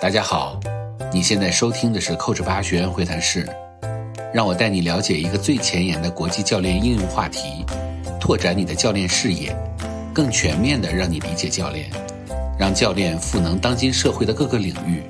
[0.00, 0.60] 大家好，
[1.10, 3.48] 你现在收听的是 Coach 八学员会谈室，
[4.32, 7.64] 让我带你了解一个最前沿的国际教练应用话题，
[8.20, 9.56] 拓展你的教练视野，
[10.14, 11.90] 更全面的让你理解教练，
[12.58, 15.02] 让教练赋能当今社会的各个领域。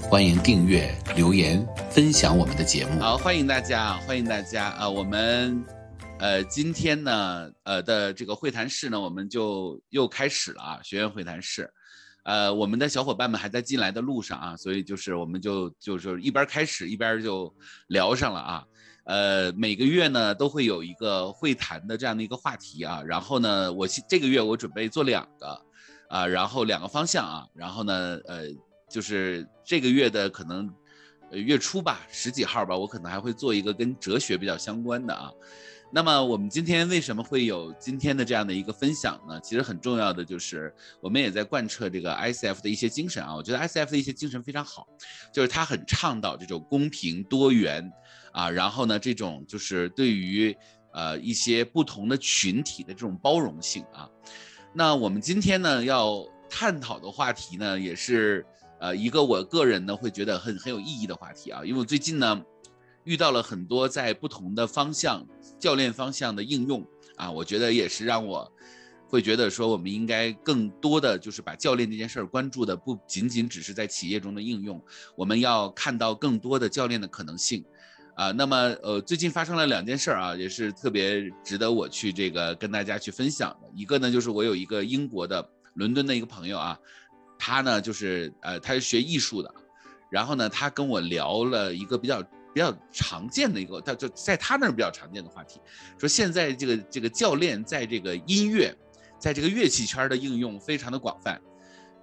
[0.00, 2.98] 欢迎订阅、留言、分享我们的节目。
[2.98, 4.88] 好，欢迎大家，欢迎大家啊！
[4.88, 5.62] 我们
[6.18, 11.70] 呃今天呢呃的这个会谈室呢，我们就又开始了啊，学员会谈室。
[12.26, 17.54] 呃，我们的小伙伴们还在进来的路上啊，所以就是我们就就是一边开始一边就
[17.86, 18.64] 聊上了啊。
[19.04, 25.62] 呃，每个月呢都会有一个会谈的这样的一个话题啊，然后呢，我这个月我准备做两个
[26.08, 28.48] 啊，然后两个方向啊，然后呢，呃，
[28.90, 30.68] 就是这个月的可能
[31.30, 35.30] 月初吧，十几号吧，我可能还会做一个跟哲学比较相关的啊。
[35.96, 39.40] 那么我们今天为什么会有今天的这样的一个分享呢？
[39.40, 43.34] 其实很重要的就是我们也在贯彻这个 ICF 的一些精神啊。
[43.34, 44.86] 我觉得 ICF 的一些精神非常好，
[45.32, 47.90] 就是它很倡导这种公平多元
[48.32, 50.54] 啊，然后呢，这种就是对于
[50.92, 54.06] 呃一些不同的群体的这种包容性啊。
[54.74, 58.44] 那我们今天呢要探讨的话题呢，也是
[58.80, 62.44] 呃一个我个人呢会觉得很很有意义的话题啊，因为我最近呢。
[63.06, 65.24] 遇到了很多在不同的方向
[65.58, 68.50] 教练方向的应用啊，我觉得也是让我
[69.08, 74.82] 会觉得说，我们应该更多的就是把教练这件事儿关注的不仅仅只是在企业中的应用，
[75.14, 77.64] 我们要看到更多的教练的可能性
[78.16, 78.32] 啊。
[78.32, 83.70] 那么呃，最近发生了两件事儿啊，也是特别值得我去这个跟大家去分享的。
[83.74, 86.78] 一个呢，就是我有一个英国的伦敦的一个朋友啊，
[87.38, 89.54] 他呢就是呃他是学艺术的，
[90.10, 92.22] 然后呢他跟我聊了一个比较。
[92.56, 95.60] 比较常见的一个，他就在他那儿比较常见的话题，
[95.98, 98.74] 说现在这个这个教练在这个音乐，
[99.20, 101.38] 在这个乐器圈的应用非常的广泛。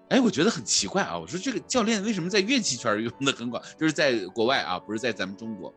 [0.10, 5.74] 哎，我觉得很奇怪啊，我说这个教练为什么在乐器圈 用的很广，就是在国外啊，不是在咱们中国。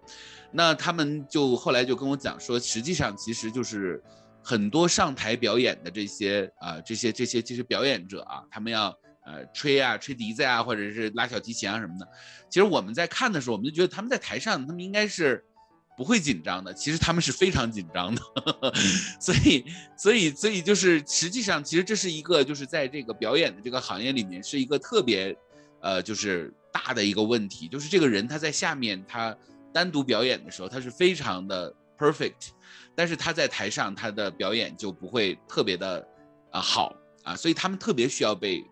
[0.53, 4.05] 那他们就后来就跟我讲说，实际上其实就是
[4.45, 8.95] 很多上台表演的这些啊，这些这些这些表演者啊，他们要。
[9.27, 12.07] 呃，吹啊，吹笛子呀，或者是拉小提琴啊什么的。
[12.49, 15.45] 其实我们在看的时候，我们就觉得他们在台上，他们应该是
[15.97, 16.73] 不会紧张的。
[16.73, 18.23] 其实他们是非常紧张的。
[19.21, 19.65] 所以，
[19.99, 25.37] 所以，所以就是实际上，其实这是一个就是在这个表演的这个行业里面是一个特别
[25.81, 29.37] 呃，就是大的一个问题，就是这个人他在下面他
[29.75, 32.51] 单独表演的时候，他是非常的 perfect，
[32.95, 36.07] 但是他在台上他的表演就不会特别的
[36.53, 36.95] 啊好
[37.25, 38.65] 啊，所以他们特别需要被。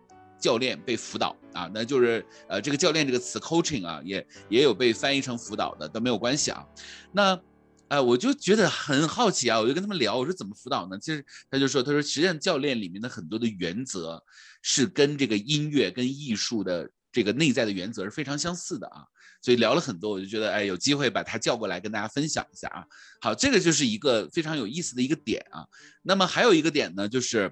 [0.45, 6.63] 教练被辅导啊，那就是呃，这个教练这个词 coaching 啊，也也有被翻译成辅导的，都没有关系啊。
[7.11, 7.41] 那
[7.87, 10.99] 呃，我就觉得很好奇啊，我就跟他们聊，我说怎么辅导呢？
[10.99, 14.23] 其实他就说，他说实际上教练里面的很多的原则
[14.61, 19.01] 是跟这个音乐跟艺术的这个内在的原则是非常相似的啊。
[19.41, 22.85] 所以聊了很多，我就觉得哎，有机会把他叫过来跟大家分享一下啊。
[23.19, 25.65] 好，这个就是一个非常有意思的一个点啊。
[26.03, 27.51] 那么还有一个点呢，就是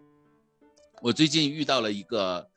[1.01, 2.47] 我最近遇到了一个。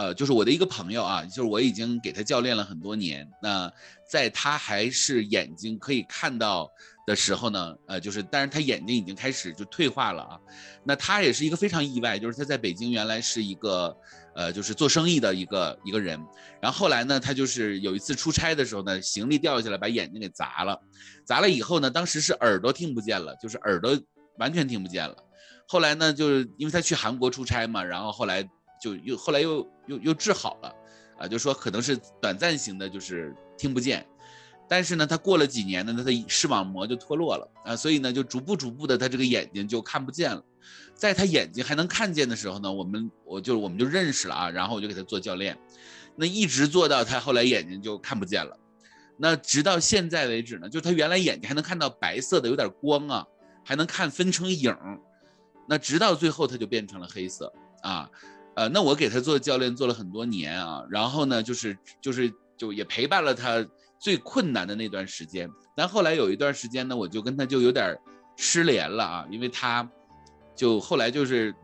[0.00, 3.28] 呃，就是我的一个朋友啊，就是我已经给他教练了很多年。
[3.42, 3.70] 那
[4.08, 6.66] 在他还是眼睛可以看到
[7.06, 10.40] 的时候呢，呃，就是，但是他眼睛已经开始就退化了啊。
[10.82, 13.94] 那他也是一个非常意外，就是他在北京原来是一个，
[14.34, 16.18] 呃，就是做生意的一个一个人。
[16.62, 20.80] 然后后来呢，他就是有一次出差的时候呢，行李掉下来把眼睛给砸了，
[21.26, 23.94] 砸了以后呢，当时是耳朵听不见了，就是耳朵
[24.38, 25.14] 完全听不见了。
[25.68, 28.48] 后来呢，就是因为他去韩国出差嘛，然后后来。
[28.80, 30.74] 就又后来又又又治好了，
[31.18, 34.06] 啊，就说可能是短暂型的，就是听不见，
[34.66, 37.46] 但是呢，他过了几年呢，他的视网膜就脱落了。
[37.64, 40.42] 啊，所以呢，就逐步逐步的，他这个眼睛就看不见了。
[40.94, 45.58] 在他眼睛还能看见的时候呢，我们我就我们就认识了啊，然后我就给他做教练，
[46.16, 48.58] 那一直做到他后来眼睛就看不见了，
[49.18, 53.26] 那直到现在为止呢，就他原来眼睛还能看到白色的有点光啊，
[53.62, 54.74] 还能看分成影，
[55.68, 57.52] 那直到最后他就变成了黑色。
[57.82, 58.10] 啊。
[58.60, 63.66] 呃，那我给他做教练做了很多年啊，然后呢，就是就是就也陪伴了他
[63.98, 65.48] 最困难的那段时间。
[65.74, 67.96] 但后来有一段时间呢，我就跟他就有点
[68.36, 69.88] 失联了啊，因为他
[70.54, 71.54] 就后来就是。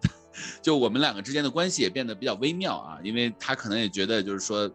[0.61, 4.71] 就我们两个之间的关系也变得比较微妙啊，因为他可能也觉得就是说，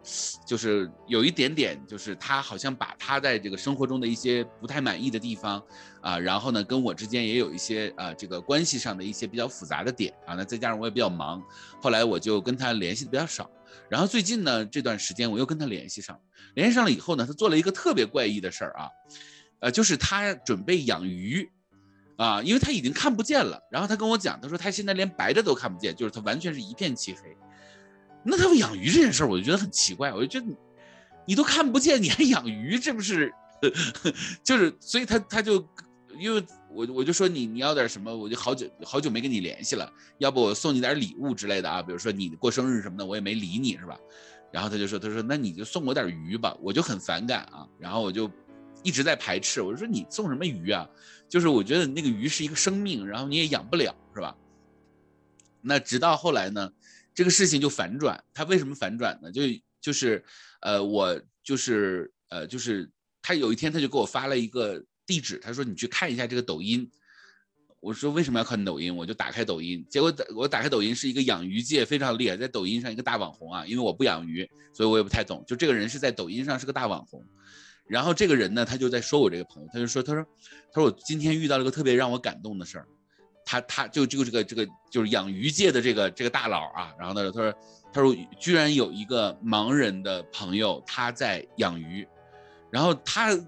[0.46, 5.62] 就是有一点点，就是他好像把他在这个生活中的一些不太满意的地方
[6.00, 11.42] 啊，然后呢跟我之间也有一些啊这个关系上的一些比较复杂的点啊，那再加上我也比较忙，
[11.80, 13.50] 后来我就跟他联系的比较少，
[13.88, 16.18] 然后最近呢这段时间我又跟他联系上，
[16.54, 18.88] 联系上了以后呢，他做了一个特别怪异的事儿啊，
[19.60, 21.50] 呃，就是他准备养鱼。
[22.22, 27.36] 啊，因为他已经看不见了，然后他跟我讲，他说他现在连白的都看不见，就是他完全是一片漆黑。
[28.24, 30.46] 那他养鱼这件事儿，我就觉得很奇怪，我就觉得
[31.26, 33.32] 你都看不见，你还养鱼，这不是？
[34.44, 35.54] 就是，所以他他就，
[36.16, 43.98] 因为我我就说你你要点什么，我就好久好久没跟你联系了，要不我送你点礼物之类的啊，比如说你过生日什么的，我也没理你是吧？
[44.52, 48.30] 然后他就说他说那你就送我点鱼吧，我就很反感啊，然后我就
[48.82, 50.88] 一直在排斥，我就说你送什么鱼啊？
[51.28, 54.36] 就是我觉得那个鱼是一个生命，然后你也养不了是吧？
[55.60, 56.72] 那直到后来呢，
[57.14, 59.30] 这个事情就反转，他为什么反转呢？
[59.32, 59.42] 就
[59.80, 60.24] 就是
[60.60, 62.90] 呃我就是呃就是。
[63.24, 66.90] 他有一天他就给我发了一个地址，他说你去看一下这个抖音。
[67.78, 68.96] 我说为什么要看抖音？
[68.96, 73.64] 我就打开抖音，结果我打开抖音是一个养鱼界非常厉害，在抖音上一个大网红啊。
[73.64, 74.44] 因为我不养鱼，
[74.74, 75.44] 所以我也不太懂。
[75.46, 77.24] 就这个人是在抖音上是个大网红，
[77.86, 80.22] 然后这个人呢，他就在说我这个朋友，他就说他说
[80.72, 82.86] 他说我今天遇到了个特别让我感动的事儿。
[83.44, 87.54] 他他就就这个这个就是养鱼界的这个这个大佬啊，然后他说他说
[87.92, 92.06] 他说居然有一个盲人的朋友他在养鱼。
[92.70, 93.38] 然后他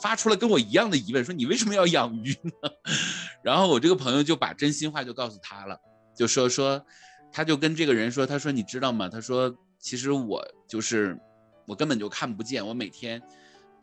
[0.00, 2.70] 发出了跟我一样的疑问，说你为什么要养鱼呢？
[3.44, 5.78] 然后我这个朋友就把真心话就告诉他了，
[6.16, 6.82] 就说说，
[7.30, 9.10] 他就跟这个人说，他说你知道吗？
[9.10, 11.18] 他说其实我就是
[11.66, 13.20] 我根本就看不见，我每天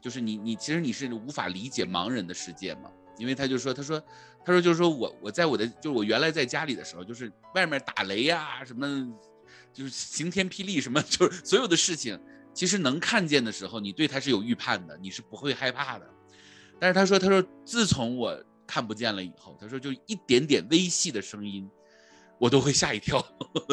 [0.02, 4.02] 就是你你其实你是无法理解盲人的世界嘛，因为他就说他说
[4.46, 9.12] 他说就是说我我在我的就是我原来在家里的时候，就是外面打雷呀什么，
[9.74, 12.20] 就是晴天霹雳什么， 就是所有的事情。
[12.52, 16.10] 其实能看见的时候，你对他是有预判的，你是不会害怕的。
[16.80, 21.70] 但是他说，他说自从我看不见了以后，他说就一点点微细的声音，
[22.38, 23.24] 我都会吓一跳，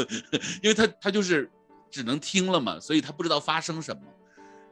[0.63, 1.51] 因为他他就是
[1.91, 4.03] 只能听了嘛，所以他不知道发生什么。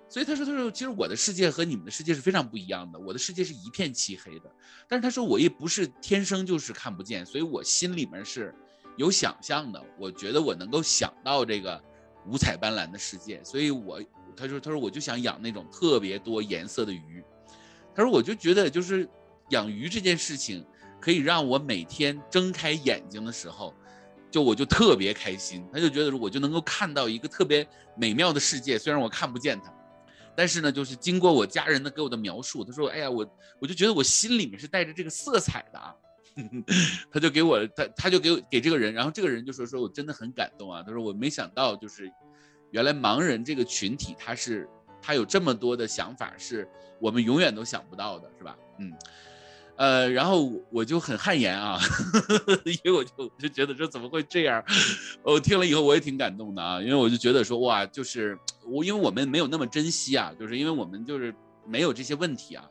[0.09, 4.51] 所以他说，他说其实我的世界和你们的世界是非常不一样的，我的世界是一片漆黑的。
[4.89, 8.55] 但是他说我也不是天生就是看不见，所以我心里面是
[8.97, 11.83] 有想象的，我觉得我能够想到这个。
[12.27, 14.03] 五彩斑斓的世界，所以我
[14.35, 17.23] 他说他说我就想养那种特别多颜色的鱼，
[17.95, 19.07] 他说我就觉得就是
[19.51, 20.65] 养鱼这件事情
[20.99, 23.75] 可以让我每天睁开眼睛的时候，
[24.31, 29.71] 就我就特别开心，他就觉得我就能够看到一个特别美妙的世界，虽然我看不见它，
[30.37, 33.27] 但是呢，就是经过我家人的给我的描述，他说哎呀我
[33.61, 35.95] 我就觉得我心里面是带着这个色彩的啊。
[37.13, 40.83] 他就给我，他他就给给这个人，然后这个人就说说我真的很感动啊。
[40.83, 42.11] 他说我没想到，就是
[42.73, 44.69] 原来盲人这个群体，他是
[45.01, 46.69] 他有这么多的想法，是
[47.01, 48.59] 我们永远都想不到的，是吧？
[48.81, 48.93] 嗯，
[49.77, 51.79] 呃，然后我就很汗颜啊，
[52.65, 54.65] 因为我就就觉得说怎么会这样？
[55.23, 61.35] 我听了以后我也挺感动的啊，因为我就觉得说哇，就是我因为我们没有那么珍惜啊，就是因为我们就是
[61.67, 62.65] 没有这些问题啊，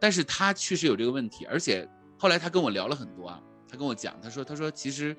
[0.00, 1.88] 但是他确实有这个问题，而且。
[2.18, 3.38] 后来他跟我聊了很多啊，
[3.70, 5.12] 他跟我讲，他说，他说其实，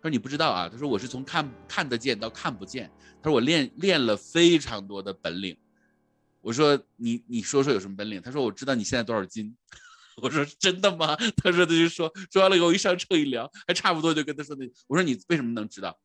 [0.00, 2.88] 他说你不知道啊，他说我是从看看得见到看不见，
[3.20, 5.56] 他说我练练了非常多的本领。
[6.40, 8.22] 我说你你说说有什么本领？
[8.22, 9.52] 他说我知道你现在多少斤。
[10.22, 11.16] 我说真的吗？
[11.42, 14.64] 他说他就说说完了以后一上车一量，还差不多就跟他说的。
[14.86, 15.96] 我说你为什么能知道？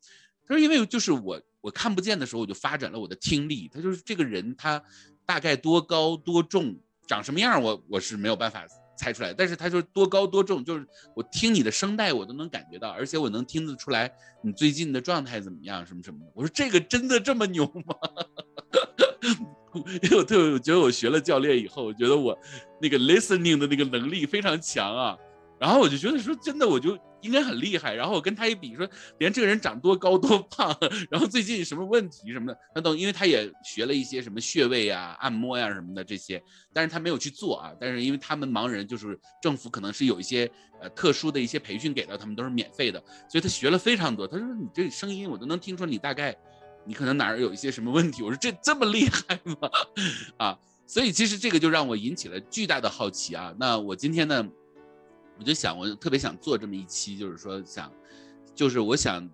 [0.48, 3.70] 他说因为就是我我看不见的时候我就发展了我的听力。
[3.74, 4.82] 他就是这个人他
[5.26, 8.66] 大概多高多重长什么样我我是没有办法。
[9.02, 10.86] 猜出来，但是他说多高多重，就是
[11.16, 14.12] 我听你的声带，我都能感觉到，而且我能听得出来
[14.44, 16.30] 你最近的状态怎么样，什么什么的。
[16.36, 17.95] 我说这个真的这么牛吗？
[20.04, 22.38] 因为我特别觉得我学了教练以后，我觉得我
[22.81, 25.18] 那个 listening 的那个能力非常强啊。
[25.59, 27.94] 然后我就觉得说真的，我就应该很厉害。
[27.94, 30.73] 然后我跟他一比，说连这个人长多高多胖，
[31.11, 37.73] 然后最近什么问题什么的，他都因为他也学了一些什么穴位呀、按摩呀什么的这些，但是他没有去做啊。
[37.78, 40.49] 但是因为他们盲人，就是政府可能是有一些
[40.81, 44.26] 呃特殊的一些培训给到他们，都是免费的，所以他学了非常多。
[44.26, 46.33] 他说你这声音我都能听出你大概
[46.86, 48.24] 你可能哪儿有一些什么问题。
[48.24, 49.69] 我说这这么厉害吗？
[50.38, 53.54] 啊，所以其实这个就让我引起了巨大的好奇啊。
[53.59, 54.48] 那我今天呢？
[55.38, 57.90] 我就想，我特别想做这么一期，就是说想，
[58.54, 59.26] 就是我想，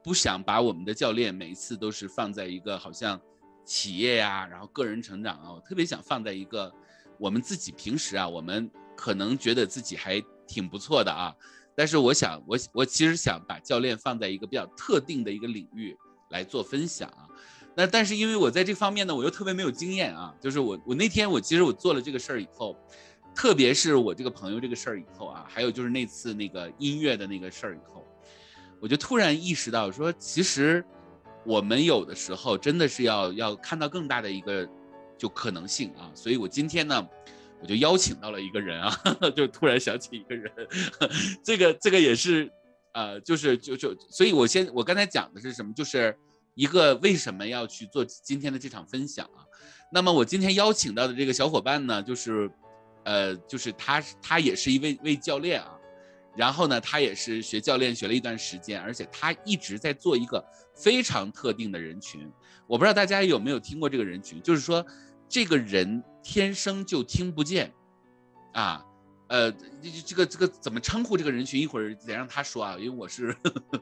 [0.00, 3.20] 不想把我们的教练每一次都是放在一个好像
[3.64, 6.72] 企业呀，然后个人成长啊，我特别想放在一个
[7.18, 11.34] 我们自己平时啊，我们可能觉得自己还挺不错的啊，
[11.74, 15.96] 但是我想，我我其实想把教练放在一个比较特定的一个领域
[16.34, 17.24] 来做分享啊，
[17.74, 22.76] 那但是因为我在这方面呢，我又特别没有经验啊，就是我我那天我其实我做了这个事儿以后。
[23.36, 28.06] 特别是我这个朋友这个事儿以后啊，还有就是那次那个音乐的那个事儿以后，
[28.80, 30.84] 我就突然意识到说，其实
[31.44, 34.64] 我们有的时候真的是要要看到更大的一个
[35.18, 36.12] 就可能性啊。
[36.14, 37.04] 所以我今天呢，
[37.60, 38.96] 我就邀请到了一个人啊，
[39.34, 40.52] 就突然想起一个人，
[41.42, 42.48] 这个这个也是，
[42.94, 45.72] 呃，就是就就，所以我先我刚才讲的是什么？
[45.74, 46.16] 就是
[46.54, 49.42] 一个为什么要去做今天的这场分享啊？
[49.92, 52.48] 那么我今天邀请到的这个小伙伴呢，就是，
[53.04, 55.76] 呃，就是他，他也是一位位教练啊。
[56.36, 60.44] 然后呢，他也是学教练学了一段时间，而且他一直在做一个
[60.76, 62.30] 非常特定的人群。
[62.66, 64.84] 我不知道大家有没有听过这个人群，就是说，
[65.28, 67.72] 这个人天生就听不见，
[68.52, 68.84] 啊。
[69.28, 71.60] 呃，这这个这个怎么称呼这个人群？
[71.60, 73.34] 一会儿得让他说啊，因为我是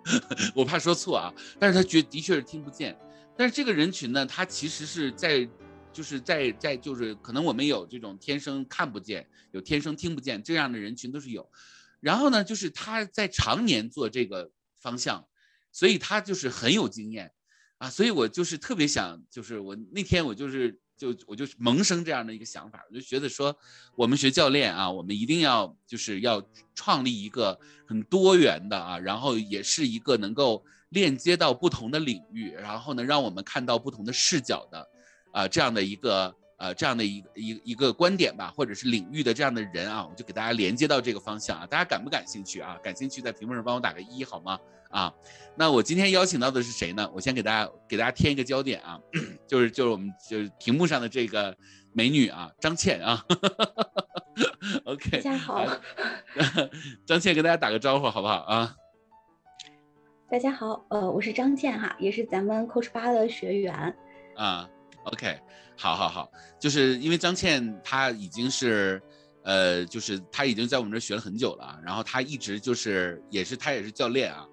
[0.55, 1.35] 我怕说错啊。
[1.59, 2.97] 但是他觉的确是听不见。
[3.37, 5.49] 但是这个人群呢，他其实是在，
[5.93, 11.51] 就是在在就是可能我们有这种天生看不见，有天生听不见这样的人群都是有。
[11.99, 15.27] 然后呢，就是他在常年做这个方向，
[15.73, 17.33] 所以他就是很有经验
[17.79, 17.91] 啊。
[17.91, 20.79] 所以我就是特别想，就是我那天我就是。
[20.97, 23.57] 就我就萌生这样的一个想法，我就觉得说，
[23.97, 26.43] 我们学教练啊，我们一定要就是要
[26.75, 34.89] 创立一个很多元的啊，然后也是一个能够链接到不同的领域，然后呢，让我们看到不同的视角的
[35.33, 36.35] 啊这样的一个。
[36.59, 42.79] 呃，这样的一个一一个观点吧，或者是领域的这样的人啊，我就给大家连接到这个方向啊，大家感不感兴趣啊？
[42.85, 44.57] 感兴趣在屏幕上帮我打个一好吗？
[44.93, 45.13] 啊，
[45.57, 47.11] 那我今天邀请到的是谁呢？
[47.13, 49.01] 我先给大家给大家添一个焦点啊，
[49.49, 51.57] 就是就是我们就是屏幕上的这个
[51.93, 53.25] 美女啊，张倩啊。
[54.85, 55.67] OK，大家好，
[57.05, 58.77] 张倩跟大家打个招呼好不好啊？
[60.31, 63.97] 大家好，呃，我是张倩哈，也是咱们 Coach 八的学员
[64.37, 64.69] 啊。
[65.05, 65.39] OK。
[65.75, 66.31] 好好好，
[66.61, 69.03] 就是因为张倩她已经是，
[69.43, 74.47] 呃，就是她已经在我们这学了很久了，然后她一直就是也是她也是教练啊，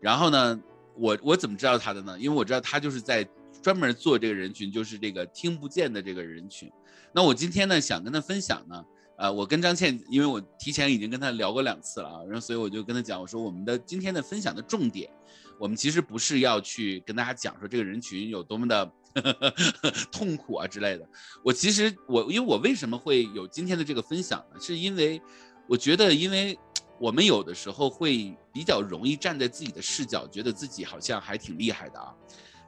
[0.00, 0.60] 然后呢，
[0.94, 2.16] 我我怎么知道他的呢？
[2.18, 3.26] 因为我知道他就是在
[3.62, 6.70] 专门做这个人群，就是这个听不见的这个人群。
[7.12, 8.84] 那我今天呢想跟他分享呢，
[9.18, 15.10] 呃，我跟张倩，因为我提前已经跟他聊过两次了啊，然后所以我就跟他讲，我说我们的今天的分享的重点，
[15.58, 18.92] 我们其实不是要去跟大家讲说这个人群有多么的。
[20.12, 21.08] 痛苦啊之类的，
[21.42, 24.60] 我其实我因为我为什么会有今天的这个分享呢？
[24.60, 25.18] 是因为
[25.66, 26.54] 我觉得，因为
[26.98, 32.14] 我们有的时候会比较容易站在自己的视角，觉得自己好像还挺厉害的啊，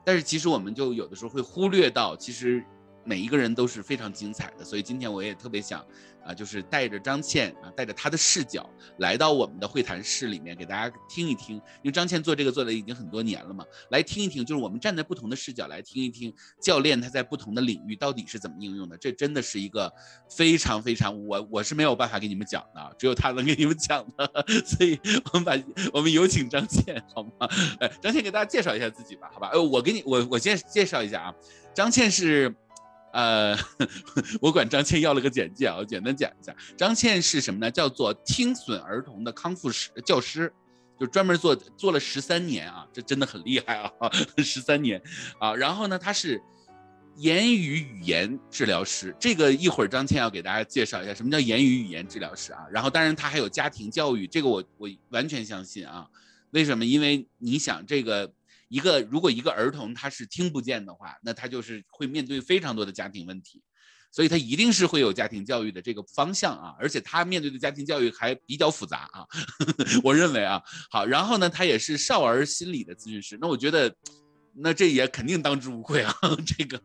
[0.04, 2.64] 但是其实我们就有的时候会忽略到，其实
[3.08, 4.64] 每一个人都是非常精彩的。
[4.64, 5.82] 所以今天我也特别想。
[6.24, 11.56] 啊，就是带着张倩啊，带着她的视角来到我们的会谈室里面，给大家听一听。
[11.56, 18.94] 因为张倩做这个做的已经很多年了嘛，来听一听，就是我们站在不同的视角来听一听教练他在不同的领域到底是怎么应用的。
[18.98, 19.90] 这真的是一个
[20.28, 24.44] 非常非常我我是没有办法给你们讲的，只有他能给你们讲的。
[24.66, 25.00] 所以
[25.32, 25.56] 我们把
[25.94, 27.48] 我们有请张倩好吗？
[27.80, 29.48] 哎，张倩给大家介绍一下自己吧，好吧？
[29.54, 31.34] 呃，我给你我我先介绍一下啊，
[31.72, 32.54] 张倩是。
[33.18, 33.58] 呃，
[34.40, 37.68] 我管张倩要了个简介啊，我简单讲一下，张倩是什么呢？
[37.68, 40.52] 叫做听损儿童的康复师教师，
[41.00, 43.90] 就专门做做了十三年啊，这真的很厉害啊，
[44.38, 45.02] 十三年
[45.40, 45.52] 啊。
[45.52, 46.40] 然后呢，他是
[47.16, 52.60] 言语语言治疗师，这个一会儿张倩要给大家介绍一下什么叫言语语言治疗师啊。
[52.70, 56.06] 然后当然他还有家庭教育，这个我我完全相信啊。
[56.52, 56.84] 为什么？
[56.86, 58.32] 因为你想这个。
[58.68, 63.62] 一个如果一个儿童他是听不见的话，那他就是会面对非常多的家庭问题，
[64.12, 69.26] 所以他一定是会有家庭教育的这个方向啊，而且他面对的家庭教育还比较复杂啊，
[70.04, 73.94] 我认为啊，好，然后呢，他也是少儿心理的咨询师，那我觉得。
[74.60, 76.12] 那这也肯定当之无愧啊，
[76.46, 76.80] 这个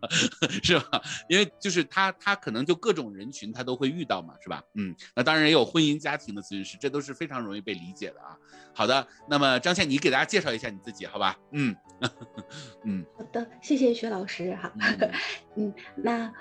[0.61, 1.01] 是吧？
[1.27, 4.63] 因为就是他，他可能就各种人群他都会遇到嘛，是吧？
[4.75, 8.37] 嗯，那当然也有婚姻家庭的咨询师，这都是非常容易被理解的啊。
[8.73, 11.37] 好的，那么张倩，你给大家介绍一下你自己，好吧？
[11.51, 11.75] 嗯
[12.85, 14.73] 嗯，好的，谢谢薛老师哈。
[15.55, 16.33] 嗯，那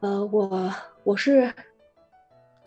[0.00, 1.52] 呃，我我是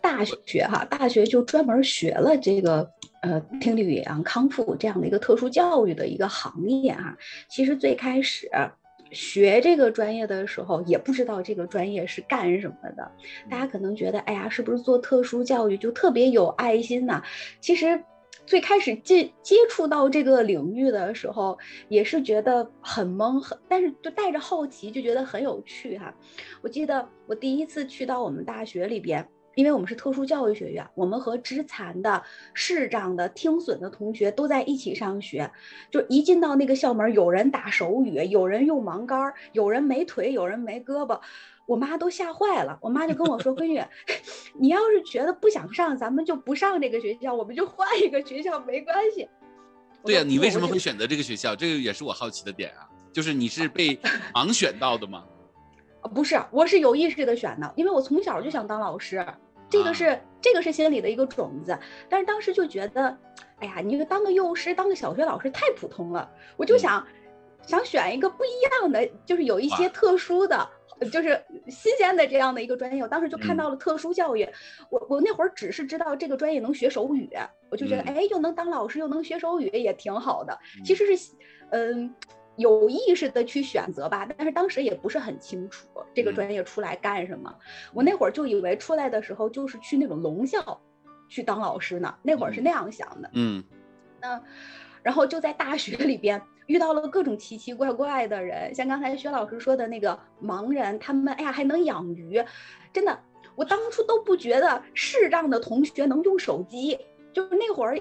[0.02, 2.90] 大学哈，大学就专门学了这个。
[3.22, 7.16] 呃，听力语言康复这样的一个特殊教育的一个行业哈，
[7.48, 8.50] 其实最开始
[9.12, 13.08] 学这个专业的时候，也不知道这个专业是干什么的。
[13.48, 17.22] 大家可能觉得，哎呀，是不是做特殊教育就特别有爱心呢？
[17.60, 18.02] 其实
[18.44, 21.56] 最开始接接触到这个领域的时候，
[21.88, 26.12] 也是觉得很懵，很但是就带着好奇，就觉得很有趣哈。
[26.60, 29.24] 我记得我第一次去到我们大学里边。
[29.54, 32.22] 因为我们是特殊教育学院，我们和肢残的、
[32.54, 35.50] 视障的、听损的同学都在一起上学。
[35.90, 41.20] 就一进到那个校门，有人打手语，有人用盲杆，有人没腿，有人没胳膊，
[41.66, 42.78] 我妈都吓坏了。
[42.80, 43.82] 我妈就跟我说：“闺女，
[44.58, 49.28] 你要是觉得不想上，咱们就不上这个学校，我们就换一个学校，没关系。”
[50.04, 51.54] 对呀，你为什么会选择这个学校？
[51.54, 52.88] 这个也是我好奇的点啊。
[53.12, 53.94] 就是你是被
[54.32, 55.24] 盲选到的吗？
[56.02, 59.24] 不是，我是有意识的选的，因为我从小就想当老师，
[59.70, 61.78] 这个是这个是心里的一个种子。
[62.08, 63.16] 但是当时就觉得，
[63.58, 66.28] 哎呀，你就当个幼师，当个小学老师太普通了。
[66.56, 67.06] 我就想，
[67.62, 68.48] 想选一个不一
[68.80, 70.68] 样的，就是有一些特殊的，
[71.12, 73.02] 就是新鲜的这样的一个专业。
[73.02, 74.46] 我当时就看到了特殊教育，
[74.90, 77.30] 我我那会儿只是知道这个专业能学手语，
[77.70, 80.58] 我就觉得哎，又能当老师又能学手语也挺好的。
[80.84, 81.32] 其实是，
[81.70, 82.12] 嗯，
[82.62, 87.54] 有意识的去选择吧，但是当时也不是很清楚这个专业出来干什么。
[87.92, 90.80] 我那会儿就以为出来的时候就是去那种聋校
[91.28, 93.30] 去当老师呢，那会儿是那样想的。
[93.34, 93.62] 嗯，
[94.20, 94.42] 那。
[95.02, 102.40] 然后就在大学里边遇到了各种奇奇怪怪的人，像刚才薛老师说的那个盲人，他们哎呀还能养鱼，
[102.92, 103.18] 真的，
[103.56, 106.96] 我当初都不觉得视障的同学能用手机，
[107.32, 108.00] 就那会儿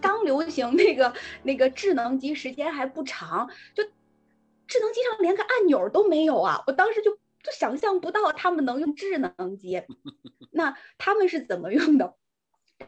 [0.00, 1.12] 刚流行那个
[1.42, 3.82] 那个智能机，时间还不长，就
[4.66, 7.10] 智能机上连个按钮都没有啊，我当时就
[7.42, 9.82] 就想象不到他们能用智能机，
[10.50, 12.14] 那他们是怎么用的？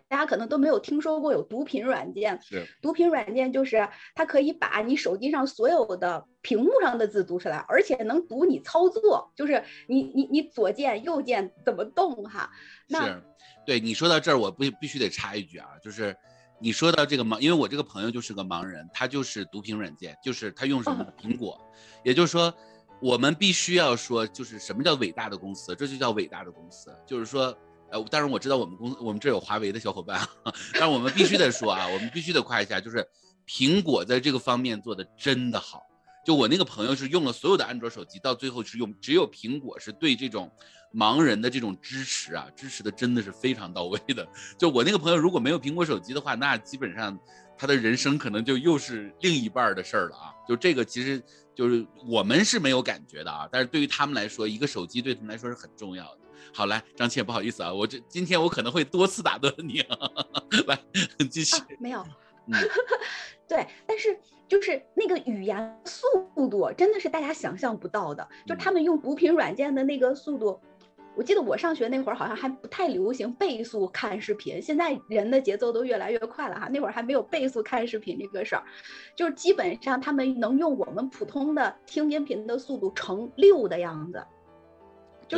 [0.08, 12.50] 大家可能都没有听说过有读屏软件，是读屏软件就是它可以把你手机上所有的屏幕上的字读出来，而且能读你操作，就是你你你左键右键怎么动哈。
[12.88, 13.22] 是，
[13.66, 16.16] 对你说到这儿，我不必须得插一句啊，就是
[16.58, 21.58] 你说到这个盲，因为我这个朋友就是个盲人，他就是读屏软件，就是他用什么苹果，
[22.04, 22.52] 也就是说，
[23.00, 27.56] 我们必须要说，就是什么叫伟大的公司，这就叫伟大的公司，就是说。
[27.92, 30.26] 呃，当然我知道我们公司我们这有华为的小伙伴，
[30.72, 33.06] 但是我们必须得说啊，我们必须得夸一下，就是
[33.46, 35.82] 苹果在这个方面做的真的好。
[36.24, 40.50] 就我那个朋友是用了所有的安卓手机，到最后是用只有苹果是对这种
[40.94, 44.26] 盲人的这种支持啊，支持的真的是非常到位的。
[44.56, 47.18] 就我那个朋友如果没有苹果手机的话，那基本上
[47.58, 50.32] 他的人生可能就又是另一半的事儿了啊。
[50.48, 51.20] 就这个其实
[51.56, 56.21] 就是我们是没有感觉的啊，但是对于他们来说，一个手机对他们来说是很重要的。
[56.54, 59.84] 好，来，张倩，不好意思啊，我这今天我可能会多次打断你，
[60.66, 60.78] 来
[61.30, 61.56] 继续。
[61.78, 62.04] 没有，
[63.48, 64.18] 对，但是
[64.48, 66.06] 就是那个语言速
[66.50, 70.60] 度真的是大家想象不到的，就他们用读屏软件的那个速度，
[71.16, 78.64] 我记得我上学那会儿好像还不太流行倍速看视频，现在人的节奏都越来越快了哈，那会儿还没有倍速看视频这个事儿，
[79.16, 84.22] 就是基本上他们能用我们普通的听音频的速度乘六的样子。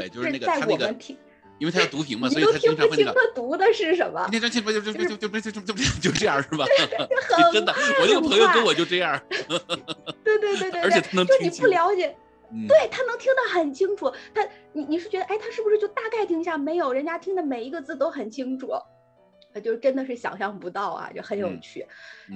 [0.03, 1.17] 就是在我们听，
[1.59, 4.29] 因为他要读 屏嘛，所以就听不清他读的是什么。
[4.33, 5.55] 那张清白就就就就就这样，
[6.03, 6.65] 就这样是吧？
[7.53, 9.21] 真的，我那个朋友跟我就这样。
[10.23, 10.81] 对对对对。
[10.85, 12.17] 而且他能，就你不了解。
[12.69, 14.13] 对，他能听得很清楚。
[14.33, 18.71] 他，你你是觉得，哎，他是不是就大概听一下，没有，人家听的每一个字都很清楚。
[19.63, 21.87] 就真的是想象不到啊，就很有趣。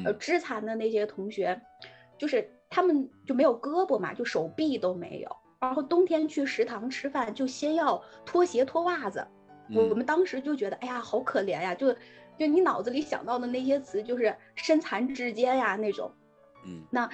[0.04, 1.60] 呃肢残的那些同学。
[2.16, 5.36] 就是他们就没有胳膊嘛，就手臂都没有。
[5.60, 9.26] 然后冬天去食堂吃饭，就先要脱鞋脱袜子。
[9.74, 11.74] 我们当时就觉得，哎呀，好可怜呀！
[11.74, 11.92] 就
[12.38, 16.10] 就你脑子里想到的那些词，就是身残志坚呀那种。
[16.64, 17.08] 嗯，那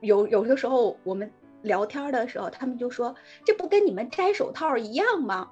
[0.00, 1.30] 有有的时候我们
[1.62, 3.14] 聊天的时候，他们就说，
[3.46, 5.48] 这不跟你们摘手套一样吗？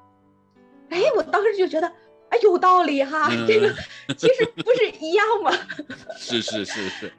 [0.90, 1.88] 哎，我当时就觉得，
[2.28, 3.72] 哎，有道理哈，这个
[4.16, 5.52] 其实不是一样吗？
[6.18, 7.12] 是是是是。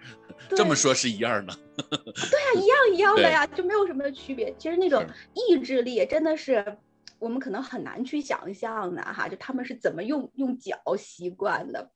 [0.56, 1.54] 这么说，是一样的。
[1.78, 4.54] 对呀，一样一样的呀，就没有什么区别。
[4.58, 6.78] 其实那种意志力真的是
[7.20, 9.28] 我们可能很难去想象的哈。
[9.28, 11.92] 就他们是怎么用用脚习惯的，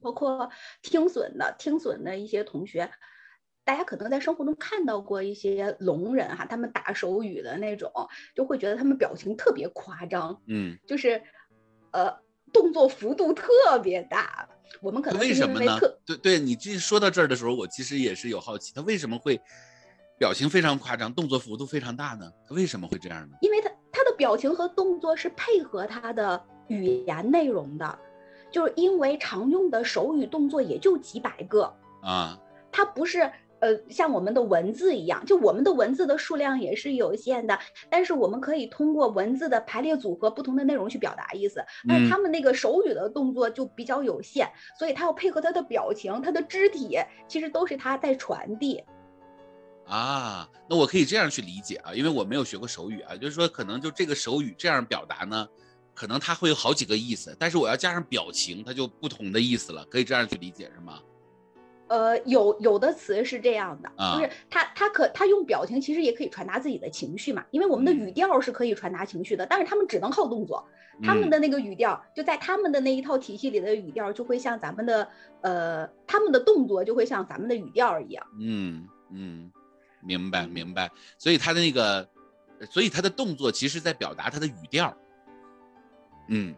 [0.00, 0.50] 包括
[0.82, 2.90] 听损的听损的一些同学，
[3.64, 7.90] 大家可能在生活中看到过一些聋人哈，他们打手语的那种，
[8.34, 11.22] 就会觉得他们表情特别夸张，嗯，就是
[11.92, 12.18] 呃
[12.52, 14.48] 动作幅度特别大。
[14.80, 15.78] 我们可能为什么呢？
[16.04, 19.40] 对对，你这说到这儿的时候，我其实也是有好奇，他为什么会
[20.18, 22.30] 表情非常夸张，动作幅度非常大呢？
[22.48, 23.36] 他为什么会这样呢？
[23.40, 27.98] 因为他他的表情和动作是配合他的语言内容的，
[28.50, 32.38] 就是因为常用的手语动作也就几百个啊，
[32.70, 33.30] 他不是。
[33.60, 41.64] 呃，像我们的文字一样，就我们的文字的数量也是有限的，但是我们可以通过文字的排列组合、不同的内容去表达意思。
[41.84, 48.82] 那他们那个手语的动作就比较有限，所以他要配合他的表情、他的肢体，其实都是他在传递。
[49.86, 55.48] 啊，那我可以这样去理解啊，因为我没有学过手语啊，就是说可能就这个手语这样表达呢，
[55.94, 61.00] 可能它会有好几个意思，但是我要加上表情，它就不同的意思了，可以这样去理解是吗？
[61.90, 70.64] 呃，有有的词是这样的，就是他他可他用表情其实也可以传达自己的情绪嘛，因为我们的语调是可以传达情绪的，但是他们只能靠动作，
[71.02, 75.08] 他们的那个语调就在他们的那一套体系里的语调就会像咱们的
[75.40, 78.24] 呃，他们的动作就会像咱们的语调一样。
[78.38, 79.50] 嗯嗯，
[80.00, 82.08] 明白明白，所以他的那个，
[82.70, 84.96] 所以他的动作其实在表达他的语调。
[86.28, 86.54] 嗯。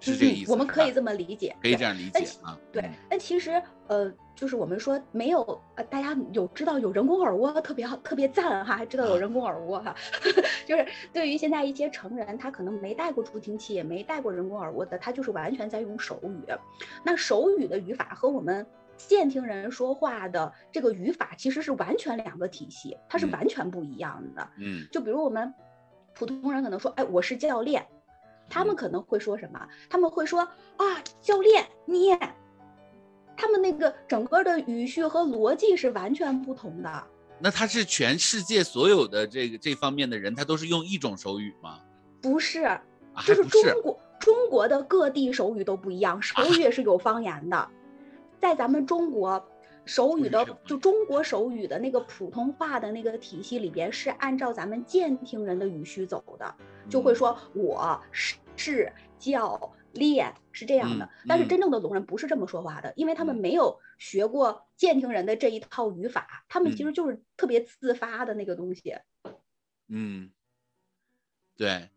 [0.00, 0.50] 是这个意思。
[0.50, 2.58] 我们可以这么理解，可以这样理解啊。
[2.72, 5.42] 对，但其实呃，就是我们说没有
[5.74, 9.94] 呃，大家有知道有人工耳蜗特别好，特别赞哈，还知道有人工耳蜗哈。
[10.66, 16.52] 就是对于现在一些成人，他可能没带过助听器，也没带过人工耳蜗的，他就是完全在用手语。
[17.04, 24.48] 那手语的语法和我们健听人说话的这个语法其实是完全两个体系，它是完全不一样的。
[24.58, 25.52] 嗯，就比如我们
[26.14, 27.84] 普通人可能说，哎，我是教练。
[28.48, 29.68] 他们可能会说什么？
[29.88, 30.84] 他们会说啊，
[31.20, 32.16] 教练你，
[33.36, 37.06] 他们那个整个的语序和逻辑是完全不同的。
[37.38, 41.80] 那他是全世界所有的这个这方面的人，他都是用一种手语吗？
[42.20, 42.80] 不是，
[43.24, 47.68] 就是中国中国的各地手语都不一样，手语也是有方言的，
[48.40, 49.44] 在咱们中国。
[49.84, 56.54] 手语的就中国手语的那个普通话的那个体系里边是按照咱们健听人的语序走的，
[56.88, 61.08] 就会说我是教练是这样的。
[61.26, 68.94] 但是真正的聋人不是这么说话的，因为他们没有学过健听人的这一套语法，他们其实就是特别自发的那个东西。
[69.88, 70.30] 嗯，
[71.56, 71.88] 对。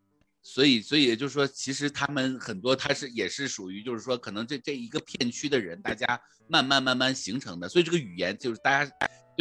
[0.43, 7.69] 所以，所以也就是说，其实他们很多，他是也是属于，就是说，可能这这一个片区的人，大家慢慢慢慢形成的。
[7.69, 8.91] 所以这个语言就是大家，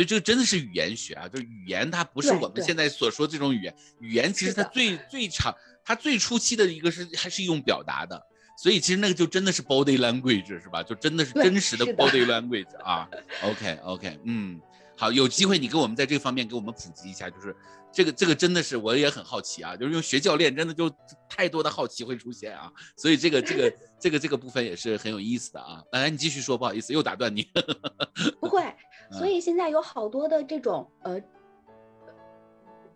[0.01, 8.19] 所以这个真的是语言学啊，就是语言它不是我们现在所说这种语言，语言其实它最最长，它最初期的一个是还是用表达的。
[8.57, 10.83] 所以其实那个就真的是 body language 是吧？
[10.83, 13.07] 就真的是真实的 body language 啊。
[13.43, 14.59] OK OK，嗯，
[15.01, 17.57] 好，有机会你给我们在这方面给我们普及一下，就是。
[17.93, 20.89] 这个这个真的是我也很好奇啊，就是用学教练真的就
[21.29, 25.83] 太多的好奇会出现啊，所以这个这个 这个这个部分也是很有意思的啊。
[25.91, 27.43] 来，你继续说，不好意思又打断你。
[28.41, 28.63] 不会，
[29.11, 31.21] 所以现在有好多的这种呃。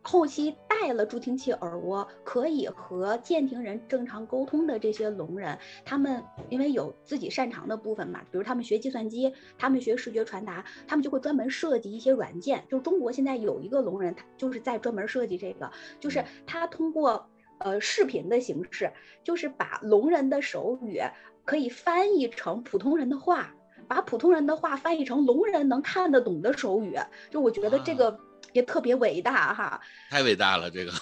[0.07, 12.63] 后期带了助听器耳蜗，可以和健听人正常沟通的这些聋人，他们因为有自己擅长的部分嘛，比如他们学计算机，他们学视觉传达，他们就会专门设计一些软件。
[12.69, 17.27] 就中国现在有一个聋人，他就是在专门设计这个，就是他通过
[17.61, 18.93] 呃视频的形式，
[19.25, 21.01] 就是把聋人的手语
[21.47, 23.55] 可以翻译成普通人的话，
[23.89, 26.99] 把普通人的话翻译成聋人能看得懂的手语。
[27.31, 28.21] 就我觉得这个。
[28.55, 30.93] 也特别伟大哈，太伟大了这个，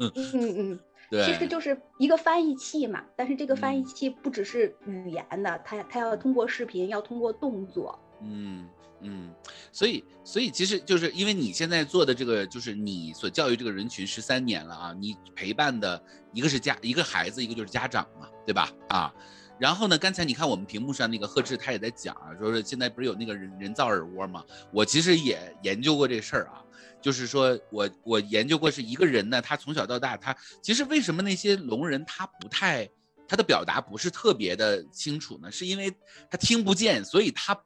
[0.00, 8.68] 嗯 嗯，对，其实就是一个翻译器嘛，但是这个翻译器不只是语言的，它它要通过视频，要通过动作，嗯
[9.00, 9.32] 嗯，
[9.72, 18.68] 所以所以其实就是因为你现在做的这个，就是你所教育这个人群十三年了啊，你陪伴的一个是家一个孩子，一个就是家长嘛，对吧？
[18.88, 19.14] 啊，
[19.60, 24.42] 然后呢，刚才你看我们屏幕上那个贺志他也在讲啊，说是现在不是有那个人人造耳蜗嘛？
[24.72, 26.64] 我其实也研究过这事儿啊。
[27.00, 32.88] 就是说，我我研究过，是一个人呢，他从小到大，他其实为什么那些聋人他不太，
[33.28, 35.48] 他的表达不是特别的清楚呢？
[35.52, 35.94] 是因为
[36.28, 37.56] 他听不见，所以他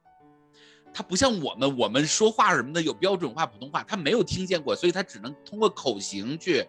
[0.93, 6.63] 他不像我们，我们说话什么的有标准化普通话，他没有听见过，所以他只能通过口型去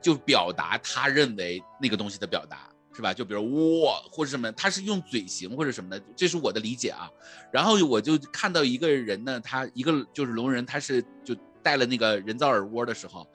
[0.00, 3.14] 就表达他认为那个东西的表达，是吧？
[3.14, 7.08] 就比如哇或者什么，他是用嘴型或者什么的，这是我的理解啊。
[7.52, 11.36] 然后我就看到一个人呢，他一个就是聋人，他是就。
[11.62, 13.26] 戴了那个人造耳蜗的时候，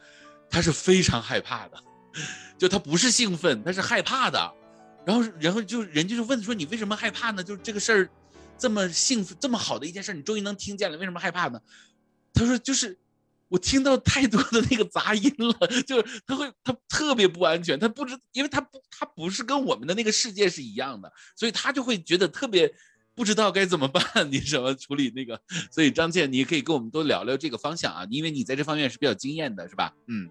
[0.50, 1.84] 他是非常害怕的，
[2.58, 4.54] 就他不是兴奋，他是害怕的。
[5.06, 7.42] 然后，然后就人家就问说：“你为什么害怕呢？
[7.42, 8.10] 就是这个事儿
[8.58, 11.60] 这么兴奋，这么好的一件事，你终于能听见了，为什么害怕呢？”
[12.34, 13.00] 他说：“就是
[13.48, 22.70] 我听到太多的那个杂音了，就是他会他特别不安全，他不知，因为他不他不是跟我们的那个世界是一样的，所以他就会觉得特别。”
[23.18, 25.42] 不知道该怎么办， 你怎么处理那个？
[25.72, 29.92] 所以张倩，你也可以跟我们多聊聊这个方向啊，因为你在这方面是比较经验的，是吧？
[30.06, 30.30] 嗯。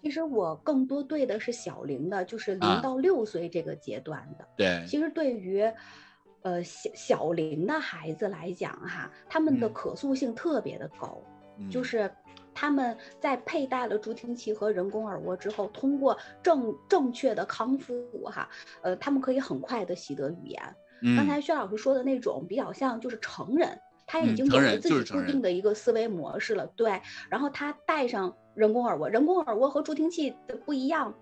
[0.00, 4.46] 其实我更多对的是小龄的，就是零到六岁这个阶段的。
[4.56, 4.84] 对。
[4.86, 5.60] 其实对于，
[6.42, 11.20] 呃小小龄的孩子来讲哈，他们的可塑性特别的高，
[11.68, 12.08] 就是
[12.54, 17.92] 他们在佩戴了助听器和人工耳蜗之后，通过正正确的康复
[18.26, 18.48] 哈，
[18.82, 20.62] 呃，他们可以很快的习得语言。
[21.16, 26.66] 刚才薛老师说的那种比较像，就是成人，他已经有了自己固定的一个思维模式了。
[26.68, 31.14] 对，然后他戴上人工耳蜗，人工耳蜗和助听器的不一样。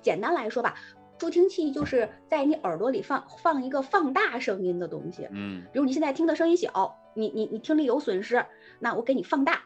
[0.00, 0.74] 简单来说吧，
[1.18, 5.28] 助听器就是在你耳朵里放放一个放大声音的东西。
[5.30, 8.44] 嗯，比如你现在听的声音小，你你你听力有损失，
[8.78, 9.62] 那我给你放大。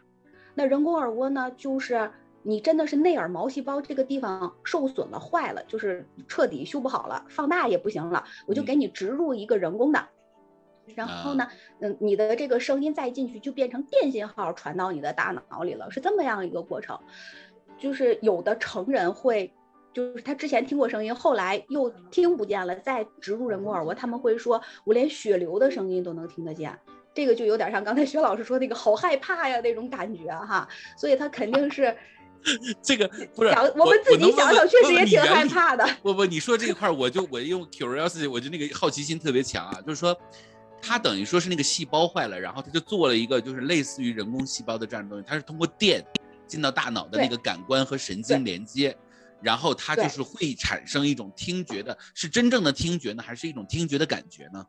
[0.54, 2.10] 那人工耳蜗呢，就是。
[2.46, 10.08] 你真的是内耳毛细胞这个地方受损了、坏了，就是彻底修不好了，放大也不行了，我就给你植入一个人工的，
[10.94, 11.48] 然后呢，
[11.80, 16.96] 嗯，你的这个声音再进去就变成电信号传到你的大脑里了，是这么样一个过程。
[17.78, 19.52] 就是有的成人会
[19.92, 26.78] 就是他之前听过声音，后来又听不见了，再植入人工耳蜗，他们会说，我连血流的声音都能听得见。
[27.12, 31.96] 这个就有点像刚才薛老师说那个好害怕呀那种感觉哈，所以他肯定是
[32.82, 35.86] 这个不是我们自己想想确实也挺害怕的。
[36.02, 40.16] 不不，你说这一块我就我用 curiosity，我就那个好奇心特别强啊，就是说，
[40.80, 46.04] 它等于说是那个细胞坏了，然后它就做了一个就是类似于人工细胞的这样的东西，它是通过电
[46.46, 48.96] 进到大脑的那个感官和神经连接，
[49.42, 54.66] 然后它就是会产生一种听觉的，是真正的听觉呢，还是一种听觉的感觉呢？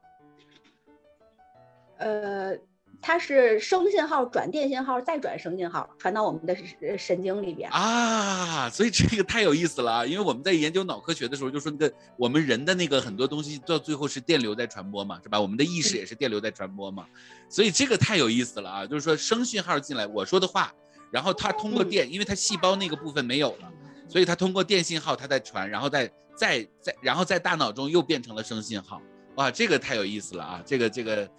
[2.00, 2.56] 呃，
[3.00, 10.06] 它是声信号转电信号，再转声信号传到我们的神经里边啊，所以这个太有意思了啊！
[10.06, 15.40] 因为我们在研究脑科学的时候，就说那个我们人的那个很多东西到最后是电流在传播嘛，是吧？
[15.40, 17.06] 我们的意识也是电流在传播嘛，
[17.48, 18.86] 所以这个太有意思了啊！
[18.86, 20.74] 就是说声讯号进来，我说的话，
[21.12, 23.72] 然后它通过电，因为它细胞那个部分没有了，
[24.10, 29.02] 所以它通过电信号它在传，然后再再再然后在大脑中又变成了声信号，
[29.36, 30.64] 哇，这个太有意思了啊！
[30.66, 31.30] 这个这个。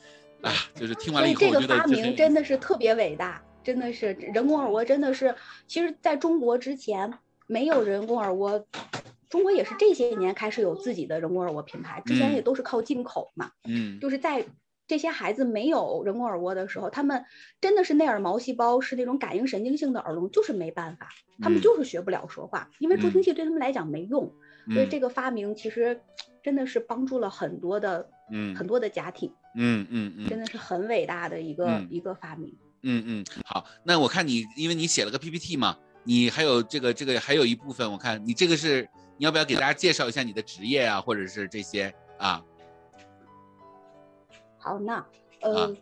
[0.42, 5.34] 啊，就是听完了以后，这个发明真的是特别伟大，真的是人工耳蜗，真的是，
[5.66, 7.12] 其实在中国之前
[7.46, 8.64] 没有人工耳蜗，
[9.28, 13.50] 中国也是这些年开始有自己的人工耳蜗品牌，之前也都是靠进口嘛。
[13.68, 14.46] 嗯，就是在
[14.86, 17.24] 这些孩子没有人工耳蜗的时候，他们
[17.60, 21.08] 真的是内耳毛细胞是那种感应神经性的耳聋，就是没办法，
[21.42, 24.32] 他们就是学不了说话，因为助听器对他们来讲没用，
[24.72, 26.00] 所以这个发明其实
[26.48, 29.30] 真的是帮助了很多的，嗯，很多的家庭。
[29.54, 32.56] 嗯嗯嗯，真的是很伟大的一个一个发明。
[32.80, 42.42] 嗯嗯，好，那我看你，因为你写了个 PPT 嘛，你还有这个这个还有一部分，我看你这个是你要不要给大家介绍一下你的职业啊，或者是这些啊？
[44.56, 45.04] 好，那
[45.42, 45.76] 呃。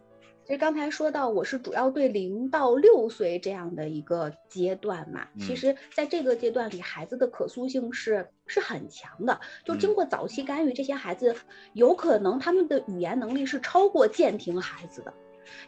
[0.46, 5.26] 其实刚才说到，我是主要对零到六岁这样的一个阶段嘛。
[5.40, 9.40] 其实，在这个阶段里，孩子的可塑性是是很强的。
[9.64, 11.34] 就经过早期干预，这些孩子
[11.72, 15.12] 有可能他们的语言能力是超过健听孩子的。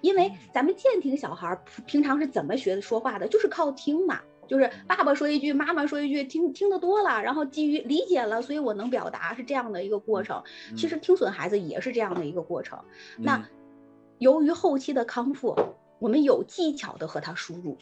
[0.00, 3.26] 因为咱们健听小孩平常是怎么学说话的？
[3.26, 10.40] 就是靠听嘛，就是爸爸说一句，妈妈说一句，听听得多了，然后基于理解了，所以我能表达，是这样的一个过程。
[10.76, 12.78] 其实听损孩子也是这样的一个过程。
[13.18, 13.44] 那。
[14.18, 15.56] 由于后期的康复，
[15.98, 17.78] 我们有技巧的和他输入，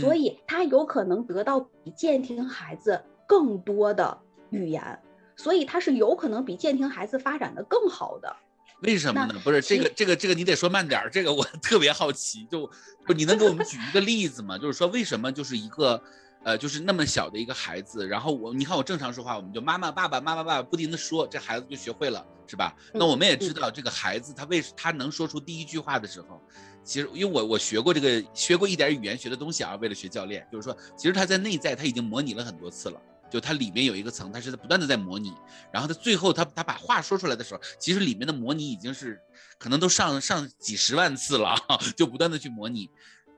[0.00, 4.18] 所以他有可能得到比健听孩子更多的
[4.50, 5.00] 语言，
[5.36, 8.36] 所以他是有可能比健听孩子发展的更好的。
[8.82, 9.34] 为什么呢？
[9.42, 12.70] 不是这个这个这个你得说慢点儿，这个我 特别好奇，就
[13.06, 14.56] 不你能给我们举一个例子吗？
[14.58, 16.02] 就是说为什么就是一个。
[16.44, 22.74] 呃，就是那么小的一个孩子，然后我，你看我正常说话，我们就妈妈、爸爸、妈妈、爸爸不停的说，这孩子就学会了，是吧？
[22.94, 26.40] 那我们也知道，这个孩子他为他能说出第一句话的时候，
[26.84, 35.34] 其实因为我我学过这个，学过一点语言学的东西啊，为了学教练，就是说，其实他在内在他已经模拟了很多次了，就他里面有一个层，他是在不断的在模拟，
[35.72, 39.20] 然后他最后他他把话说出来的时候，其实里面的模拟已经是
[39.58, 41.54] 可能都上上几十万次了，
[41.96, 42.88] 就不断的去模拟。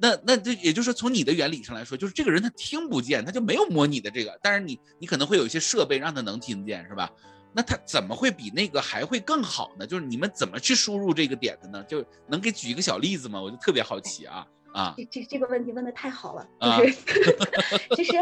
[0.00, 4.38] 那那这也就是从你的原理上来说，就是这个人他听不见，他就没有模拟的这个。
[4.42, 7.10] 但是你你可能会有一些设备让他能听见，是吧？
[7.52, 9.86] 那他怎么会比那个还会更好呢？
[9.86, 11.84] 就是你们怎么去输入这个点的呢？
[11.84, 13.42] 就能给举一个小例子吗？
[13.42, 14.94] 我就特别好奇啊啊！
[14.96, 16.96] 这这这个问题问的太好了，就是
[17.96, 18.12] 其实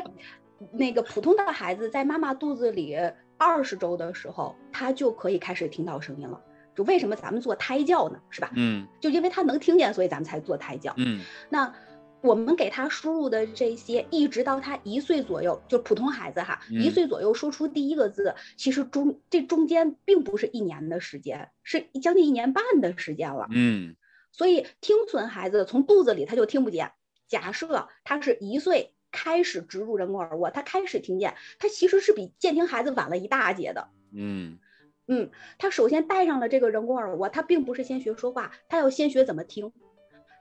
[0.73, 2.97] 那个普通的孩子在妈妈肚子里
[3.37, 6.41] 二十周的时候，他就可以开始听到声音了。
[6.79, 8.21] 就为什么咱们做胎教呢？
[8.31, 8.53] 是吧？
[8.55, 10.95] 嗯，就因为他能听见，所以咱们才做胎教。
[10.97, 11.19] 嗯，
[11.51, 11.75] 那
[12.21, 23.49] 我们给他输入的这些，一直到他一岁左右，就普通孩子哈，一岁左右说出第一个字，其实中这中间并不是一年的时间，是将近一年半的时间了。
[23.51, 23.97] 嗯，
[24.31, 26.93] 所以听损孩子从肚子里他就听不见。
[27.27, 33.89] 假设他是一岁开始植入人工耳蜗，他开始听见，他其实是比健听孩子晚了一大截的。
[34.13, 34.61] 嗯。
[35.09, 39.73] 嗯，他首先戴上了这个人工耳蜗，他并不是先学说话，他要先学怎么听。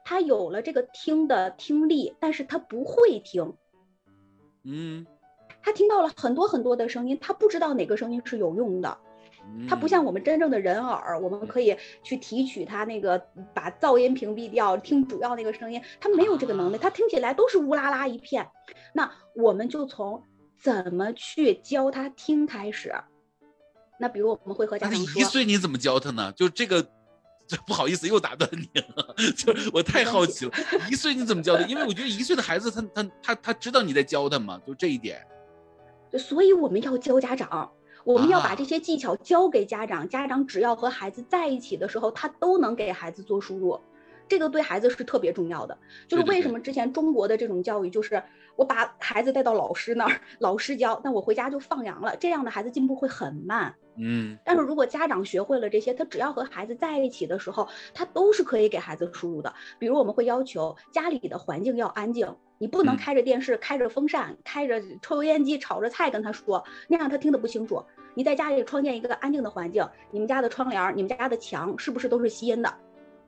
[0.04, 3.54] 他有了这个听的听力，但是他不会听。
[4.64, 5.06] 嗯，
[5.62, 8.98] 他听到了很多很多的声音，他不知道哪个声音是有用的。
[9.66, 13.18] 他不像我们真正的人耳，我们可以去提取它那个
[13.54, 15.80] 把噪音屏蔽掉，听主要那个声音。
[16.00, 18.46] 他没有这个能力，他听起来都是乌拉拉一片。
[18.92, 20.22] 那我们就从
[20.60, 22.94] 怎么去教他听开始。
[23.98, 26.32] 那比如我们会和家长说，一岁你怎么教他呢？
[26.32, 26.86] 就这个，
[27.66, 30.52] 不好意思又打断你了， 就我太好奇了，
[30.90, 31.66] 一岁你怎么教的？
[31.66, 34.60] 因为我觉得一岁的孩子他他他他知道你在教他吗？
[34.66, 35.20] 就这一点。
[36.18, 37.70] 所以我们要教家长，
[38.04, 43.78] 我们要把这些技巧教给家长，家长只要和孩子在一起的时候，他都能给孩子做输入。
[44.28, 45.76] 这个对孩子是特别重要的。
[46.06, 48.22] 就是为什么之前中国的这种教育，就是
[48.56, 53.74] 我把孩子带到老师那儿，老师教，那我回家就放羊了，这样的孩子进步会很慢。
[54.00, 59.52] 嗯，但是如果家长学会了这些，他只要和孩子在一起的时候，他都是可以给孩子输入的。
[59.76, 67.82] 比如我们会要求家里的环境要安静，你不能开着电视、开着风扇、开着抽油烟机炒着菜跟他说，那样他听得不清楚。
[68.14, 72.72] 你在家里创建一个安静的环境，你们家的窗帘、你们家的墙是不是都是吸音的？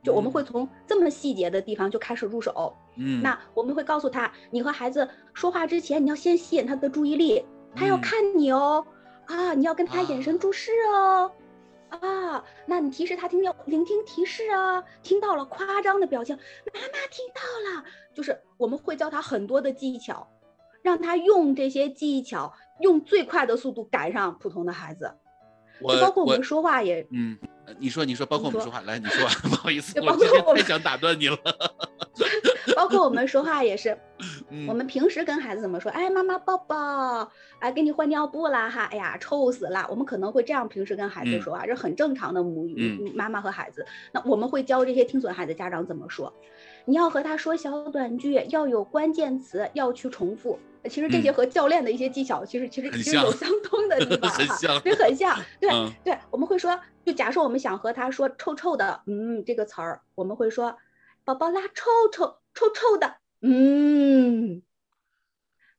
[0.03, 2.75] 就我们会从这么细节的地方就开始入手。
[2.95, 8.85] 嗯，那我们会告诉他，你和孩子说话之前，你要先吸引他的注意力，他要看你哦。
[9.27, 11.31] 啊，你要跟他眼神注视哦，
[11.87, 16.35] 啊，那你提示他听要聆听提示啊，听到了夸张的表情，
[16.73, 17.41] 妈妈听到
[17.79, 20.27] 了，就是我们会教他很多的技巧，
[20.81, 25.13] 让他用这些技巧，用最快的速度赶上普通的孩子。
[25.83, 27.37] 我包括我们说话也，嗯，
[27.79, 31.37] 你说你说，包括我们说话，来你说， 不好意思，我今天太想打断你了。
[32.75, 33.97] 包括我们说话也是，
[34.67, 35.91] 我们平时跟孩子怎么说？
[35.91, 39.85] 哎，妈妈抱抱，哎，给你换尿布啦哈，哎呀，臭死了。
[39.89, 43.85] 我们可能会这样平时跟孩子说话，这很正常的母语，妈妈和孩子。
[44.11, 46.31] 那我们会教这些听损孩子家长怎么说？
[46.85, 50.59] 你要和他说小短句，要有关键词，要去重复。
[50.89, 55.39] 其实这些和教练的一些技巧，其实其实其实有相通的地方哈，对，很像。
[55.59, 55.69] 对
[56.03, 60.77] 对，我们会说，就假设我们想和他说臭臭的，嗯，这个词儿，我们会说，
[61.23, 62.37] 宝宝拉臭臭。
[62.53, 64.61] 臭臭的，嗯，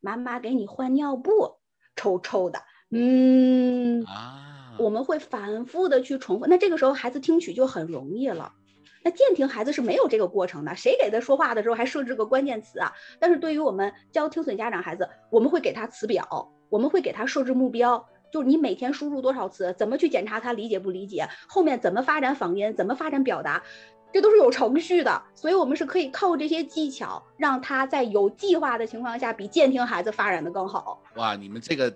[0.01, 1.57] 妈妈给你换尿布，
[1.95, 8.55] 臭臭的，嗯啊，我们会反复的去重复，那这个时候孩子听取就很容易了。
[9.05, 12.93] 那监听孩子是没有这个过程的，谁给他说话的时候还设置个关键词啊？
[13.19, 23.63] 但是对于我们教听损家长孩子，我们会给他词表，我们会给他设置目标，就是你每天输入多少词，怎么去检查他理解不理解，后面怎么发展仿音，怎么发展表达。
[24.13, 31.03] 这都是有程序的，所以我们是可以靠这些技巧，让他在有计划的情况下，比监听孩子发展的更好。
[31.17, 31.91] 哇，你们这个，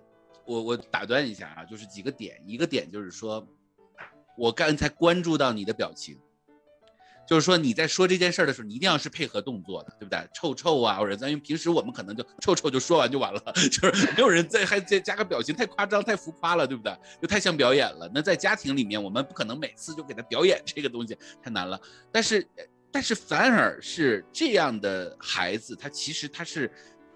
[0.47, 3.47] 我我打断一下啊，就是几个点，一个点就是说，
[4.39, 6.19] 我刚才关注到你的表情。
[7.27, 10.19] 就是说你在说这件事儿的时候，你一定要是配合动作的，对不对？
[10.33, 16.97] 臭臭啊，或者咱因为平时我们可能就臭臭就说完就完了， 就是没有人再还再加个表情，太夸张太浮夸了，对不对？
[17.21, 18.09] 就太像表演了。
[18.15, 21.81] 那在家庭里面，我们不可能每次就给他表演这个东西，太难了。
[22.13, 22.47] 但是，
[22.93, 26.71] 但是反而是这样的孩子，他其实他是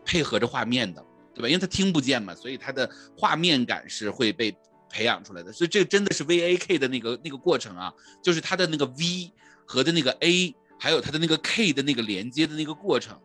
[0.05, 1.01] 配合着画面的，
[1.33, 1.49] 对吧？
[1.49, 4.53] 因为他听不见嘛，所以他的画面感是会被
[4.91, 5.53] 培养出来的。
[5.53, 9.31] 所以这个真的是 V A K 的那个那个过程啊，就是他的那个 V。
[9.71, 13.17] 和的那个 A，还有它的那个 K 的那个连接的那个过程，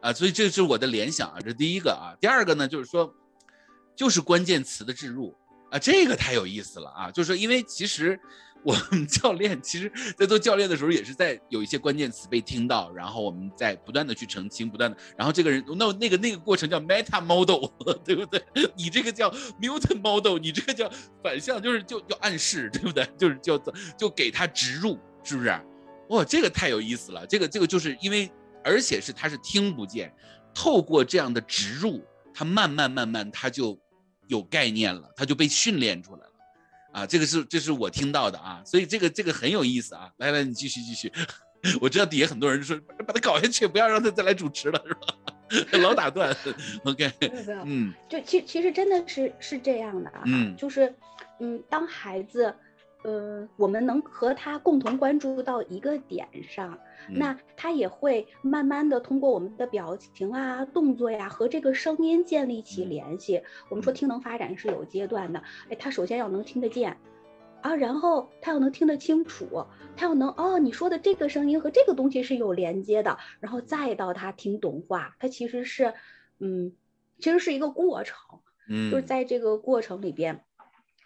[0.00, 2.16] 啊，所以这是我的联想啊，这是第一个啊。
[2.18, 3.14] 第二个呢，就是说，
[3.94, 5.36] 就是关键词的置入
[5.70, 7.10] 啊，这个太有意思了啊。
[7.10, 8.18] 就是说，因为其实
[8.64, 17.68] 我们教练其实在做教练的时候，也是在有一些关键词被听到，然后我们在不断的去澄清，不断的，然后这个人那那个那个过程叫 meta model，
[18.02, 18.42] 对不对？
[18.74, 20.90] 你这个叫 mutant model，你这个叫
[21.22, 23.06] 反向，就是就就暗示，对不对？
[23.18, 25.54] 就是叫做就给他植入，是不是？
[26.10, 27.24] 哇，这个太有意思了！
[27.26, 28.28] 这个这个就是因为，
[28.64, 30.12] 而且是他是听不见，
[30.52, 33.78] 透过这样的植入，他慢慢慢慢他就
[34.26, 36.32] 有概念了，他就被训练出来了，
[36.92, 40.12] 啊，这个是这是我听到的啊，所以这个这个很有意思啊！
[40.16, 41.12] 来来，你继续继续，
[41.80, 44.82] 我知道底下很多人说把他搞下去，不要让他再来主持了，
[45.48, 45.78] 是吧？
[45.78, 46.36] 老打断
[46.84, 47.08] ，OK，
[47.64, 50.92] 嗯，就其其实真的是是这样的啊，嗯，就是
[51.38, 52.52] 嗯，当孩子。
[53.02, 63.42] 呃，我们能和他共同关注到一个点上，那他也会慢慢的通过我们的表情啊、动作呀和这个声音建立起联系。
[63.70, 66.94] 我们说听能发展是有阶段的，哎，他首先要能听得见，
[67.62, 69.64] 啊，然后他要能听得清楚，
[69.96, 75.94] 他要能哦，你说的这个声音和这个东西是有连接的，然后再到他听懂话，他其实是，
[76.38, 76.72] 嗯，
[77.18, 80.44] 其实是一个过程，嗯，就是在这个过程里边。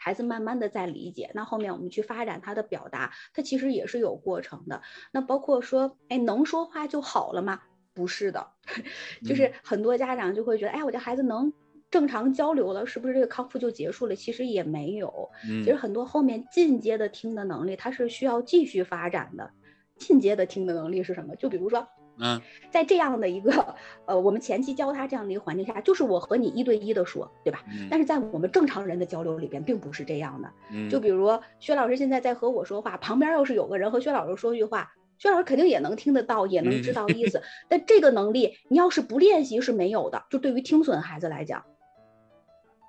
[0.04, 4.82] 孩子慢慢的在理解，那后面我们去发展他的表达，他其实也是有过程的。
[5.12, 7.62] 那包括说，哎，能说话就好了吗？
[7.94, 8.46] 不是的，
[9.24, 11.50] 就是很多家长就会觉得，哎，我家孩子能
[11.90, 14.14] 正常交流了，是不是这个康复就结束了？
[14.14, 19.50] 其实也没有，其实很多后面进阶的听的能力，它是需要继续发展的。
[19.96, 21.34] 进阶的听的能力是什么？
[21.36, 21.88] 就比如说。
[22.16, 22.40] 嗯，
[22.70, 23.74] 在这样的一个
[24.06, 27.64] 呃，我们前期教他这样的一个环境下，就是我和你一对一的说，对吧？
[27.90, 30.48] 但是在我们正常人的交流里边，并不是这样的。
[30.70, 37.42] 嗯，就比如薛老师现在在和我说话，旁边要是有个人和薛老师说句话，薛老师肯定也能听得到，也能知道意思。
[37.68, 40.24] 但这个能力，你要是不练习是没有的。
[40.30, 41.64] 就对于听损孩子来讲，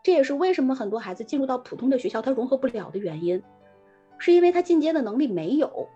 [0.04, 3.42] 这也是为什么很多孩子进入到普通的学校他融合不了的原因，
[4.20, 5.90] 是因为他进阶的能力没有。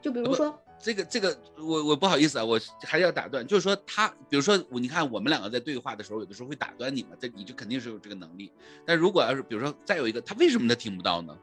[0.00, 0.60] 就比如说。
[0.80, 8.52] 这个这个，我我不好意思啊，我还是要打断，就是说他，比如说我，你看我们两个在对话的时候，有的时候会打断你嘛，这你就肯定是有这个能力。
[8.86, 11.36] 但如果要是比如说再有一个，他为什么他听不到呢？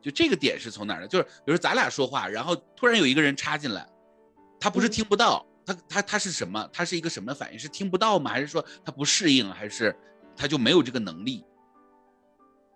[0.00, 1.06] 就这个点是从哪儿的？
[1.06, 3.86] 就是比如说咱俩说话，然后突然有一个人插进来，
[4.58, 6.68] 他不是听不到，他他他是什么？
[6.72, 7.58] 他是一个什么反应？
[7.58, 8.30] 是听不到吗？
[8.30, 9.48] 还是说他不适应？
[9.52, 9.94] 还是
[10.34, 11.44] 他就没有这个能力？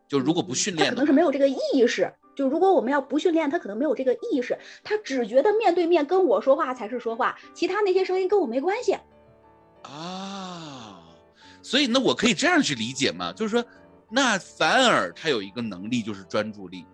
[0.07, 2.13] 就如果不训练，可能是没有这个意识。
[2.37, 8.95] 就如果我们要不训练，他可能没有这个意识，他只觉得面对面跟我说话才是说话，其他那些声音跟我没关系。
[9.83, 11.01] 啊，
[11.63, 13.33] 所以那我可以这样去理解吗？
[13.33, 13.65] 就是说，
[14.11, 16.85] 那反而他有一个能力就是专注力。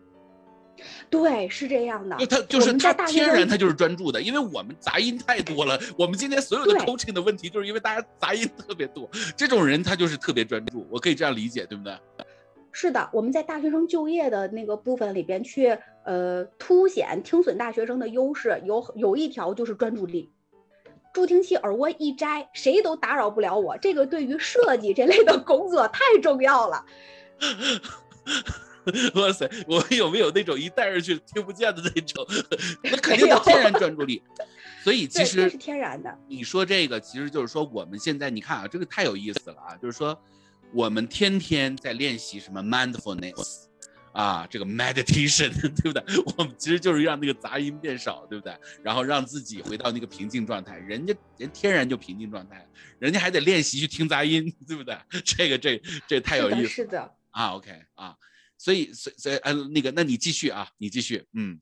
[1.11, 2.17] 对，是这样的。
[2.27, 5.79] 他就是他天然他就是专注的，因为我们杂音太多了。
[5.97, 9.09] 我们今天所有的 coaching 的问题，就是因为大家杂音特别多。
[9.37, 11.97] 这种人他就是特别专注，我可以这样理解，对不对？
[12.73, 20.31] 是的，我们在大学生就业的那个部分里边去，呃，凸显听损大学生的优势，有有一条就是专注力。
[21.13, 23.77] 助听器耳蜗一摘，谁都打扰不了我。
[23.77, 26.87] 这个对于设计这类的工作太重要了。
[29.15, 32.27] 哇塞，我有没有那种一戴上去听不见的那种？
[32.83, 34.23] 那肯定是天然专注力。
[34.83, 36.19] 所以其实是天然的。
[36.27, 40.19] 你说这个，其实就是说我们现在你看啊，这个太有意思了啊，就是说。
[40.73, 43.65] 我们天天在练习什么 mindfulness，
[44.13, 45.51] 啊，这个 meditation，
[45.83, 46.03] 对不对？
[46.37, 48.57] 我们其实就是让那个杂音变少，对不对？
[48.83, 50.79] 然后让自己回到那个平静状态。
[50.79, 52.67] 人家人天然就平静状态，
[52.99, 54.97] 人家还得练习去听杂音， 对不对？
[55.25, 58.17] 这个这这太有意思，是的啊，OK 啊，
[58.57, 61.61] 所以所所以嗯，那个，那你继续啊，你继续，嗯。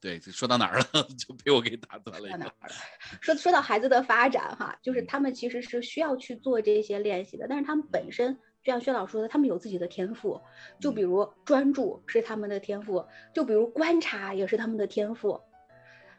[0.00, 0.84] 对，说到哪儿了？
[1.18, 2.54] 就被我给打断了。
[3.20, 7.46] 说说到孩子的发展，哈，就是他们其实是需要去做这些练习的。
[7.48, 10.40] 但是他们本身，就像薛老说的，他们有自己的天赋。
[10.80, 15.40] 就比如专注是他们的天赋，就比如观察也是他们的天赋。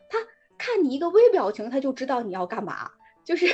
[0.09, 0.17] 他
[0.57, 2.91] 看你一个微表情，他就知道你要干嘛。
[3.29, 3.45] 就是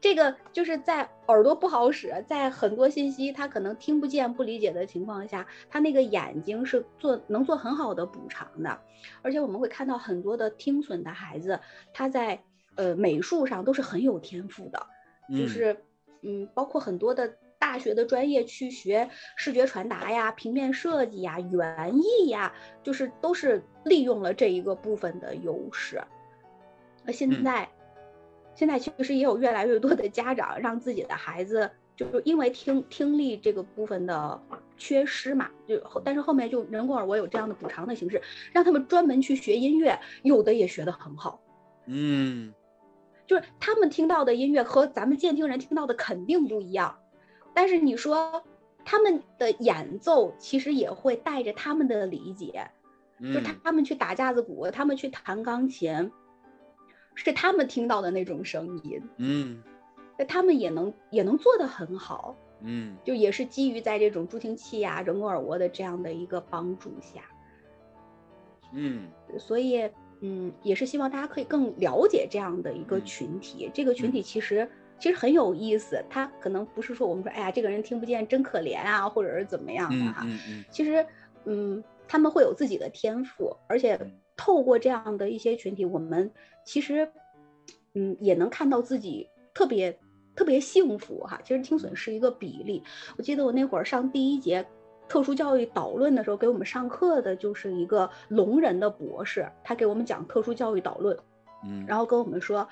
[0.00, 8.80] 这个，就是在耳朵不好使，在很多信息他可能听不见、不理解的情况下，他那个眼睛是做能做很好的补偿的。
[9.20, 11.58] 而且我们会看到很多的听损的孩子，
[11.92, 12.40] 他在
[12.76, 14.86] 呃美术上都是很有天赋的，
[15.36, 15.76] 就是
[16.22, 22.52] 嗯，包括很多的大学的专业去学视觉传达呀、平面设计呀、园艺呀，
[22.84, 26.00] 就是都是利用了这一个部分的优势。
[27.02, 27.68] 那现在。
[28.58, 34.42] 现在其实也有越来越多的家长让自己的孩子，就是因为听听力这个部分的
[34.76, 38.20] 缺失嘛，就但是后面就人工耳蜗有这样的补偿的形式，
[38.52, 41.40] 让他们专门去学音乐，有的也学得很好。
[41.86, 42.52] 嗯，
[43.28, 46.98] 就是他们听到的音乐和咱们监听人听到的肯定不一样，
[47.54, 48.42] 但是你说
[48.84, 52.68] 他们的演奏其实也会带着他们的理解，
[53.32, 56.10] 就他们去打架子鼓，他们去弹钢琴。
[57.24, 59.60] 是他们听到的那种声音，嗯，
[60.16, 67.22] 那他们也能也能做得很好，嗯，就也是基于在这种助听器呀、人工耳蜗的这样的一个帮助下，
[68.72, 69.90] 嗯，所以
[70.20, 73.68] 嗯，也是希望大家可以更了解这样的一个群体。
[73.74, 74.22] 这个群体。
[74.22, 80.24] 其实其实很有意思，他可能不是说我们说哎呀这个人听不见真可怜啊，或者是怎么样的哈，
[80.70, 81.04] 其实
[81.46, 83.98] 嗯，他们会有自己的天赋，而且。
[84.38, 86.30] 透过这样的一些群体，我们
[86.64, 87.10] 其实，
[87.94, 89.98] 嗯，也能看到自己特别
[90.34, 91.38] 特别幸福哈。
[91.44, 92.82] 其实听损是一个比例。
[93.18, 94.64] 我记得我那会儿上第一节
[95.08, 101.18] 特殊教育导论的时候，给我们上课的就是一个聋人的博士，他给我们讲特殊教育导论，
[101.64, 102.66] 嗯，然后跟我们说，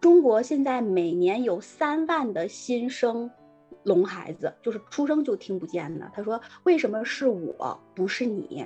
[0.00, 3.30] 中国现在每年有三万的新生
[3.82, 6.10] 聋孩子，就是出生就听不见的。
[6.14, 8.64] 他说，为什么是我不是你？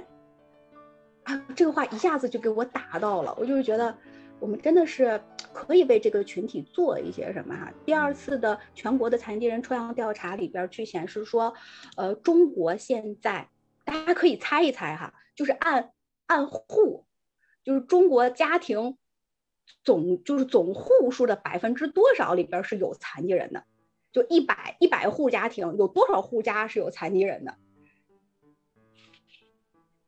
[1.26, 3.92] 啊，这个话一下子就给我打到了，我就是觉得
[4.38, 5.20] 我们真的是
[5.52, 7.72] 可以为这个群体做一些什么哈。
[7.84, 11.52] 第二次的全国的残疾人抽样调查里边去显示说，
[11.96, 13.48] 呃，中国现在
[13.84, 15.90] 大家可以猜一猜哈，就是按
[16.26, 17.04] 按户，
[17.64, 18.96] 就是中国家庭
[19.82, 23.64] 总就是总户数的百分之多少里边是有残疾人的，
[24.12, 27.56] 就一百一百户家庭有多少户家是有残疾人的？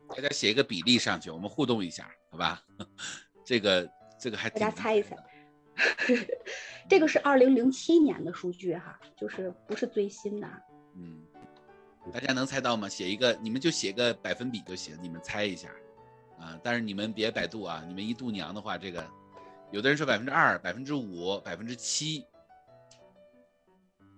[0.09, 2.63] 大家写一个比例上去，我们互动一下，好吧？
[3.45, 3.89] 这个
[4.19, 5.17] 这个还大家猜一猜，
[6.89, 10.49] 这个是二零零七年的数据哈，就是不是最新的。
[10.97, 11.25] 嗯，
[12.13, 12.89] 大家能猜到吗？
[12.89, 15.69] 写一个，你们就写个百分比就行，你们猜一下
[16.39, 16.59] 啊。
[16.63, 19.07] 但是你们别百度啊，你们一度娘的话，这个
[19.71, 22.25] 有的人说百分之二、百分之五、百分之七，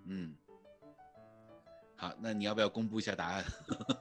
[0.07, 0.34] 嗯。
[2.01, 3.45] 好，那你要不要公布一下答案？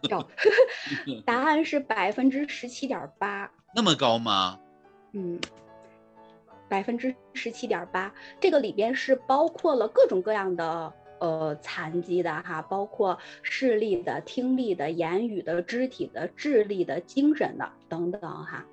[0.10, 0.26] 要，
[1.26, 3.52] 答案是百分之十七点八。
[3.76, 4.58] 那么高吗？
[5.12, 5.38] 嗯，
[6.70, 18.66] 百分之十七点八，这个里边是包括了各种各样的呃残疾的哈，包括视力的、听力的、言语的、肢体的、智力的、精神的等等哈。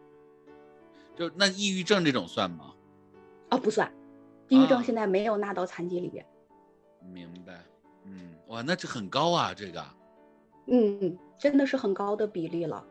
[1.17, 2.73] 就那抑郁症这种算吗？
[3.51, 3.93] 哦，不算，
[4.49, 6.25] 抑郁症现在没有纳到残疾里边。
[7.13, 7.65] 明白，
[8.07, 9.85] 嗯，哇，那这很高啊，这个。
[10.67, 12.85] 嗯，真的是很高的比例了。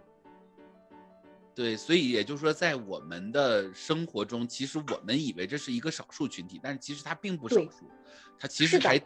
[1.53, 7.89] 对，所以也就是说，在我们的生活中，其实我们以为这是一个少数群体，但是其实它并不少数，
[8.38, 9.01] 它其实还，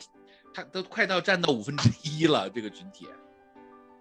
[0.53, 3.07] 它都快到占到五分之一了，这个群体。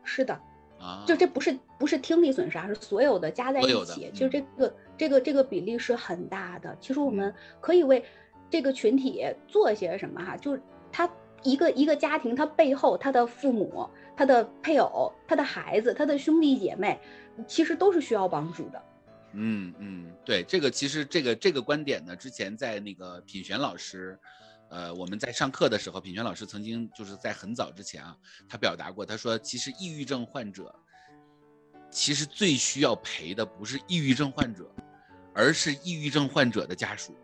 [0.03, 0.41] 是的。
[0.81, 6.77] 啊，就这不是不是听力损失，是所有的加在一起，其实这个这个这个比例是很大的。
[6.81, 8.05] 其实我们可以为
[8.49, 10.37] 这个群体做些什么哈？
[10.37, 11.11] 就是他
[11.43, 16.99] 一个一个家庭，他背后他的父母、他的配偶、他的孩子、他的兄弟姐妹，
[17.47, 18.83] 其实都是需要帮助的。
[19.33, 24.19] 嗯嗯，对，这个其实这个这个观点呢，之前在那个品璇老师。
[24.71, 28.15] 呃，我们在上课的时候，品璇老师曾经就是在很早之前啊，
[28.47, 30.75] 他表达过，他说，其实抑郁症患者，
[31.91, 34.71] 其实最需要陪的不是抑郁症患者，
[35.35, 37.17] 而是抑郁症患者的家属，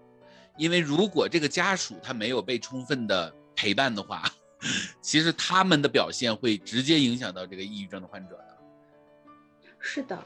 [0.56, 4.22] 因为如果这个家属他没有被充分的陪伴的话，
[5.00, 8.58] 其实他们的表现会直接影响到这个抑郁症的患者的。
[9.78, 10.18] 是的。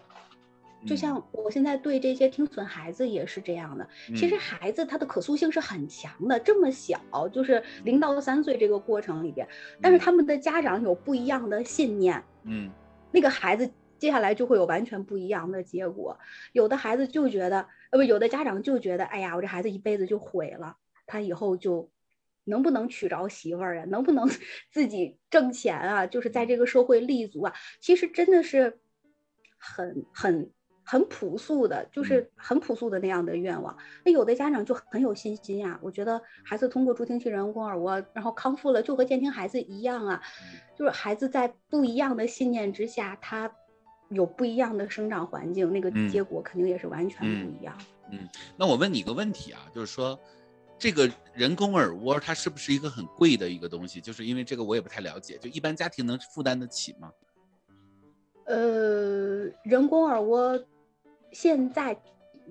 [0.87, 7.01] 就像我现在对这些听损孩子也是这样的，其实孩子他的可塑性是很强的，这么小
[7.33, 9.49] 就是零到三岁这个过程里边，
[9.83, 12.71] 但是他们的家长有不一样的信念，嗯，
[13.11, 13.69] 那个孩子
[13.99, 16.17] 接下来就会有完全不一样的结果。
[16.53, 20.77] 有的孩子就觉得，呃不，有的家长就觉得，哎呀，我这孩子一辈子就毁了，
[21.09, 21.91] 他以后就
[22.49, 24.29] 能不能娶着媳妇儿啊，能不能
[24.73, 28.81] 自己挣钱啊，就是在这个社会立足啊，其实真的是
[29.59, 30.51] 很很。
[30.91, 33.77] 很朴素的，就是很朴素的那样的愿望。
[34.07, 40.23] 那有的家长就很有信心呀，我觉得孩子通过助听器人工耳蜗，然后康复了，就和监听孩子一样啊。
[40.75, 43.55] 就是孩子在不一样的信念之下，他
[44.09, 47.77] 有不一样的生长环境，那个结果肯定也是完全不一样。
[48.11, 48.27] 嗯，
[48.57, 50.19] 那我问你一个问题啊，就是说，
[50.79, 54.01] 这个人工耳蜗它是不是一个很贵的一个东西？
[54.01, 57.13] 就是因为这个我也不太了解，就一般家庭能负担得起吗？
[58.45, 60.65] 呃，人工耳蜗。
[61.31, 61.95] 现在，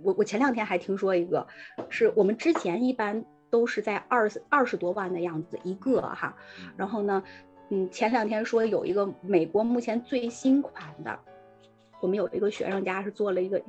[0.03, 1.47] 我我前两天还听说一个，
[1.89, 6.37] 是我们之前一般都是在二十二十多万的样子一个哈，
[6.77, 7.23] 然后呢，
[7.69, 11.19] 嗯，前两天说有一个美国目前最新款的，
[11.99, 13.59] 我们有一个学生家是做了一个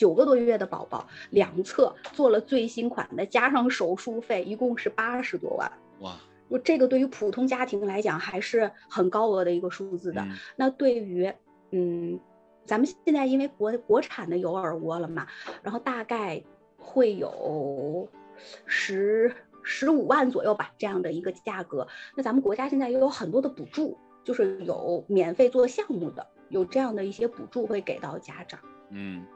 [0.00, 5.70] 九个多月的宝宝，两侧做了最新款的，加上手术费一共是八十多万。
[6.00, 6.16] 哇，
[6.48, 10.26] 我这个对于普通家庭来讲还是很高额的一个数字的。
[10.56, 11.30] 那对于
[11.72, 12.18] 嗯。
[12.66, 15.26] 咱们现在因为国国产的有耳蜗了嘛，
[15.60, 16.40] 然后大概
[16.78, 18.08] 会有
[18.64, 19.34] 十
[19.64, 21.88] 十五万左右吧，这样的一个价格。
[22.14, 28.60] 那咱们国家现在又有很多的补助，就是有免费做项目的，有这样的一些补助会给到家长。
[28.90, 29.26] 嗯，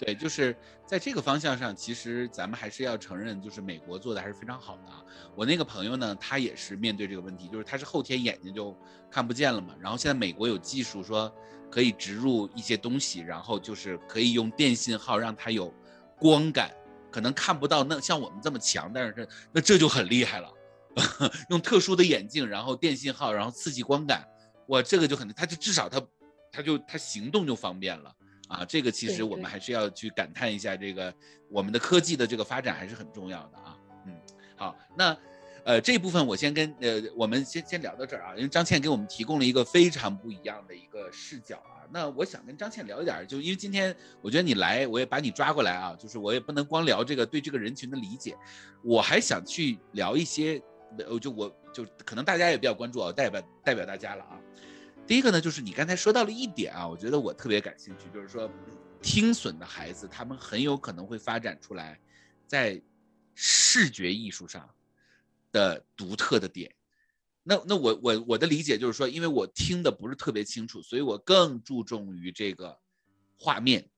[0.00, 4.92] 对，就是在这个方向上，其实咱们还是要承认，就是美国做的还是非常好的。
[5.36, 8.74] 我那个朋友呢，他也是面对这个问题，就是他是后天眼睛就
[9.10, 11.30] 看不见了嘛，然后现在美国有技术说。
[11.72, 15.72] 可以植入一些东西，然后就是可以用电信号让它有
[16.18, 16.68] 光感，
[17.12, 20.52] 可能看不到那像我们这么强，但是这那这就很厉害了。
[21.48, 24.26] 用特殊的眼镜，然后电信号，然后刺激光感，
[24.66, 26.02] 哇，这个就很，它就至少它，
[26.50, 28.12] 它就它行动就方便了
[28.50, 28.64] 啊。
[28.68, 31.14] 这个其实我们还是要去感叹一下，这个
[31.48, 33.78] 我们的科技的这个发展还是很重要的啊。
[34.06, 34.14] 嗯，
[34.56, 35.16] 好，那。
[35.62, 41.84] 呃，这部分我先跟呃，我们先先聊到这儿啊，因为张倩给我们提供了一个非常不一样的一个视角啊。
[41.92, 48.34] 那我想跟张倩聊一点，就因为今天我觉得你来，我也把你抓过来啊，就是我也不能光聊这个对这个人群的理解，
[48.82, 50.60] 我还想去聊一些，
[51.06, 54.40] 呃，就我就可能大家也比较关注啊，代表代表大家了啊。
[55.10, 58.48] 第一个呢，就是你刚才说到了一点啊，我觉得我特别感兴趣，就是说
[59.02, 62.00] 听损的孩子，他们很有可能会发展出来
[62.46, 62.80] 在
[63.34, 64.70] 视觉艺术上。
[65.52, 66.72] 的独特的点，
[67.42, 72.78] 那那我我我的理解就是说，因为我听的不是特别清楚，所以我更注重于这个
[73.36, 73.90] 画面，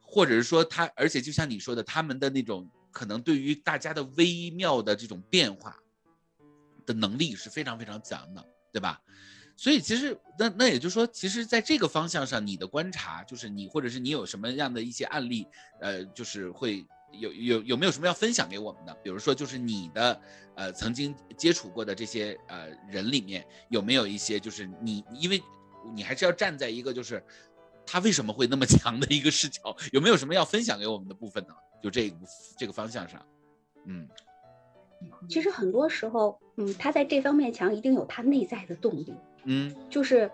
[0.00, 5.78] 或者是说他，而且就像你说的，他们的那种可能对于大家的微妙的这种变化
[6.84, 9.00] 的能力是非常非常强的，对吧？
[9.60, 15.46] 所以其实那那也就是说，其实在这个方向上，你的观察就是你或者是你有什么样的一些案例，
[15.82, 16.82] 呃，就是会
[17.12, 18.94] 有有有没有什么要分享给我们的？
[19.02, 20.18] 比如说，就是你的
[20.54, 25.42] 呃曾经接触过的这些呃人里面，有没有一些就是你因为
[25.94, 27.22] 你还是要站在一个就是
[27.84, 31.54] 他为什么会那么 强的一个视角，有没有什么要分享给我们的部分呢？
[31.82, 32.10] 就这
[32.56, 33.22] 这个方向上，
[33.84, 34.08] 嗯，
[35.28, 39.14] 其实很多时候，嗯，他在这方面强，一定有他内在的动力，
[39.44, 40.30] 嗯，就是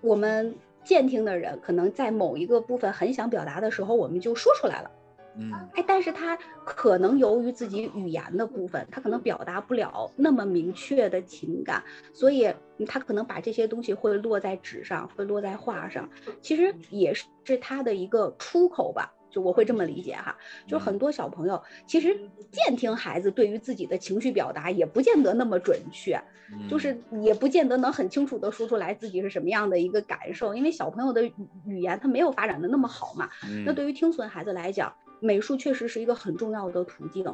[0.00, 0.54] 我们
[0.84, 4.90] 监听的人可能在某一个部分很想表达的时候，我们就说出来了。
[5.36, 12.52] 嗯，哎，但是他可能由于自己语言的部分，他可能表达不了那么明确的情感，所以
[12.88, 20.36] 他可能把这些东西会落在纸上，会落在画上，其实也是他的一个出口吧，就我会这么理解哈。
[20.66, 22.18] 就很多小朋友其实
[22.50, 26.20] 监听孩子对于自己的情绪表达也不见得那么准确，
[26.68, 31.24] 就是也不见得能很清楚的说出来自己是什么样的一个感受，因为小朋友的
[31.64, 33.28] 语言他没有发展的那么好嘛。
[33.64, 37.24] 那对于听损孩子来讲，美术确实是一个很重要的途径，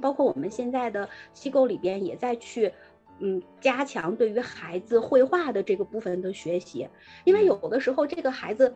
[0.00, 2.72] 包括我们现在的机构里边也在去，
[3.18, 6.88] 嗯，加强对于孩子绘画的这个部分的学习，
[7.24, 8.74] 因为有的时候这个孩子，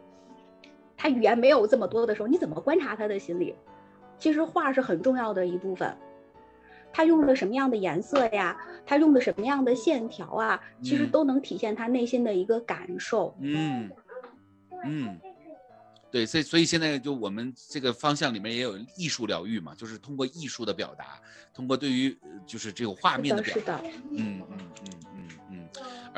[1.00, 3.54] 他语言没有这么多的时候，你怎么观察他的心理？
[4.18, 5.96] 其实画是很重要的一部分，
[6.92, 8.54] 他用了什么样的颜色呀？
[8.84, 10.62] 他用的什么样的线条啊？
[10.82, 13.34] 其实都能体现他内心的一个感受。
[13.40, 13.90] 嗯
[14.84, 15.18] 嗯。
[16.10, 21.18] 对，所以所以现在就我们这个方向里面也有艺术疗愈嘛，就是通过艺术的表达，
[21.54, 23.80] 通过对于就是这个画面的表达，
[24.10, 24.99] 嗯嗯嗯，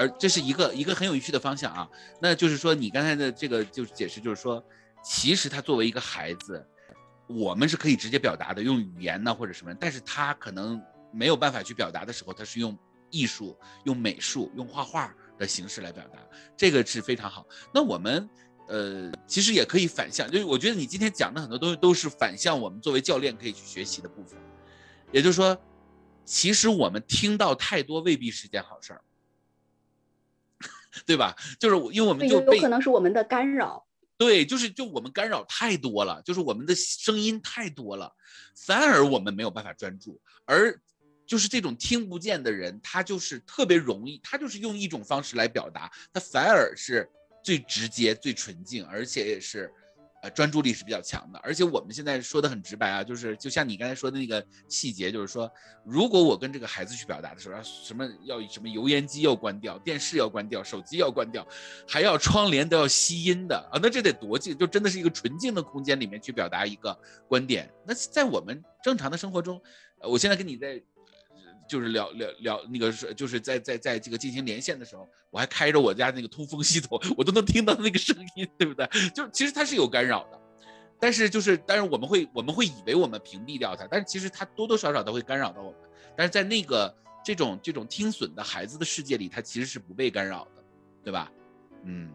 [0.02, 1.88] 而这是一个一个很有趣的方向啊。
[2.20, 4.62] 那就是说你刚才的这个就是解释，就是说
[5.02, 6.66] 其实他作为一个孩子，
[7.26, 10.80] 我们是可以直接表达的，用语言呢或者什么，但是他可能
[11.12, 12.76] 没有办法去表达的时候，他是用
[13.10, 16.18] 艺术、用美术、用画画的形式来表达，
[16.56, 17.46] 这个是非常好。
[17.72, 18.28] 那我们。
[18.68, 24.38] 呃，其实也可以反向，就是我觉得你今天讲的很多东西都是反向，我们作为教练可以去学习的部分。
[25.10, 25.60] 也就是说，
[26.24, 29.02] 其实我们听到太多未必是件好事儿，
[31.06, 31.36] 对吧？
[31.58, 33.84] 就是因为我们就有可能是我们的干扰。
[34.16, 38.12] 对，就是就我们干扰太多了，就是我们的声音太多了，
[38.54, 40.20] 反而我们没有办法专注。
[40.44, 40.80] 而
[41.26, 47.08] 就是这种听不见的人，他就是特别容易，他就是用一种方式来表达，他反而是。
[47.44, 49.68] 最直接、最纯净，而且也是，
[50.22, 51.38] 呃，专注力是比较强的。
[51.42, 55.50] 而且我们现在说的很直白啊，就是就像你刚才说的那个细节，就是说，
[55.84, 61.46] 如果我跟这个孩子去表达的时候，什么要什么油烟机要关掉，电视要关掉，手机要关掉，
[61.88, 66.96] 还要窗帘都要吸音的啊，那这得多静，就真的是一个纯净的空间里面去表达一个
[67.26, 67.68] 观点。
[67.84, 69.60] 那在我们正常的生活中，
[70.00, 70.80] 我现在跟你在。
[71.72, 78.86] 就是聊聊聊那个是，就是在在在这个进行连线的时候，我还开着我家那个通风系统，我都能听到那个声音，对不对？
[79.14, 80.38] 就其实它是有干扰的，
[81.00, 85.80] 但是就是，但是我们会我们会以为我们屏蔽掉它，但是其实它多多少少都会干扰到我们。
[86.14, 86.94] 但是在那个
[87.24, 90.62] 这种这种听损的孩子的世界里，他其实是不被干扰的，
[91.02, 91.32] 对吧？
[91.84, 92.10] 嗯，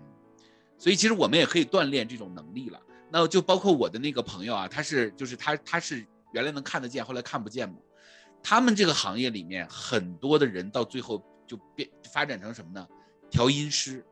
[0.77, 2.79] 所以其实我们也可以锻炼这种能力了。
[3.09, 7.75] 那就包括我的那个朋友啊，他是就是他他是原来能看得见，后来看不见嘛。
[8.49, 12.87] 他们这个行业里面很多的人到最后就变发展成什么呢？
[13.29, 14.05] 调音师，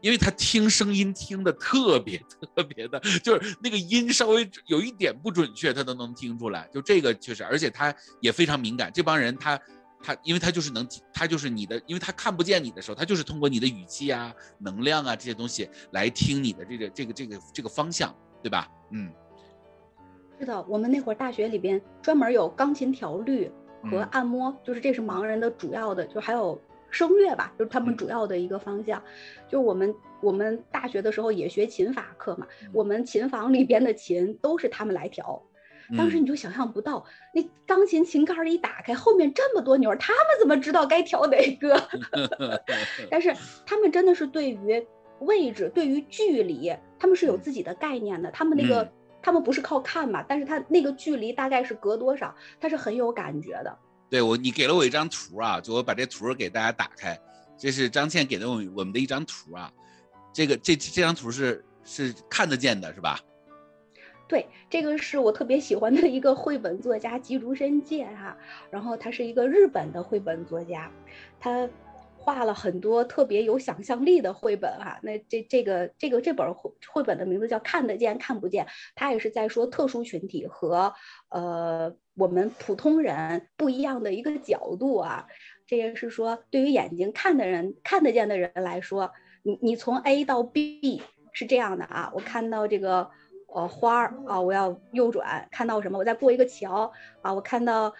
[0.00, 2.20] 因为他听声音听的特别
[2.56, 6.68] 特别的，就是那个音稍微有一点不准确，他都能听出来。
[6.72, 8.90] 就这个确实，而且他也非常敏感。
[8.92, 9.56] 这帮人他
[10.02, 18.68] 他，因为他就是能，他就是你的，因为他看不见你的时候，他就是通过你的语气啊、能量啊这些东西来听你的这个这个这个这个方向，对吧？
[18.90, 19.12] 嗯。
[20.38, 23.50] 是的，我们那会儿大学里边专门有钢琴调律
[23.90, 26.60] 和按摩，就是这是盲人的主要的，就还有
[26.90, 29.02] 声乐吧，就是他们主要的一个方向。
[29.48, 35.42] 就我们我们大学的时候也学琴法课嘛， 我们琴房里边的琴都是他们来调。
[35.96, 41.80] 当时你就想象不到，那钢琴琴盖一打开，后面这么多钮，他们怎么知道该调哪个？
[43.08, 43.32] 但是
[43.64, 44.86] 他们真的是对于
[45.20, 48.92] 位置、对于距离，他们是有自己的概念的，他们那个。
[49.26, 53.76] 他们不是靠看嘛，但是他那个距离大概是隔多少，他是很有感觉的。
[54.08, 57.18] 对我，你给了我一张图啊，就我把这图给大家打开，
[57.58, 59.68] 这是张倩给的我我们的一张图啊，
[60.32, 63.18] 这个这这张图是是看得见的，是吧？
[64.28, 68.36] 对，这个是我特别喜欢的一个绘本作家吉竹伸介哈，
[68.70, 70.88] 然后他是一个日本的绘本作家，
[71.40, 71.68] 他。
[72.26, 78.64] 画了很多特别有想象力的绘本哈，那这这个这个这本绘绘本的名字叫《看得见看不见》，
[78.96, 80.92] 它也是在说特殊群体和
[81.28, 85.28] 呃我们普通人不一样的一个角度啊。
[85.68, 89.12] 这也是说，对于眼睛看的人看得见的人来说，
[89.44, 91.00] 你你从 A 到 B
[91.32, 93.08] 是这样的啊，我看到这个
[93.54, 95.98] 呃花儿啊，我要右转，看到什么？
[95.98, 97.94] 我再过一个桥啊，我看到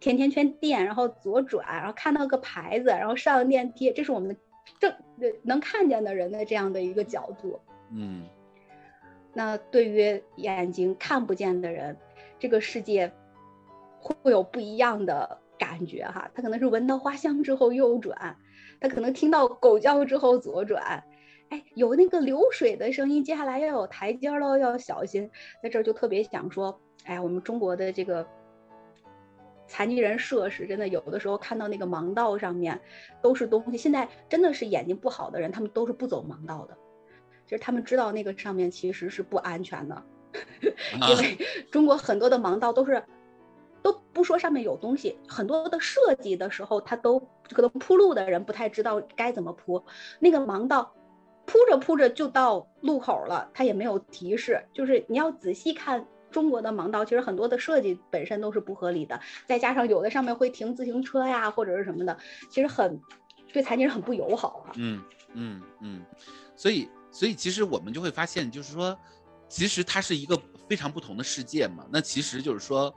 [0.00, 4.36] 甜甜圈店，然后左转，然后看到个牌子，然后上电梯，这是我们的
[4.78, 4.94] 正
[5.42, 7.60] 能看见的人的这样的一个角度。
[7.90, 8.24] 嗯，
[9.32, 11.96] 那对于眼睛看不见的人，
[12.38, 13.10] 这个世界
[13.98, 16.30] 会有不一样的感觉哈。
[16.34, 18.36] 他可能是闻到花香之后右转，
[18.80, 21.02] 他可能听到狗叫之后左转。
[21.48, 25.30] 哎，有那个流水的声音，接下来要有台阶喽，要小心。
[25.62, 28.26] 在这儿就特别想说，哎，我们中国的这个
[29.68, 32.80] 残疾人设施，真的有的时候看到那个盲道上面
[33.22, 33.76] 都是东西。
[33.76, 36.76] 现在真的是眼睛不好的人，他们都是不走盲道的，
[37.46, 40.02] 就是他们知道那个上面其实是不安全的，
[41.08, 41.38] 因为
[41.70, 43.00] 中国很多的盲道都是
[43.82, 47.20] 都不说上面有东西，很多的设计的时候他都
[47.52, 49.84] 可能铺路的人不太知道该怎么铺
[50.18, 50.92] 那个盲道。
[51.50, 54.62] 铺着铺着就到路口了，他也没有提示。
[54.74, 56.06] 就是你要仔细看
[56.38, 62.16] 中国的盲道，其实很多的设计本身都是不合理的，再加上有的上面会停自行车呀，或者是什么的，
[62.48, 63.00] 其实很
[63.52, 64.64] 对残疾人很不友好。
[64.76, 66.00] 嗯嗯嗯，
[66.54, 68.96] 所以所以其实我们就会发现，就是说，
[69.48, 71.84] 其实它是一个非常不同的世界嘛。
[71.90, 72.94] 那其实就是说，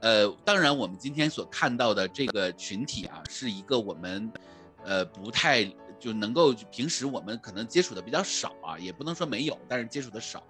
[0.00, 4.32] 呃，当然我们今天所看到的这个群体啊，是一个我们
[4.82, 5.70] 呃不太。
[6.00, 10.46] 就能够平时我们可能接触的比较少啊，也不能说没有，但是接触的少。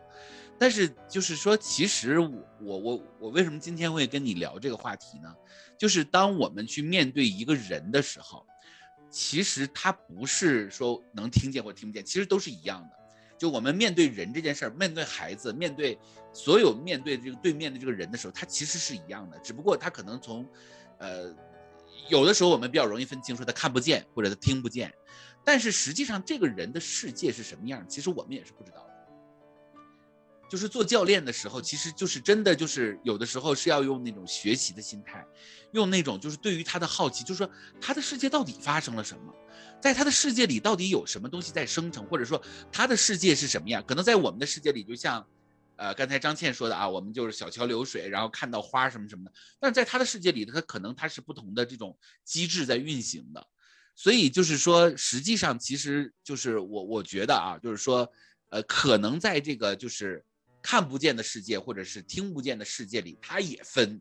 [0.59, 2.31] 但是就是说，其实我
[2.61, 5.33] 我我我为什么今天会跟你聊这个话题呢？
[5.79, 8.45] 就是当我们去面对一个人的时候，
[9.11, 12.91] 其实他不是说能听见或听不见，其实都是一样的。
[13.39, 15.97] 就我们面对人这件事儿，面对孩子，面对
[16.33, 20.45] 所有面对这个对面的这个人的时候，他其实是一样的，只不过他可能从，
[20.99, 21.33] 呃，
[22.09, 24.93] 有的时候我们比较容易分清，说他看不见或者他听不见。
[25.45, 27.87] 但是实际上，这个人的世界是什么样？
[27.89, 28.98] 其实我们也是不知道的。
[30.49, 35.25] 就是做教练的时候，其实就是真的就是有的时候是要用那种学习的心态，
[35.73, 39.35] 用那种就是对于他的好奇，就是说他的世界到底发生了什么，
[39.81, 42.41] 在他的世界里到底有什么东西在生成，或者说
[42.73, 43.85] 他的世界是什么样？
[43.87, 45.27] 可能在我们的世界里，就像，
[45.77, 49.33] 呃，刚才张倩说的啊，我们就是小桥流水，然后看到花什么什么的。
[49.61, 53.47] 但是在他的世界里，他可能他是不同的这种机制在运行的。
[53.95, 58.09] 所以就是说，实际上其实就是我我觉得啊，就是说，
[58.49, 60.25] 呃，可能在这个就是
[60.63, 64.01] 看不见的世界或者是听不见的世界里，他也分，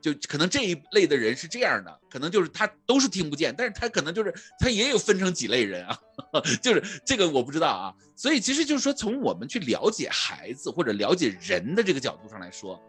[0.00, 5.98] 就可能这一类的人是这样的，可能就是他都是听不见，但是他可能就是他也有分成几类人啊，
[6.62, 7.94] 就是这个我不知道啊。
[8.16, 12.80] 所以其实就是说，从我们去了解孩子或者了解人的这个角度上来说，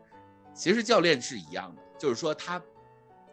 [0.56, 2.62] 其实教练是一样的，就是说他。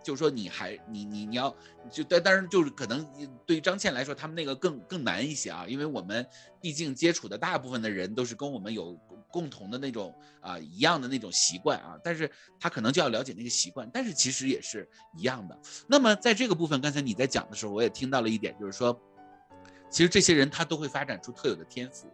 [0.03, 1.55] 就是说，你还你你你要
[1.91, 3.07] 就但但是就是可能
[3.47, 6.27] 对于张倩来说，他们那个更更难一些啊，因为我们
[6.61, 8.99] 毕竟接触的大部分的人都是跟我们有
[9.31, 15.59] 共同的那种啊一样的那种习惯啊，但是他可能就要了解那个习惯，但是其实也是一样的。
[15.87, 18.99] 那么在这个部分，刚才你在讲的时候，我也听到了一点，就是说，
[19.91, 22.09] 其实这些人他都会发展出特有的天赋，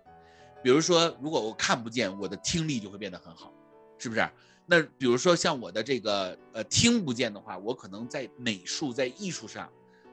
[0.63, 3.53] 比如说，如果我看不见，我的听力就会变得很好，
[3.99, 4.29] 是不是？
[4.69, 9.71] 那比如说像我的这个呃听不见的话，我可能在美术在艺术上，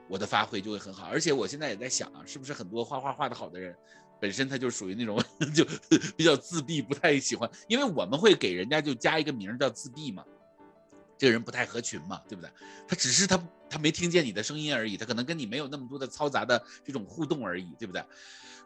[0.08, 1.08] 我的发挥就会很好。
[1.08, 3.76] 而且我现在也在想啊，是不是很多画画画的好的人，
[4.22, 5.20] 本身他就属于那种
[5.56, 5.66] 就
[6.16, 10.24] 比较自闭，不太喜欢，因为我们会给人家就加一个名叫自闭嘛，
[11.18, 12.52] 这个人不太合群嘛，对不对？
[12.88, 18.06] 他只是他他没听见你的声音而已，他可能跟你没有那么多的嘈杂的这种互动而已，对不对？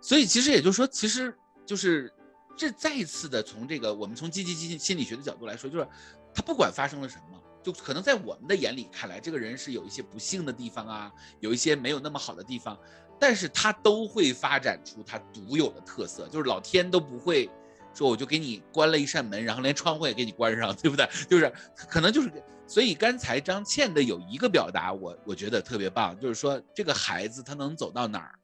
[0.02, 1.34] 所以其实也就是说，其实
[1.66, 2.12] 就是。
[2.58, 5.88] 这再一次的从这个我们从积极心心理学的角度来说，就是
[6.34, 12.78] 他不管发生了什么，就可能在我们的眼里看来，这个人是有一些不幸的地方啊，有一些没有那么好的地方，
[13.20, 17.50] 但是他都会发展出他独有的特色，就是老天都不会
[17.94, 21.08] 说我就给你关了一扇门，然后连窗户也给你关上，对不对？
[21.30, 22.32] 就是可能就是，
[22.68, 28.40] 所以刚才张倩的有一个表达，我我觉得特别棒，就是说这个孩子他能走到哪儿，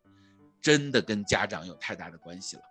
[0.62, 2.64] 真的跟家长有太大的关系了。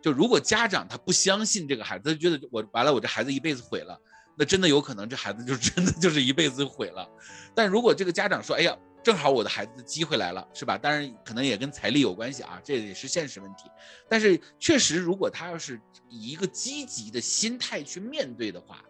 [0.00, 4.00] 就如果家长他不相信这个孩子，他觉得我完了，我这孩子一辈子毁了，
[4.36, 7.08] 那真的有可能这孩子就 真的就是一辈子毁了。
[7.54, 10.78] 但如果这个家长说，哎呀，正好我的孩子的机会来了，是吧？
[10.78, 13.64] 当然可能也跟财力有关系啊，这也是现实问题。
[14.08, 18.84] 但是确实，如果他要是以一个积极的心态去面对的话，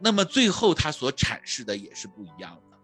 [0.00, 2.76] 那么最后他所阐释的也是不一样的。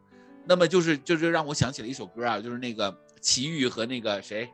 [0.46, 4.50] 那么就是就是让我想起了一首歌啊，就是那个齐豫和那个谁。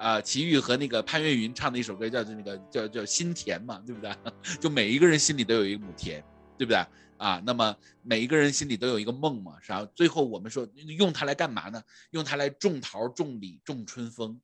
[0.00, 4.10] 啊，齐豫和那个潘越云唱的一首歌，叫做那个叫叫心田嘛，对不对？
[4.58, 6.24] 就每一个人心里都有一亩田，
[6.56, 6.82] 对不对？
[7.18, 9.86] 啊，那么每一个人心里都有一个梦嘛，是吧？
[9.94, 11.82] 最后我们说用它来干嘛呢？
[12.12, 14.40] 用它来种桃、种李、种春风。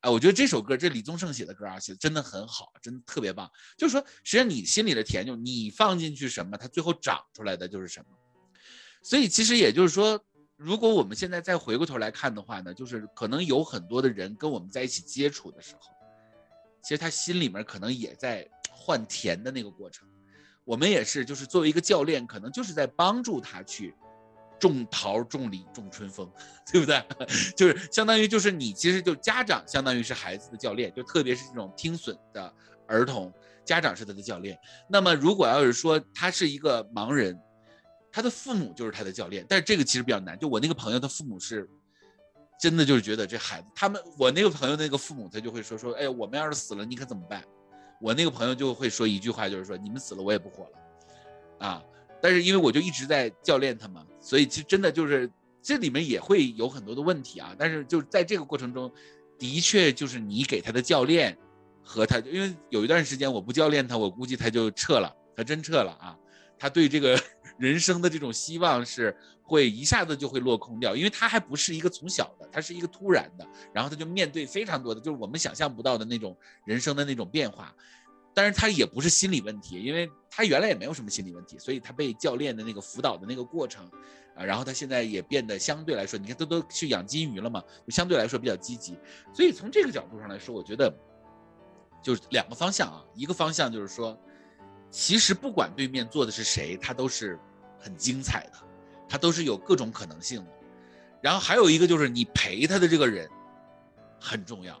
[0.00, 3.50] 啊，我觉得这首歌，这李宗盛写的歌啊，写的真的很好，真的特别棒。
[3.76, 8.06] 就是说，实际上你心里的甜，就你放进去什么，它最后长出来的就是什么。
[9.02, 10.18] 所以其实也就是说，
[10.56, 15.90] 如果我们现在再回过头来看的话呢，就是可能有很多的人跟我们在一起接触的时候，
[16.82, 20.08] 其实他心里面可能也在换甜的那个过程。
[20.64, 23.94] 我们也是，就是作为一个教练，可能就是在帮助他去。
[24.58, 26.26] 种桃、种李、种春风，
[26.72, 27.04] 对不对？
[27.54, 32.50] 就是相当于，就是你其实就家长，相当于是孩子的教练，就特别是这种听损的
[32.86, 33.30] 儿童，
[33.66, 34.58] 家长是他的教练。
[34.88, 37.38] 那么，如果要是说他是一个盲人，
[38.16, 39.44] 他的父母就是他的教练。
[39.46, 40.38] 但是这个其实比较难。
[40.38, 41.68] 就我那个朋友，他父母是
[42.58, 47.44] 真的就是觉得这孩子，他们我那个朋友那个父母，他就会说说，哎，我们要是死了，你可怎么办？
[48.00, 50.70] 我那个朋友就会说一句话，就是说，你们死了，我也不活了，
[51.58, 51.84] 啊。
[52.22, 57.54] 但是因为我就一直在教练他嘛，所以其实真的就是这里面也会有很多的问题啊。
[57.58, 58.90] 但是就在这个过程中，
[59.38, 61.36] 的确就是你给他的教练
[61.82, 66.16] 和他，因为有一段时间我不教练他，我估计他就撤了，他真撤了啊。
[66.58, 67.20] 他对这个
[67.58, 77.74] 人生的这种希望是会一下子就会落空掉，因为他还不是一个从小的，他是一个突然的，然后他就面对非常多的，就是我们想象不到的那种人生的那种变化。
[78.34, 83.90] 但是他也不是心理问题，因为他原来也没有什么心理问题，所以他被教练的那个辅导的那个过程，
[84.34, 88.98] 啊，然后他现在也变得相对来说，你看都都去养金鱼了嘛，就相对来说比较积极。
[89.32, 90.94] 所以从这个角度上来说，我觉得
[92.02, 94.14] 就是两个方向啊，一个方向就是说，
[94.90, 97.38] 其实不管对面坐的是谁，他都是
[97.78, 98.52] 很精彩的，
[99.08, 100.50] 他都是有各种可能性的。
[101.20, 103.28] 然后还有一个就是你陪他的这个人
[104.20, 104.80] 很重要。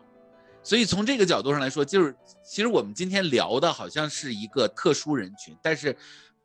[0.62, 5.96] 所以从这个角度上来说，就是其实我们今天聊的好像是一个特殊人群，但是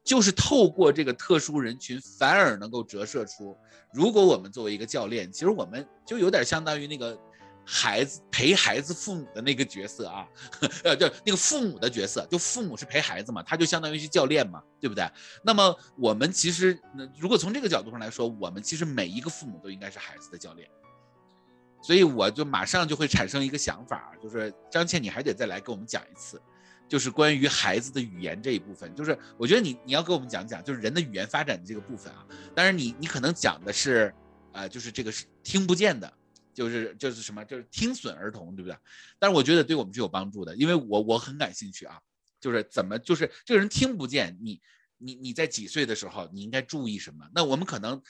[0.03, 3.57] 就是透过这个特殊人群，反而能够折射出，
[3.93, 7.18] 如果我们作为一个教练，其实我们就有点相当于那个
[7.66, 10.28] 孩子陪孩子父母的那个角色啊，
[10.84, 15.09] 呃，就那个父母的角色，就父母是陪孩子嘛，他就相当于是教练嘛，对不对？
[15.43, 16.80] 那么我们其实，
[17.18, 20.68] 如果从这个角度上来说，我们其实每一个父母都应该是孩子的教练。
[21.84, 26.39] 所以我就马上就会产生一个想法，就是张倩，你还得再来给我们讲一次，
[26.88, 28.93] 就是关于孩子的语言这一部分。
[28.93, 32.24] 就是我觉得你你要给我们讲讲，就是人的语言发展的这个部分啊。
[32.53, 34.14] 当然你你可能讲的是，
[34.51, 36.14] 呃，就是这个是听不见的，
[36.54, 38.78] 就是就是什么，就是听损儿童，对不对？
[39.20, 41.99] 但是我觉得对我们是有帮助的，因为我我很感兴趣啊，
[42.39, 44.62] 就是怎么就是这个人听不见，你
[44.97, 47.28] 你你在几岁的时候你应该注意什么？
[47.34, 48.02] 那我们可能。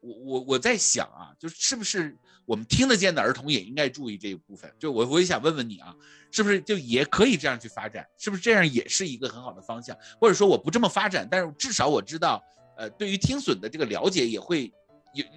[0.00, 4.72] 我我我在想啊，就是不是我们听得见的儿童也应该注意这一部分？
[4.78, 5.92] 就我我也想问问你啊，
[6.30, 8.06] 是不是就也可以这样去发展？
[8.16, 9.98] 是不是这样也是一个很好的方向？
[10.20, 12.40] 或者说我不这么发展，但是至少我知道，
[12.76, 14.72] 呃，对于听损的这个了解也会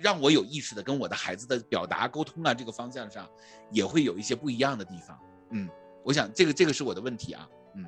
[0.02, 3.30] 让我有意识的跟我的孩子的表达沟通啊，这个方向上
[3.72, 5.20] 也会有一些不一样的地方。
[5.52, 5.70] 嗯，
[6.04, 7.48] 我想这个这个是我的问题啊。
[7.76, 7.86] 嗯，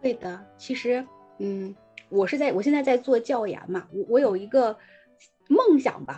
[0.00, 1.06] 对的，其实
[1.38, 1.74] 嗯，
[2.08, 4.76] 我是在我现在在做教研嘛，我我有一个。
[5.50, 6.16] 梦想吧，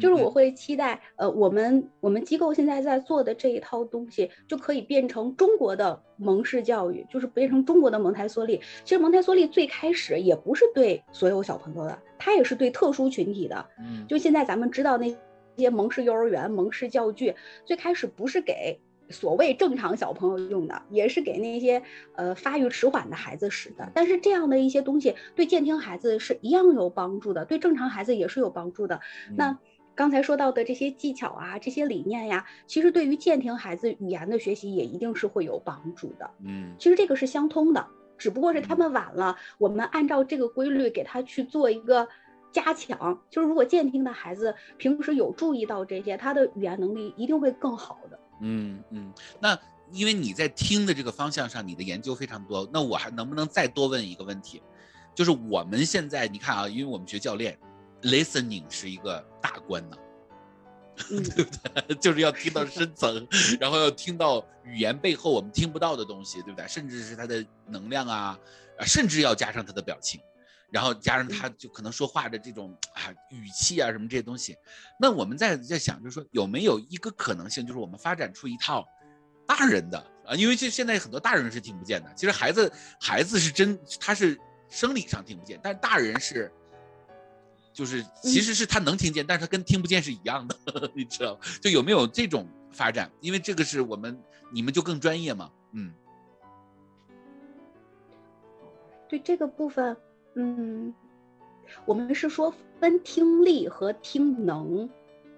[0.00, 8.58] 就是我会期待，呃，我们我们机构现在在做的这一套东西，就可以变成中国的蒙氏教育，就是变成中国的蒙台梭利。
[8.82, 13.66] 其实蒙台梭利最开始也不是对所有小朋友的，它也是对特殊群体的。
[13.78, 15.14] 嗯，就现在咱们知道那
[15.58, 17.34] 些蒙氏幼儿园、蒙氏教具，
[17.66, 18.80] 最开始不是给。
[19.10, 21.82] 所谓正常小朋友用的，也是给那些
[22.14, 23.90] 呃发育迟缓的孩子使的。
[23.92, 29.00] 但是这样的一些东西对健听孩子是一样有帮助的，对正常孩子也是有帮助的。
[29.36, 29.58] 那
[29.94, 36.30] 刚才说到的这些技巧啊，这些理念呀，其实对于健听孩子语言的学习也一定是会有帮助的。
[36.44, 37.86] 嗯，其实这个是相通的，
[38.16, 42.08] 只不过是他们晚了，我们按照这个规律给他去做一个
[42.50, 43.20] 加强。
[43.28, 48.18] 就是如果健听的孩子平时有注意到这些，他的语言能力一定会更好的。
[48.40, 49.58] 嗯嗯，那
[49.92, 54.62] 因为你在听的这个方向上，你的研究非常多，那我还能不能再多问一个问题？
[55.14, 57.58] 就是我们现在你看啊，因为我们学教练
[58.02, 59.96] ，listening 是一个大关呢，
[61.08, 61.94] 对不对？
[61.96, 63.26] 就是要听到深层，
[63.60, 66.66] 然后要听到语言背后我们听不到的东西，对不对？
[66.68, 68.38] 甚至是它的能量啊，
[68.78, 70.20] 啊，甚至要加上他的表情。
[70.70, 74.56] 然后加上他就可能说话的这种啊语气啊什么这些东西，
[74.98, 78.86] 那我们在在想，就是说有没有一个可能性，就是我们发展出一套
[79.46, 86.52] 大人的啊，因为这现在很多大人是听不见的，其实孩子孩子是真他是生理上听不见，但是大人是
[87.72, 90.56] 就是其实是他能听见，但是他跟听不见是一样的，
[90.94, 91.38] 你知道？
[91.60, 93.10] 就有没有这种发展？
[93.20, 94.16] 因为这个是我们
[94.52, 95.92] 你们就更专业嘛，嗯，
[99.08, 99.96] 对这个部分。
[100.40, 100.94] 嗯，
[101.84, 104.88] 我们是说分听力和听能，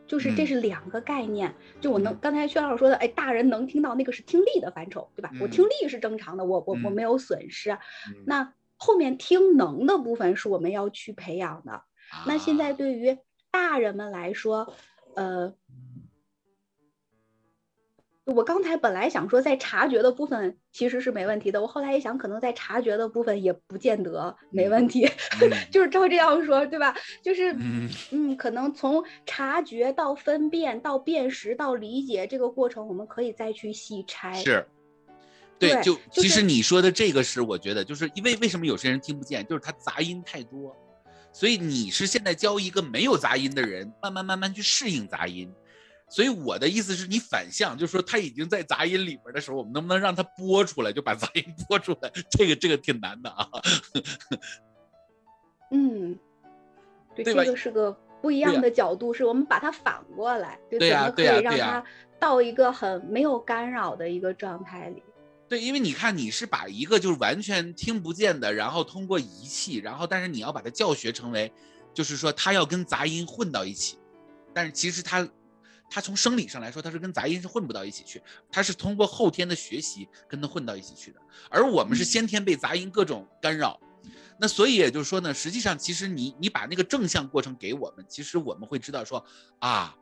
[0.07, 1.53] 就是这是两个概念。
[1.81, 5.31] 就我能刚才薛老师说的，哎，大人能听到那个是听力的范畴，对吧？
[5.41, 7.77] 我听力是正常的，我我我没有损失。
[8.27, 11.83] 那后面听能的部分是我们要去培养的。
[12.27, 13.19] 那现在对于
[13.51, 14.73] 大人们来说，
[15.17, 15.55] 呃。
[18.25, 21.61] 我刚才本来想说，在察觉的部分其实是没问题的。
[21.61, 25.09] 我后来一想，可能在察觉的部分也不见得没问题，
[25.73, 26.95] 就是照这样说，对吧？
[27.21, 27.53] 就是
[28.11, 34.33] 嗯，可能从察觉到分辨到辨识到理解这个过程，我们可以再去细拆。
[34.35, 34.65] 是，
[35.59, 40.77] 对，就其实你说的这个是，我觉得就是因为为什么有些人听不见，就是他杂音太多，
[41.33, 45.53] 所以你是现在教一个没有杂音的人，慢慢慢慢去适应杂音。
[46.13, 52.13] 所以我的意思是你反向，就是说他已经在杂音里边的时候，我们能不能让他播出来，就把杂音播出来？
[52.31, 53.49] 这个这个挺难的啊。
[55.71, 56.19] 嗯，
[57.17, 61.83] 对，这个是个不一样的角度，是我们把它反过来，就怎么可以让他
[62.21, 65.03] 到一个很没有干扰的一个状态里？
[65.49, 71.51] 对，因为你看你是把一个就是完全听不见的，然后通过仪器，然后但是你要把它教学成为，
[71.95, 73.99] 就是说他要跟杂音混到一起，
[74.53, 75.27] 但是其实他。
[75.95, 81.21] 他从生理上来说，他是跟杂音是混不到一起去，他是通过后天的学习跟他混到一起去的。
[81.51, 83.79] 而我们是先天被杂音各种干扰，
[84.39, 89.23] 那所以也就是说呢，实际上其实你你把那个正向过程给我们，其实我们会知道说
[89.59, 89.95] 啊，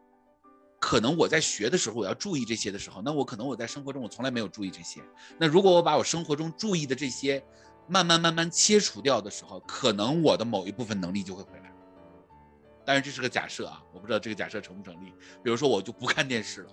[0.78, 5.03] 可能我在学的时候我要注意这些的时候，那我可能我在生活中我从来没有注意这些。
[5.38, 7.43] 那如果我把我生活中注意的这些
[7.88, 11.70] 慢慢慢慢切除掉的时候，可能我的某一部分能力就会回来。
[12.93, 15.12] 但是这是个假设啊，我不知道这个假设成不成立。
[15.45, 16.70] 比如说我就不看电视了，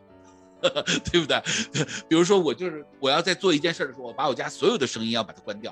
[1.12, 1.40] 对不对？
[2.10, 5.72] 比如说我就是我要在做一件事的时候，我把我家所有的声音要把它关掉，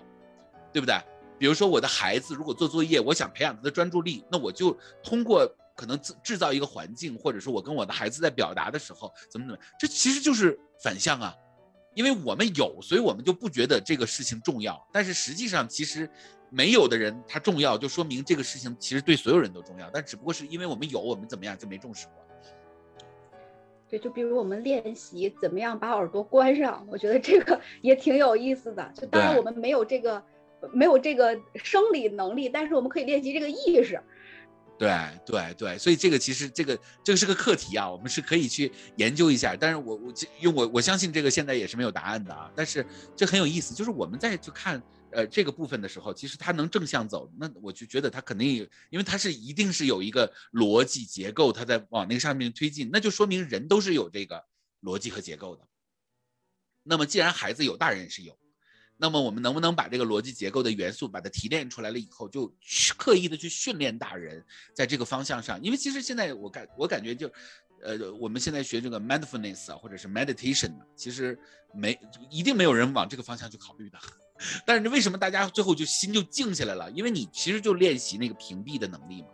[0.72, 0.96] 对不对？
[1.40, 11.36] 比如说我的孩子如果做作业，我想培养他的专注力，那我就通过可能制制造一个环境，或者说我跟我的孩子在表达的时候怎么怎么，这其实就是反向啊。
[11.96, 14.88] 因为我们有，所以我们就不觉得这个事情重要。
[14.92, 16.08] 但是实际上，其实
[16.52, 19.90] 没有的人他重要，就说明这个事情其实对所有人都重要。
[19.92, 22.16] 但只不过是因为我们有，我们怎么样就没重视过。
[23.90, 28.92] 对，就比如我们练习怎么样把耳朵关上，我觉得这个 也挺有意思的。
[28.94, 30.22] 就当然我们没有这个
[30.74, 34.02] 没有这个生理能力，但是我们可以练习这个意识。
[34.78, 34.90] 对
[35.26, 39.56] 对对，所以这个其实这个这个是个课题啊，我们是可以去研究一下。
[39.56, 42.52] 但是我我因为我我相信这个现在也是没有答案的啊。
[42.54, 54.44] 但是这很有意思，就是我们在去看呃这个部分的时候，其实它能正向走，那我就觉得它肯定，因为它是一定是有一个逻辑结构，它在往那个上面推进，那就说明人都是有这个
[54.82, 55.66] 逻辑和结构的。
[56.84, 58.38] 那么既然孩子有，大人也是有。
[58.98, 62.52] 那么我们能不能把这个逻辑结构的元素把它提炼出来了以后，就
[62.98, 64.44] 刻意的去训练大人
[64.74, 65.62] 在这个方向上？
[65.62, 67.30] 因为其实现在我感我感觉就，
[67.84, 71.38] 呃，我们现在学这个 mindfulness 啊，或者是 meditation，其实
[71.74, 74.00] 没一定没有人往这个方向去考虑的。
[74.66, 76.90] 但是为什么大家最后就心就静下来了？
[76.92, 79.30] 因为你其实就练习那个屏蔽的能力嘛，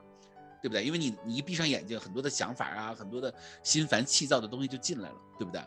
[0.62, 0.84] 对不对？
[0.84, 3.34] 因为你你一闭上眼睛，很多的想法啊，很多的
[3.64, 5.62] 心烦气躁的东西就进来了，对不对？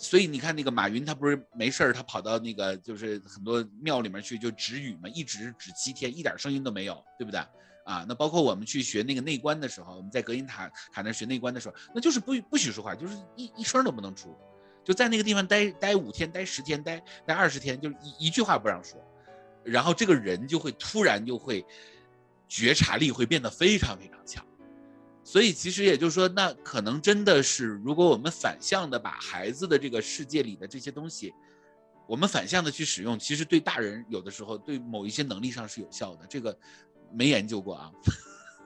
[0.00, 7.40] 所以你看那个马云，他不是没事儿，他跑到那个就是很多庙里面去就止语嘛，一直止七天，一点声音都没有，对不对？
[7.84, 14.36] 啊，那包括我们去学那个内观的时候，我们在隔音塔塔那学内观的时候，那就是不不许说话，就是一一声都不能出，
[14.84, 19.02] 就在那个地方待待五天，待十天，待待二十天，就一一句话不让说，
[19.64, 21.64] 然后这个人就会突然就会
[22.46, 24.44] 觉察力会变得非常非常强。
[25.30, 31.34] 所以其实也就是说，那可能真的是，如果我们反向的把孩子的这个世界里的这些东西，
[32.06, 36.24] 我们反向的去使用，其实对大人有的时候对某一些能力上是有效的。
[36.30, 36.58] 这个
[37.12, 37.92] 没研究过啊。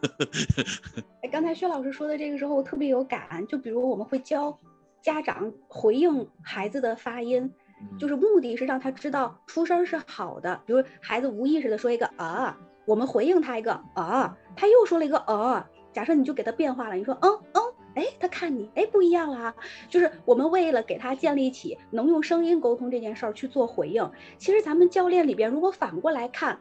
[1.25, 3.45] 哎，刚才薛老师说的这个时候，我特别有感。
[3.49, 4.57] 就比如我们会教
[5.03, 7.53] 家长回应孩子的发音，
[7.99, 10.63] 就是目的是让他知道出声是好的。
[10.65, 12.57] 比如孩子无意识的说一个啊，
[12.87, 15.69] 我们回应他一个啊，他又说了一个啊。
[15.93, 17.63] 假设你就给他变化了，你说嗯嗯，
[17.95, 19.55] 哎，他看你，哎，不一样了，
[19.89, 24.11] 就是我们为了给他建立起能用声音沟通这件事儿去做回应。
[24.39, 26.59] 其实咱们教练里边，如果反过来看，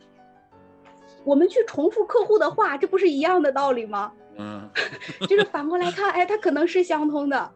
[1.24, 4.12] 我们去重复客户的话，这不是一样的道理吗？
[4.38, 4.70] 嗯，
[5.30, 7.52] 就是反过来看，哎，它可能是相通的。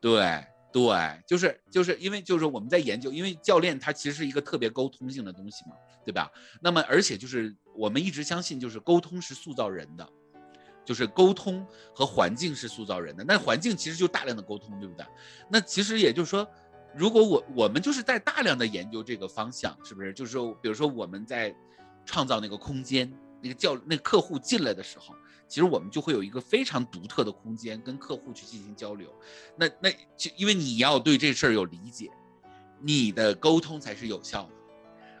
[0.00, 0.82] 对对，
[1.26, 6.30] 就是就是因为就是我们在研究，因为教练他其实是一个特别沟通性的东西嘛，对吧？
[6.60, 10.08] 那么而且就是我们一直相信，就是沟通是塑造人的。
[10.90, 11.64] 就是沟通
[11.94, 15.06] 和环境是塑造人的，那环境其实就大量的沟通，对不对？
[15.48, 16.44] 那其实也就是说，
[16.96, 20.12] 如果我我们就是在大量的研究这个方向，是不是？
[20.12, 21.54] 就是说，比如说我们在
[22.04, 23.08] 创造那个空间，
[23.40, 25.14] 那个叫那客户进来的时候，
[25.46, 29.14] 其实我们就会有一个非常独特的空间跟客户去进行交流。
[29.56, 32.10] 那那就因为你要对这事儿有理解，
[32.80, 34.50] 你的沟通才是有效的。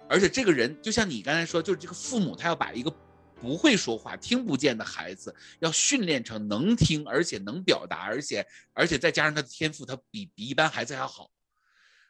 [0.08, 2.92] 而且这个人就像你刚才说，就是这个父母他要把一个
[3.40, 11.30] 不会说话、听不见的孩子，要训练成能听而且能表达，而且而且再加上他的天赋，他比比一般孩子还要好。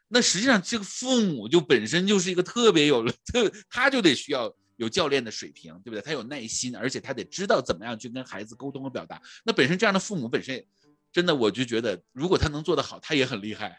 [0.09, 6.03] 那实际上这个父母就本身就是一个特别有 特，他就得需要有教练的水平，对不对？
[6.03, 9.22] 他有耐心，而且他得知道怎么样去跟孩子沟通和表达。
[9.45, 10.64] 那本身这样的父母本身，
[11.12, 13.78] 真的我就觉得，如果他能做得好，他也很厉害，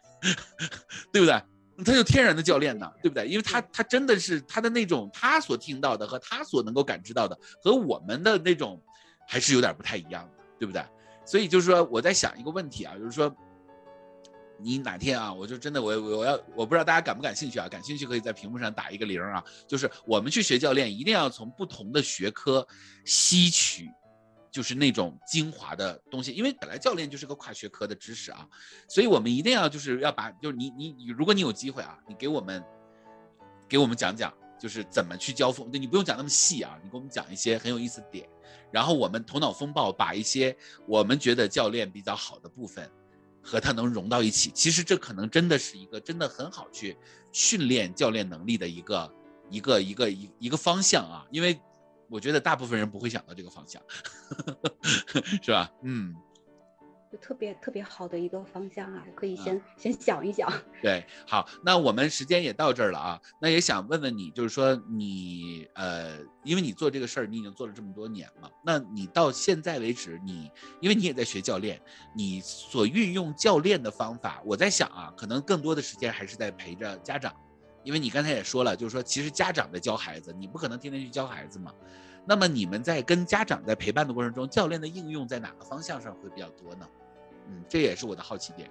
[1.11, 1.41] 对不对？
[1.83, 3.27] 他就天然的教练呢，对不对？
[3.27, 8.81] 因为他他真的是他的那种他所听到的和他所能够感知到的和我们的那种
[9.27, 10.83] 还是有点不太一样的，对不对？
[11.25, 13.33] 所以就是说我在想一个问题啊，就是说。
[14.63, 17.67] 你哪天啊，我就真的我我要我不知道大家感不感兴趣啊？
[17.67, 19.43] 感兴趣可以在屏幕上打一个零啊。
[19.67, 22.67] 就是我们去学教练，一定要从不同的学科
[23.03, 23.89] 吸取，
[24.51, 26.31] 就是那种精华的东西。
[26.33, 28.47] 因为本来教练就是个跨学科的知识啊，
[28.87, 32.63] 所以我们一定要就是要把就是你你你，如果你有机会啊，你给我们
[33.67, 35.69] 给我们讲讲，就是怎么去交锋。
[35.71, 38.29] 你不用讲那么细啊，你给我们讲一些很有意思的点，
[38.71, 40.55] 然后我们头脑风暴把一些
[40.87, 42.87] 我们觉得教练比较好的部分。
[43.43, 46.95] 和他能融到一起，其实这可能真的是一个真的很好去
[47.31, 49.13] 训练教练能力的一个
[49.49, 51.59] 一个一个一一个方向啊，因为
[52.11, 53.81] 我觉得大部分人不会想到这个方向，
[55.41, 55.71] 是吧？
[55.83, 56.13] 嗯。
[57.11, 60.49] 就特别特别好的一个方向啊，可以先先想一想。
[60.81, 70.49] 对，好，那我们时间也到这儿了啊，那也想问问你，就是说你呃，因为你做这个事儿，你已经做了这么多年了，那你到现在为止，你
[70.79, 71.81] 因为你也在学教练，
[72.15, 77.35] 你所运用教练的方法，我在想啊，可能更多的时间还是在陪着家长，
[77.83, 81.73] 因为你刚才也说了，就是说其实家长在教孩子，你不可能天天去教孩子嘛。
[82.25, 86.87] 那么你们在跟家长在陪伴的过程中，教练的应用在哪个方向上会比较多呢？
[87.49, 88.69] 嗯，这也是我的好奇点。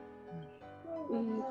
[1.12, 1.42] 嗯，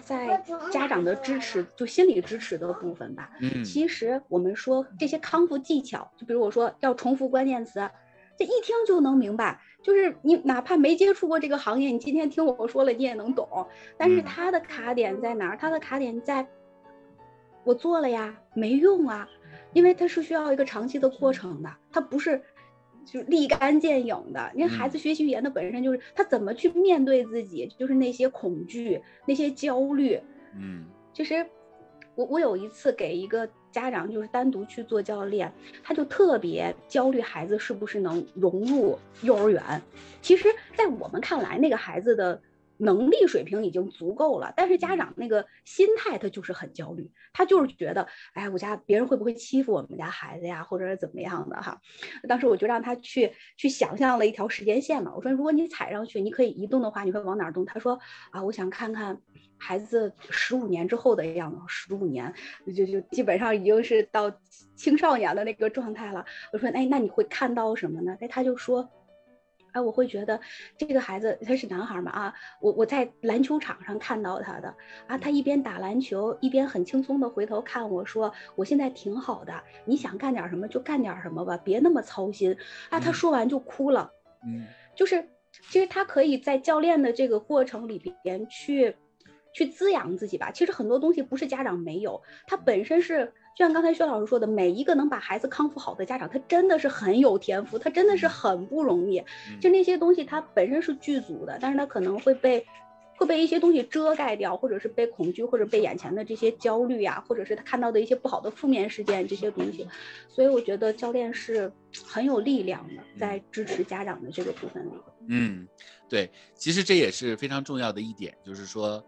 [0.00, 0.40] 在
[0.70, 3.28] 家长的支持，就心理支持的部分吧。
[3.40, 7.90] 嗯，其实我们说这些康复技巧，就比如我说要重复关键词，
[8.38, 9.60] 这一听就能明白。
[9.82, 13.66] 就是你哪怕没接触过这个行业，你今天听我说了，你也能懂。
[13.98, 15.58] 但是它的卡点在哪儿？
[15.60, 16.46] 它的卡点在，
[17.64, 19.28] 我做了呀，没用啊，
[19.72, 22.40] 因为它是需要一个长期的过程的，它不是。
[23.06, 30.18] 就立竿见影的，因为孩子学习语言的本身就是他怎么去面对自己，就是那些恐惧、那些焦虑。
[30.58, 31.46] 嗯，其实
[32.14, 35.52] 我我有一次给一个家长就是单独去做教练，
[35.82, 39.62] 他就特别焦虑孩子是不是能融入幼儿园。
[40.22, 42.40] 其实，在我们看来，那个孩子的。
[42.76, 51.80] 能力水平已经足够了，但是家长那个心态他就是很焦虑，他就是觉得，哎，我家别人会不会欺负我们家孩子呀，或者是怎么样的哈？
[52.28, 57.64] 当时我就让他去去想象了一条时间线嘛，我说如果你踩上去，你可以移动的话，你会往哪儿动？
[57.64, 57.98] 他说
[58.30, 59.20] 啊，我想看看
[59.56, 62.34] 孩子十五年之后的样子，十五年
[62.74, 64.32] 就就基本上已经是到
[64.74, 66.24] 青少年的那个状态了。
[66.52, 68.16] 我说，哎，那你会看到什么呢？
[68.20, 68.88] 哎，他就说。
[69.74, 70.40] 哎，我会觉得
[70.78, 74.72] 这个孩子他是男孩嘛啊，我我在篮球场上看到他的
[75.08, 79.52] 啊，他一边打篮球一边很轻松的回头看我说，我现在挺好的，
[79.84, 82.56] 你想干点什么就干点什么吧，别那么操心
[82.88, 83.00] 啊。
[83.00, 84.12] 他说完就哭了，
[84.46, 84.64] 嗯，
[84.94, 85.28] 就是
[85.70, 88.96] 其实他可以在教练的这个过程里边去
[89.52, 90.52] 去滋养自己吧。
[90.52, 93.32] 其实很多东西不是家长没有，他本身是。
[93.54, 99.22] 就像刚才薛老师说的，每一个能把孩子康复好的家长，他真的是很有天赋，他真的是很不容易。
[99.60, 102.66] 就那些东西，他本身是具足的，但是他可能会被
[103.16, 109.86] 会被一些东西遮盖掉，或者是被恐惧，或者被眼前的这些焦虑呀，或者是他看到的一些不好的负面事件这些东西。
[110.28, 111.70] 所以我觉得教练是
[112.04, 114.90] 很有力量的，在支持家长的这个部分里。
[115.28, 115.68] 嗯，
[116.08, 119.04] 对，其实这也是非常重要的一点，就是说。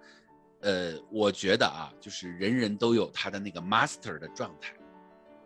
[0.66, 4.74] 呃，我觉得啊，就是人人都有他的那个 master 的状态，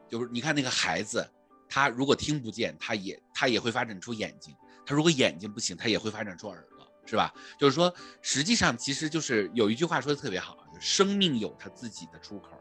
[0.09, 1.23] 就是你看那个孩子，
[1.69, 4.55] 他如果听不见，他也他也会发展出眼睛；
[4.87, 7.35] 他如果眼睛不行，他也会发展出耳朵，是吧？
[7.59, 12.53] 就是说，实际上其实就是有一句话说的特别好，就生命有他自己的出口。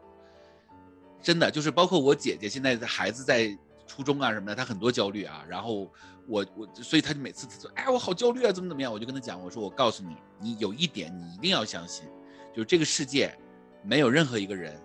[1.22, 5.90] 真的就是包括我姐姐现在的孩子在初中啊什么的，他很多焦虑啊，然后
[6.26, 12.06] 我我所以他就每次说，哎，我好焦虑啊，怎么怎么样，我就跟他讲，我说我告诉你，你有一点你一定要相信。
[12.54, 13.36] 就这个世界，
[13.82, 14.80] 没有任何一个人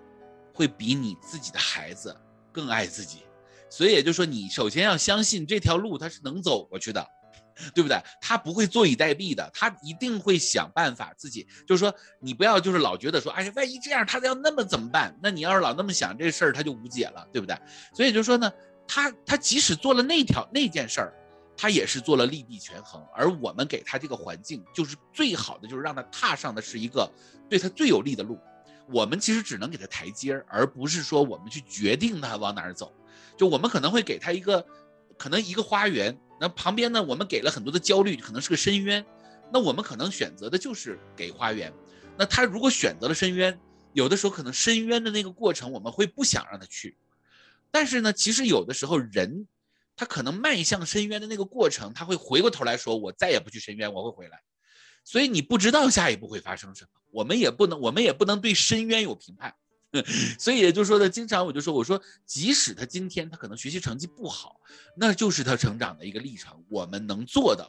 [0.54, 2.16] 会比你自己的孩子
[2.52, 3.24] 更爱自己，
[3.70, 7.06] 所以也就是说，你首先要相信这条路他是能走过去的，
[7.76, 7.98] 对不对？
[8.22, 11.48] 他不会坐以待毙的，他一定会想办法自己。
[11.68, 15.18] 就是说，你不要就是老觉得说，哎呀，万一这样他要那么怎么办？
[15.22, 17.58] 那你要是老那么想这事儿，他就无解了，对不对？
[17.94, 18.52] 所以就说呢，
[18.88, 21.14] 他他即使做了那条那件事儿，
[21.58, 27.10] 他也是做了利弊权衡，而我们给他这个环境，就是最好的，就是让他踏上的是一个
[27.50, 28.40] 对他最有利的路。
[28.88, 32.94] 我们其实只能给他台阶儿，而不是说我们去决定他往哪儿走。
[33.38, 34.66] 就我们可能会给他一个，
[35.18, 39.06] 可能一个花园，那旁边呢，我们给了很多的焦虑，可能是个深渊。
[39.52, 41.74] 那我们可能选择的就是给花园。
[42.18, 43.60] 那他如果选择了深渊，
[43.94, 46.98] 有的时候可能深渊的那个过程，我们会不想让他去。
[47.72, 49.48] 但是呢，其实有的时候人，
[49.96, 54.42] 他可能迈向深渊的那个过程，他会回过头来说：“我再也不去深渊，我会回来。”
[55.06, 59.54] 所以你不知道下一步会发生什么，我们也不能，我们也不能对深渊有评判。
[60.38, 64.60] 所以也就是说呢，经常我就说，我说即使他今天他可能学习成绩不好，
[64.98, 66.62] 那就是他成长的一个历程。
[66.70, 67.66] 我们能做的，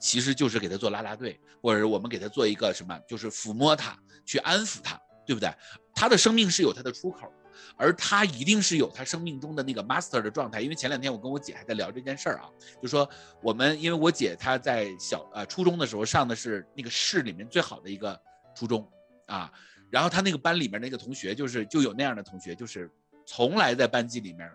[0.00, 5.54] 其实就是给他做拉拉队，或者我们给他做一个什么，就是抚摸他，去安抚他，对不对？
[5.94, 7.32] 他的生命是有他的出口。
[7.76, 12.50] 而他一定是有他生命中的那个 master 的状态，因为前两天我跟我姐还在聊这件事儿啊，
[12.82, 13.08] 就说
[13.42, 18.20] 我们因为我姐她在小呃初中的时候上的是那个市里面最好的一个
[18.54, 18.88] 初中
[19.26, 19.52] 啊，
[19.90, 22.90] 然后她那个班里面那个同学就是就有那样的同学，就是
[23.26, 24.50] 从来在班级里面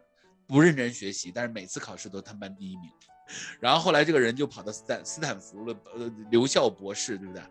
[0.47, 2.89] 不认真学习，但是每次考试都他们班第一名，
[3.59, 7.41] 然后后来这个人就跑到斯坦斯坦福了，呃留校博士，对不对？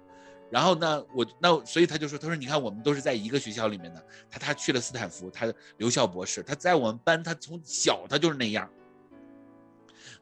[0.51, 8.71] 然后呢，我那所以他就说，他说你看我们都是在一个学校里面的，他他去了斯坦福，他留校博士，他在我们班，他从小他就是那样。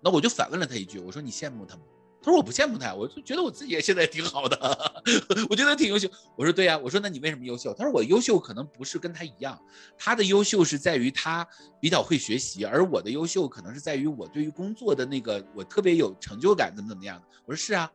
[0.00, 1.82] 那我就反问了他一句，我说你羡慕他吗？
[2.22, 4.56] 他说我不羡慕他，我就觉得我自己也现在挺好的，
[5.50, 6.08] 我觉得挺优秀。
[6.36, 7.74] 我说对呀，我说那你为什么优秀？
[7.74, 9.60] 他说我优秀可能不是跟他一样，
[9.98, 11.46] 他的优秀是在于他
[11.80, 17.26] 比较会学习，而我的优秀可能是在于我对于工作的那个我特别有成就感，怎么怎么样的。
[17.44, 17.90] 我说是啊。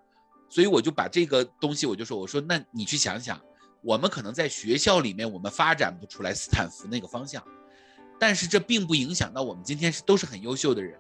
[0.50, 3.40] 所以我就把这个东西，我就说，我说那你去想想，
[3.82, 7.44] 我们可能在学校里面我们发展不出来斯坦福那个方向，
[8.18, 10.98] 但是这并不影响到我们今天是都是很优秀的人。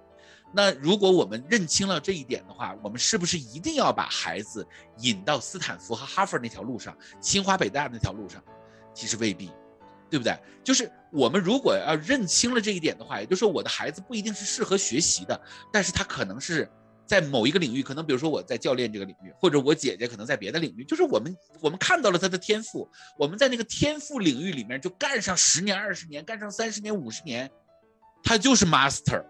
[0.54, 4.66] 那如果我们认清了这一点的话，我们是不是一定要把孩子
[5.00, 8.44] 引到斯坦福和哈佛那条路上，清华北大那条路上？
[8.94, 9.52] 其实未必，
[10.10, 10.38] 对不对？
[10.64, 15.42] 就是我们如果要认清了这一点的话，也就是说我的孩子不一定是适合学习的，
[15.72, 16.70] 但是他可能是。
[17.08, 27.50] 在某一个领域，可能比如说我在教练这个领域，或者我姐姐可能在别的领域，就是我们我们看到了他的天赋，我们在那个天赋领域里面就干上十年、二十年，干上三十年、五十年，
[28.22, 29.24] 他就是 master，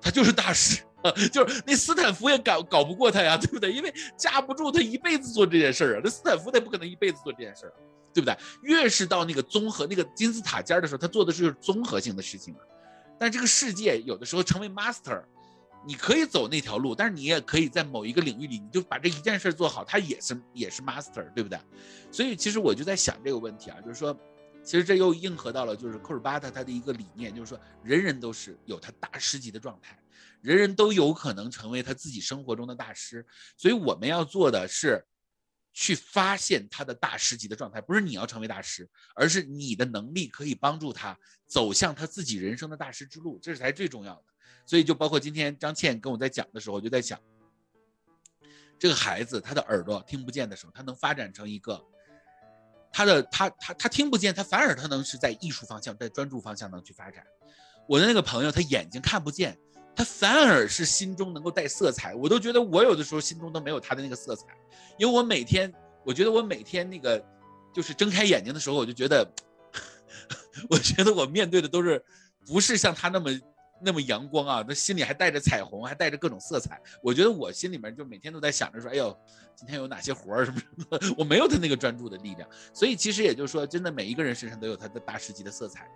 [0.00, 0.80] 他就是大师，
[1.32, 3.72] 就是那斯坦福也搞搞不过他呀，对不对？
[3.72, 7.72] 因为架不住他一辈子做这件事儿啊，那斯坦福他也不可能一辈子做这件事儿，
[8.14, 8.36] 对不对？
[8.62, 12.60] 越是到那个综合那个金字塔尖的时候，他做的是综合性的事情啊。
[13.18, 15.24] 但这个世界有的时候成为 master。
[15.86, 21.58] 你可以走那条路，但是你也可以在某一个领域里，你就把这一件事做好，它也是也是 master，对不对？
[22.10, 24.18] 所以其实我就在想这个问题啊，就是说，
[24.64, 29.96] 其实这又应和到了就是库尔巴特他的一个理念，就是说人人都是有他大师级的状态，
[30.40, 33.24] 人人都有可能成为他自己生活中的大师，
[33.56, 35.00] 所以我们要做的是
[35.72, 44.24] 去发现他的大师级的状态，不是你要成为大师，而是你的能力可以帮助他走向他自己人生的大师之路，这是才最重要的。
[44.66, 47.16] 所以，就包括今天张倩跟我在讲的时候，我就在想，
[48.76, 51.80] 这个孩子他的耳朵听不见的时候，他能发展成一个，
[52.92, 57.24] 他的他他他听不见，他反而他能是在艺术方向，在专注方向能去发展。
[57.88, 59.56] 我的那个朋友，他眼睛看不见，
[59.94, 62.12] 他反而是心中能够带色彩。
[62.16, 64.46] 我都觉得我有的时候心中都没有他的那个色彩，
[64.98, 65.72] 因为我每天，
[66.04, 67.24] 我觉得我每天那个
[67.72, 69.32] 就是睁开眼睛的时候，我就觉得，
[70.68, 72.04] 我觉得我面对的都是
[72.44, 73.30] 不是像他那么。
[73.80, 76.80] 那么阳光啊，那心里还带着彩虹，还带着各种色彩。
[77.02, 79.16] 我觉得我心里面就每天都在想着说，哎呦，
[79.54, 81.14] 今天有哪些活儿什么什么。
[81.16, 85.88] 我没有他那个专注的力量，所以其实也就是说，真的每一个人身上都有他的大师级的色彩。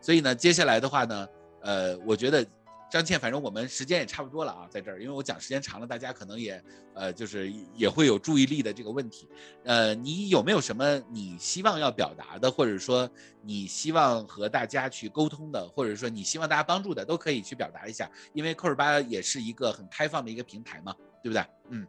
[0.00, 1.28] 所以呢，接下来的话呢，
[1.62, 2.46] 呃，我觉得。
[2.88, 6.62] 张倩，反正我们时间也差不多了啊，在这儿，因为我讲时间长了，大家可能也，
[6.94, 9.28] 呃，就是也会有注意力的这个问题。
[9.64, 13.10] 呃，你有没有什么你希望要表达的，或者说
[13.42, 18.08] 你希望和大家去沟通的，或者说你希望大家帮助的，都可以去表达一下。
[18.32, 21.44] 因为扣尔巴也是一个很开放的一个平台嘛，对不对？
[21.70, 21.86] 嗯。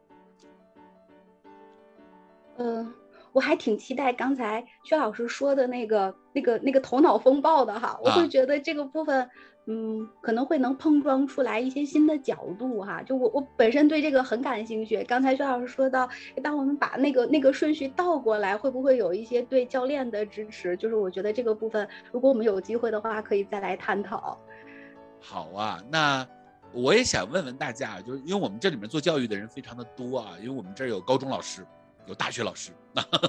[2.57, 2.93] 嗯，
[3.31, 9.29] 我还挺期待刚才薛老师说的那个、那个、那个头脑风暴的哈，我会觉得这个部分。
[9.69, 13.03] 嗯，可能会能碰撞出来一些新的角度哈。
[13.03, 15.03] 就我我本身对这个很感兴趣。
[15.03, 16.07] 刚才薛老师说到，
[16.41, 20.75] 当我们把那个那个顺序倒过来，会不会有一些对教练的支持？
[20.77, 24.39] 就是我觉得这个部分，如果我们有机会的话，可以再来探讨。
[25.19, 26.25] 好啊，那
[26.71, 31.65] 我也想问问大家，就是因为我们这里面做教育的人非常的多啊，因为我们这儿有高中老师，
[32.07, 32.71] 有大学老师，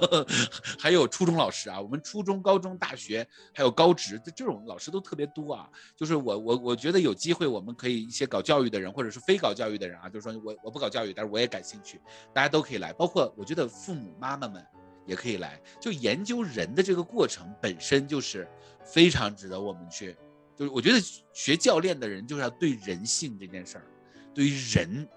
[0.79, 1.79] 还有初中老师啊。
[1.79, 5.69] 我们初中、高中、大学还有高职的这种老师都特别多啊。
[5.95, 12.01] 就是我我我觉得有机会，我们可以一些搞教育的人，或者是非搞教育的人啊，就是说我我不搞教育，但是我也感兴趣，
[12.33, 12.93] 大家都可以来。
[12.93, 14.65] 包括我觉得父母妈妈们
[15.05, 18.47] 也可以来，就研究人的这个过程本身就是
[18.85, 20.15] 非常值得我们去。
[20.55, 20.99] 就是我觉得
[21.33, 23.85] 学教练的人就是要对人性这件事儿，
[24.33, 25.07] 对于人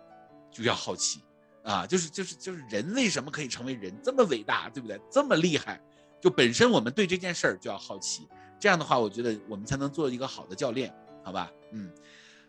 [0.53, 1.21] 就要好奇。
[1.63, 5.01] 啊，就是就是就是人为什么可以成为人这么伟大，对不对？
[5.11, 5.81] 这么厉害，
[6.21, 8.29] 就本身我们对这件事儿就要好奇。
[8.59, 10.93] 这样的话，我觉得我们才能做一个好的教练，
[11.25, 11.53] 好吧？
[11.73, 11.93] 嗯，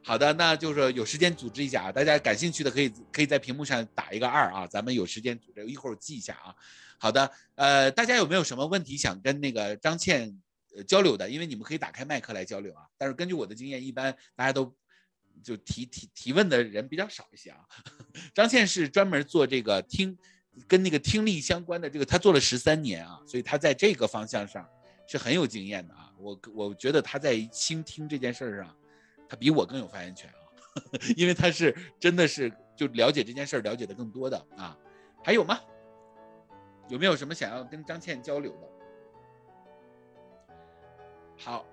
[0.03, 6.53] 好的，那就是有时间组织一下啊，大家感兴趣的可以可以在屏幕上打一个二啊，咱们有时间组织，一会儿我记一下啊。
[6.98, 10.40] 好的，呃，大家有没有什么问题想跟那个张倩
[10.88, 11.30] 交流的？
[11.30, 12.81] 因为你们可以打开麦克来交流啊。
[12.98, 14.73] 但是根据我的经验，一般大家都。
[15.44, 17.60] 就提提提问的人比较少一些啊。
[18.34, 20.18] 张倩是专门做这个听，
[20.68, 24.68] 跟那个听力相关的这个，他做了十三年啊，所以他在这个方向上
[25.06, 26.11] 是很有经验的啊。
[26.18, 28.76] 我我觉得他在倾听这件事儿上，
[29.28, 30.40] 他比我更有发言权啊，
[31.18, 34.78] 因为他是真的是就了解这件事儿了解的更多的啊。
[35.24, 35.60] 还有吗？
[36.90, 38.70] 有没有什么想要跟张倩交流的？
[41.38, 41.65] 好，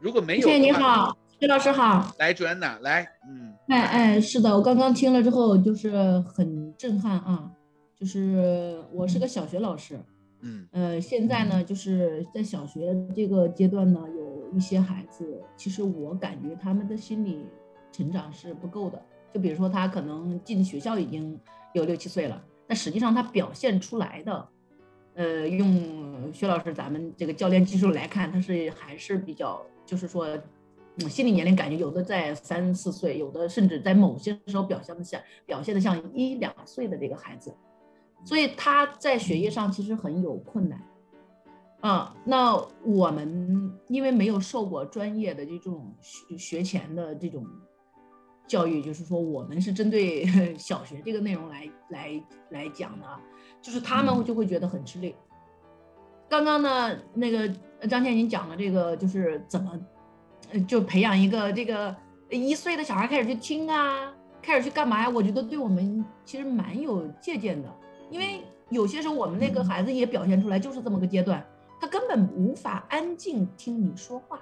[0.00, 1.16] 如果没有，谢谢你好。
[1.40, 7.48] 徐老师好，来主任呐，来，嗯，哎哎，是的，我刚刚听了之后就是很震撼啊，
[7.94, 10.00] 就是我是个小学老师，
[10.40, 17.46] 嗯，呃，现在呢就是在小学这个阶段呢，有一些孩子，其实我感觉他们的心理
[17.92, 19.00] 成长是不够的，
[19.32, 21.38] 就比如说他可能进学校已经
[21.72, 24.48] 有六七岁了，但实际上他表现出来的，
[25.14, 30.36] 呃，用薛老师咱们这个教练技术来看，他是还是比较，就是说。
[31.06, 37.54] 心理年龄感觉有的在三四岁，有的甚至在某些时候表现的像表现的像一两岁的这个孩子，
[38.24, 40.82] 所以他在学业上其实很有困难。
[41.80, 47.46] 啊，那我们因为没有受过专业的这种学学前的这种
[48.46, 50.26] 教育，就是说我们是针对
[50.58, 53.06] 小学这个内容来来来讲的，
[53.60, 55.14] 就是他们就会觉得很吃力。
[56.28, 57.48] 刚刚呢，那个
[57.88, 59.78] 张倩您讲的这个就是怎么。
[60.66, 61.94] 就培养一个这个
[62.30, 65.08] 一岁的小孩开始去听啊，开始去干嘛呀？
[65.08, 67.68] 我觉得对我们其实蛮有借鉴的，
[68.10, 71.44] 因为有些时候我们那个孩子也表现出来就是这么个阶段，
[71.80, 74.40] 他根本无法安静听你说话。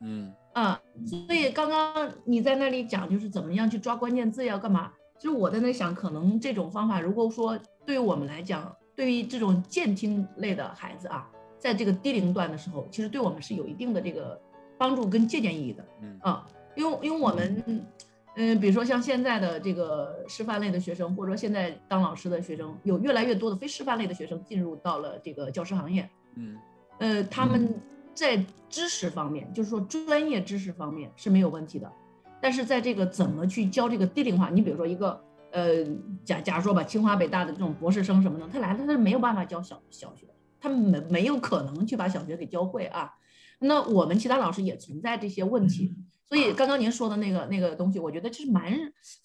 [0.00, 4.92] 嗯啊，所以刚刚你在那里讲就是怎么样去抓关键字要干嘛？
[5.18, 11.28] 其实我在那想，可能这种方法如果说对于我们来讲，对于这种健听类的孩子啊，
[11.58, 14.40] 在这个低龄段的时候，其实对我们是有一定的这个。
[14.78, 16.18] 帮助跟借鉴意义的，嗯。
[16.22, 16.46] 啊，
[16.76, 17.84] 因为因为我们，
[18.36, 26.56] 嗯，比如说像现在的这个师范类的学生，或者说现在当老师的学生，有越来越多的非师范类的学生进入到了这个教师行业，嗯，
[26.98, 27.74] 呃，他们
[28.14, 28.36] 在
[28.68, 31.90] 知识方面，就是说专业知识方面是没有问题的，
[32.40, 35.84] 但是在这个怎么去教这个低龄化，你比如说一个，呃，
[36.24, 40.26] 假假如说吧，清华北大的这种博士生什么的，他来了他是没有办法教小小学，
[40.60, 43.12] 他没没有可能去把小学给教会啊。
[43.60, 45.94] 那我们其他老师也存在这些问题，
[46.26, 48.72] 所以刚刚您说的那个那个东西，我觉得这是蛮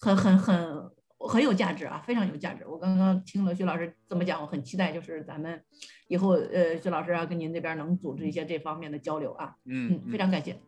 [0.00, 2.66] 很很很很有价值啊，非常有价值。
[2.66, 5.62] 我刚刚听了徐老师这么讲，我很期待，就是咱们
[6.08, 9.54] 以后呃，徐老师啊，跟您那边能组织一些这方面的交流啊。
[9.64, 10.60] 嗯，非常感谢。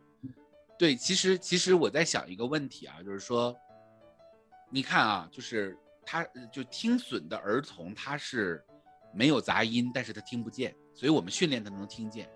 [0.78, 3.56] 对，其实其实我在想一个问题啊，就是说，
[4.70, 8.62] 你看啊，就是他就听损的儿童，他是
[9.14, 12.28] 没有杂音，但是他听不见，所以我们训练他能听见。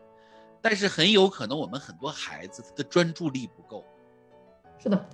[0.63, 3.85] 但是很有可能，我们很多孩子他的专注力不够。
[4.79, 5.09] 是的，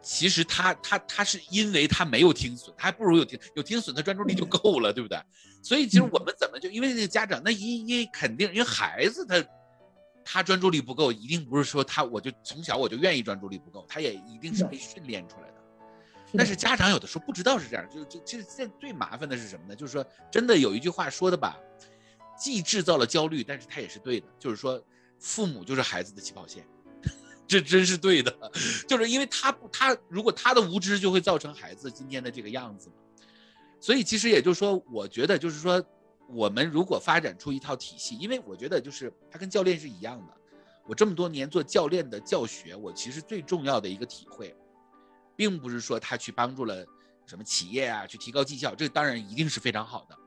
[0.00, 5.18] 其实他他他是因为他没有听损，他还不如有听有听损，他专注力就够了，对不对？
[5.62, 9.44] 所以其实我们怎么就因为那个家长，那一一肯定因为孩子他
[10.24, 15.54] 他专注力不够，一定不是说他我就从小我就愿意专注力不够，他也一定是被训练出来的。
[16.34, 19.76] 但是家长有的时候不知道是这样，就就其实现在最麻烦的是什么呢？
[19.76, 21.58] 就是说真的有一句话说的吧。
[22.42, 24.82] 既制造了焦虑，但是他也是对的，就是说，
[25.20, 26.66] 父母就是孩子的起跑线，
[27.46, 28.36] 这真是对的，
[28.88, 32.96] 就是因为他不，他如果他的无知就会造成孩子今天的这个样子嘛，
[33.78, 35.80] 所以其实也就是说，我觉得就是说，
[36.28, 40.34] 我们如果发展出一套体系，因为我觉得就是他跟教练是一样的，
[40.88, 44.52] 我这么多年做教练的教学，我其实最重要的一个体会，
[45.36, 46.84] 并不是说他去帮助了
[47.24, 50.18] 什么企业啊，去提高绩效，这当然一定是非常好的。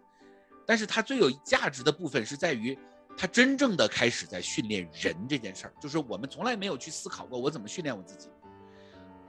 [0.66, 2.78] 但是它最有价值的部分是在于，
[3.18, 8.28] 它真正的开始在训练人这件事儿，就是我们从来没有去思考过我怎么训练我自己，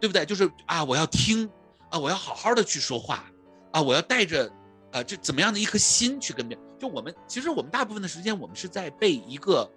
[0.01, 0.25] 对不对？
[0.25, 1.49] 就是啊，我要听，
[1.91, 3.25] 啊，我要好好的去说话，
[3.73, 4.51] 啊，我要带着，
[4.93, 6.67] 啊，这怎么样的一颗心去跟别人？
[6.79, 9.71] 就我们其实我们大部分的时间，我们是在被一个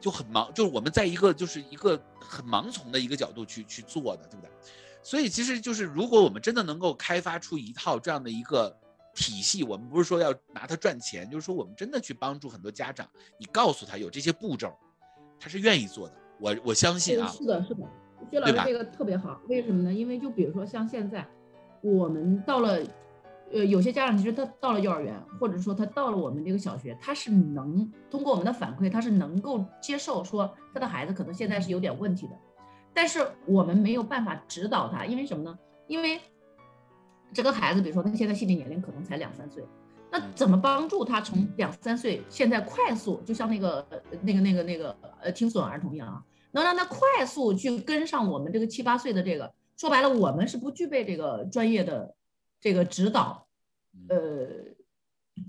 [0.00, 4.50] 就很盲，就是我们在一个就是一个很盲从的一个角度去去做的，对不对？
[5.02, 8.76] 所以其实就是如果我们真的能够开发出一套这样的一个
[9.16, 13.08] 体系，我们不是说要拿它赚钱，就是说我们真的去帮助很多家长，
[13.40, 14.72] 你告诉他有这些步骤，
[15.40, 16.14] 他是愿意做的。
[16.38, 17.82] 我我相信啊，是的，是的，
[18.30, 19.92] 薛老师这个特别好，为什么呢？
[19.92, 21.26] 因为就比如说像现在
[21.80, 22.78] 我们到了。
[23.52, 32.32] 呃，有些家长其实他到了幼儿园，或者说他到了我们这个小学，他是能通过我们的反馈，他是能够接受说他的孩子可能现在是有点问题的，
[32.92, 35.56] 但是我们没有办法指导他，因为什么呢？
[35.86, 36.20] 因为
[37.36, 39.62] 这个孩子，比如说他现在心理年龄可能才两三岁，
[40.10, 43.86] 那怎么帮助他从两三岁现在快速，就像那个
[44.22, 46.22] 那个那个那个呃听损儿童一样啊，
[46.52, 49.52] 能让他快速去跟上我们这个七八岁的这个？
[49.76, 52.14] 说白了，我们是不具备这个专业的。
[52.58, 53.46] 这个指导，
[54.08, 54.18] 呃，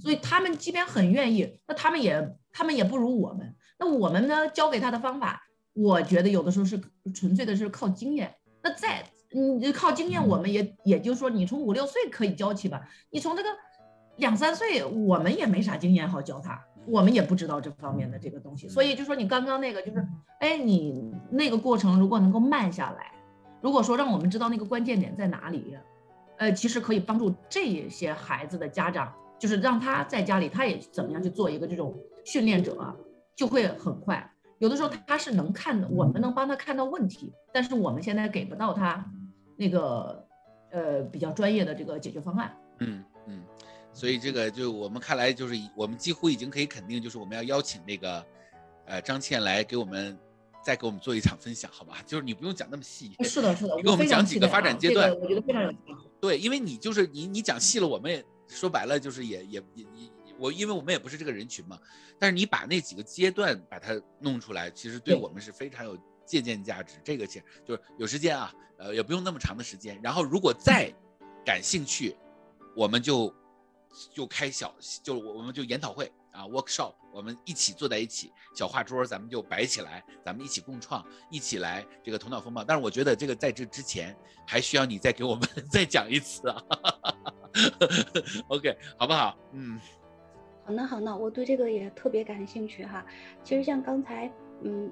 [0.01, 3.55] 所以他们即便很愿意，那他们也他们也不如我们。
[3.79, 5.41] 那我们呢，教给他的方法，
[5.73, 6.79] 我觉得有的时候是
[7.15, 8.35] 纯粹的是靠经验。
[8.61, 12.87] 那在你靠经验，我们也也就是说，你从五六岁可以教起吧？
[13.09, 13.49] 你从这个
[14.17, 18.67] 两三岁，我们也没啥经验好教他，我们也不知道这方面的这个东西。
[18.67, 20.07] 所以就说你刚刚那个就是，
[20.39, 23.11] 哎，你那个过程如果能够慢下来，
[23.61, 25.77] 如果说让我们知道那个关键点在哪里。
[26.39, 32.95] 呃，其实可以帮助这些孩子的家长，就是让他在家里，他也怎么样去做一个这种训练者，
[33.35, 34.31] 就会很快。
[34.59, 39.03] 有的时候他是能看的，我们能帮他看到问题，但是我们现在给不到他
[39.57, 40.25] 那个
[40.71, 42.55] 呃比较专业的这个解决方案。
[42.79, 43.43] 嗯嗯，
[43.91, 48.25] 所以这个就我们看来就是我们几乎已经可以肯定，就是我们要邀请那个
[48.85, 50.17] 呃张倩来给我们。
[50.59, 51.99] 再给我们做一场分享，好吧？
[52.05, 53.15] 就是你不用讲那么细。
[53.23, 53.73] 是的，是的。
[53.77, 55.71] 你给我们讲几个发展阶段，我觉得非常有
[56.19, 59.85] 对，因为你就是你，你讲细了，我们也说白了就是也也也
[60.37, 61.79] 我，因为我们也不是这个人群嘛。
[62.19, 65.97] 但是你把那几个阶段把它弄出来，其实对我们是非常有
[66.27, 66.99] 借鉴价值。
[67.03, 69.99] 这个钱就是有时间啊，呃，也不用那么长的时间。
[70.03, 70.93] 然后如果再
[71.43, 72.15] 感兴趣，
[72.75, 73.33] 我们就
[74.13, 76.11] 就开小，就我们就研讨会。
[76.37, 82.63] 啊，workshop，我们一起坐在一起，小画桌咱们就摆起来，咱们一起共创，一起来这个头脑风暴。
[82.63, 86.63] 但是我觉得这个在这之前还需要你再给我们 再讲一次啊。
[88.49, 89.35] OK，好不好？
[89.53, 89.79] 嗯，
[90.63, 93.03] 好呢，好呢，我对这个也特别感兴趣哈。
[93.43, 94.31] 其实像刚才
[94.63, 94.91] 嗯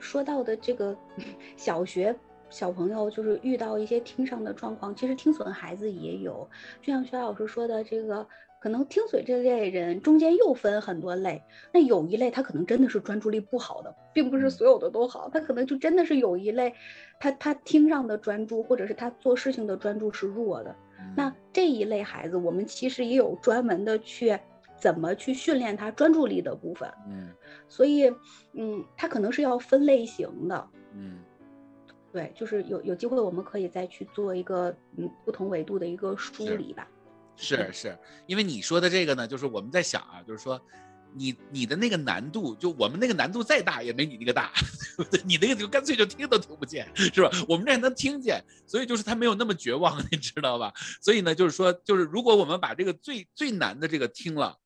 [0.00, 0.96] 说到的这个
[1.56, 2.14] 小学
[2.50, 6.48] 小朋友，就是遇到一些听上的状况，其实听损孩子也有，
[6.80, 8.26] 就像薛老师说的这个。
[8.60, 11.40] 可能听损这类人中间又分很多类，
[11.72, 16.74] 那有一类他可能真的是专注力不好的，并不是所有的都好，他可能就真的是有一类，
[17.20, 20.74] 他他听上的专注或者是他做事情的专注是弱的。
[21.16, 24.36] 那这一类孩子，我们其实也有专门的去
[24.80, 26.88] 怎么去训练他专注力的部分。
[27.08, 27.28] 嗯，
[27.68, 28.12] 所以
[28.54, 30.68] 嗯，他可能是要分类型的。
[30.94, 31.18] 嗯，
[32.12, 36.88] 对，就是有有机会我们可以再去做一个嗯不同维度的一个梳理吧。
[37.36, 37.96] 是是，
[38.26, 40.60] 因为你说的这个呢，就是我们在想啊，就是说，
[41.14, 44.50] 你你的那个难度，就我们那个难度再大也没你那个大，
[44.96, 45.22] 对不对？
[45.24, 47.30] 你那个就干脆就听都听不见，是吧？
[47.48, 50.72] 我们这还能听见，所以就是他没有那么绝望， 你知道吧？
[51.00, 54.58] 所以呢，就是说，就是如果我们把这个最最难的这个听了，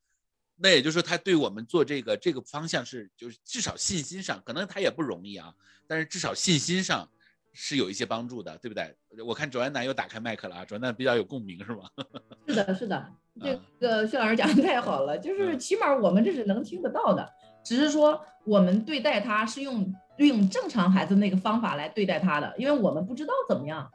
[0.57, 5.53] 那也就是说，他对我们做这个这个方向是，就是至少信心上，可能他也不容易啊，
[5.87, 7.09] 但是至少信心上。
[7.55, 8.97] 是有一些帮助的，对不对？
[9.23, 11.83] 我看卓安南又打开麦克了啊，卓安南比较有共鸣，是吗？
[12.49, 17.31] 是的，是的， 这个薛老师讲的太好了，就是起码我们这是能听得到的，
[17.63, 23.91] 只是说我们对待他是用用正常孩子那个方法来对待他的，因为我们不知道怎么样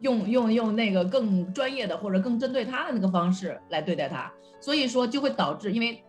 [0.00, 6.02] 用用用那个更专业的或者更针对他的那个方式来对待他，所以说就会导致，因为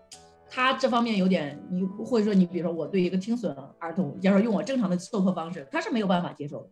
[0.49, 6.69] 他这方面有点，你或者说你比如说我对一个听损儿童，假如用我正常的授课方式，他是没有办法接受的。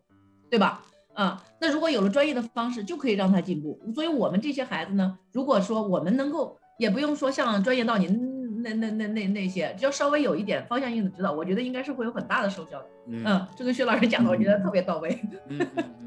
[0.50, 0.82] 对吧？
[1.14, 3.80] 啊，那如果有了专业的方式，就可以让他进步。
[3.94, 12.86] 所以，我们这些孩子呢，如果说我们能够，也不用说像专业到您那那那那那些，只要稍微有一点方向性的指导，我觉得应该是会有很大的收效的。
[13.06, 15.16] 嗯，这个薛老师讲的，我觉得特别到位。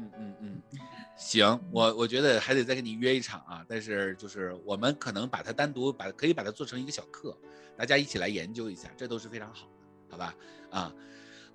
[1.16, 3.64] 行，我我觉得还得再跟你约一场啊。
[3.68, 7.36] 但是就是我们可能把它单独把可以把它做成一个小课，
[7.76, 10.34] 大家一起来研究一下，这都是非常好的，好吧？
[10.70, 10.94] 啊。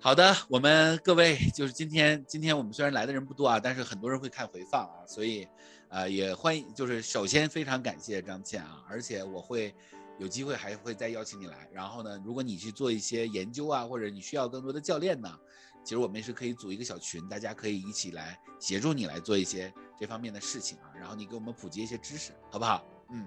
[0.02, 5.46] 好的，我们各位就是今天，今天我们虽然来的人不多啊，但是很多人会看回放啊，所以，
[5.90, 9.74] 呃，也欢迎，就是首先非常感谢张倩啊，而且我会
[10.18, 11.68] 有机会还会再邀请你来。
[11.70, 15.38] 然后呢，如果你去做一些研究啊，或者你需要更多的教练呢，
[15.82, 22.84] 其实我们也是可以组一个小群，大家可以一起来协助你来做一些这方面的事情啊，然后你给我们普及一些知识，好不好？
[23.10, 23.26] 嗯，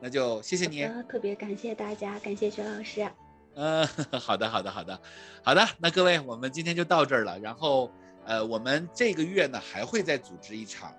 [0.00, 0.86] 那就谢谢你。
[1.08, 3.10] 特别感谢大家，感谢徐老师。
[3.54, 3.86] 嗯，
[4.20, 5.00] 好的，好的，好的，
[5.42, 5.68] 好的。
[5.78, 7.38] 那各位，我们今天就到这儿了。
[7.40, 7.90] 然后，
[8.24, 10.94] 呃，我们这个月呢还会再组织一场，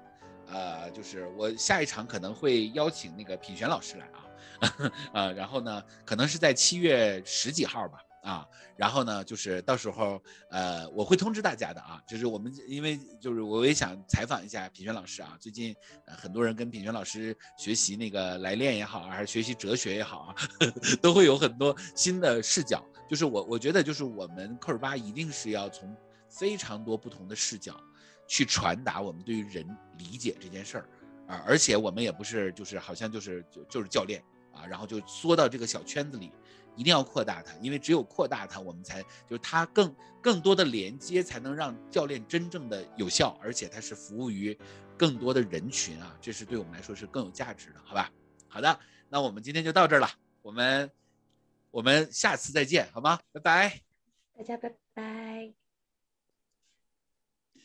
[0.48, 8.00] 呃，就是我下一场可能会邀请那个品璇老师来啊，呃， 然后呢，可能是在七月十几号吧。
[8.22, 10.22] 啊，然后呢，就是到时候，
[10.52, 12.00] 呃，我会通知大家的啊。
[12.08, 15.36] 就是我们，因为就是我也想采访一下品轩老师啊。
[15.40, 15.76] 最近
[16.06, 20.36] 很多人跟品轩老师学习那个来练也好，还是学习哲学也好啊，
[21.02, 22.86] 都会有很多新的视角。
[23.10, 25.96] 就是我，我觉得就是我们扣尔巴一定是要从
[26.30, 27.76] 非常多不同的视角
[28.28, 29.68] 去传达我们对于人
[29.98, 30.90] 理解这件事儿
[31.28, 31.44] 啊。
[31.46, 34.24] 而且我们也不是就是好像就是就就是教练
[34.54, 36.32] 啊，然后就缩到这个小圈子里。
[36.76, 44.58] 一定要扩大它，因为只有扩大它，我们才就是它更更多的连接，才能让教练真正的有效，而且它是服务于
[44.98, 48.12] 更多的人群啊，这是对我们来说是更有价值的，好吧？
[48.48, 48.80] 好的，
[49.10, 50.10] 那我们今天就到这儿了，
[50.42, 50.92] 我们
[51.72, 53.20] 我们下次再见，好吗？
[53.32, 53.82] 拜拜，
[54.38, 55.61] 大家拜拜。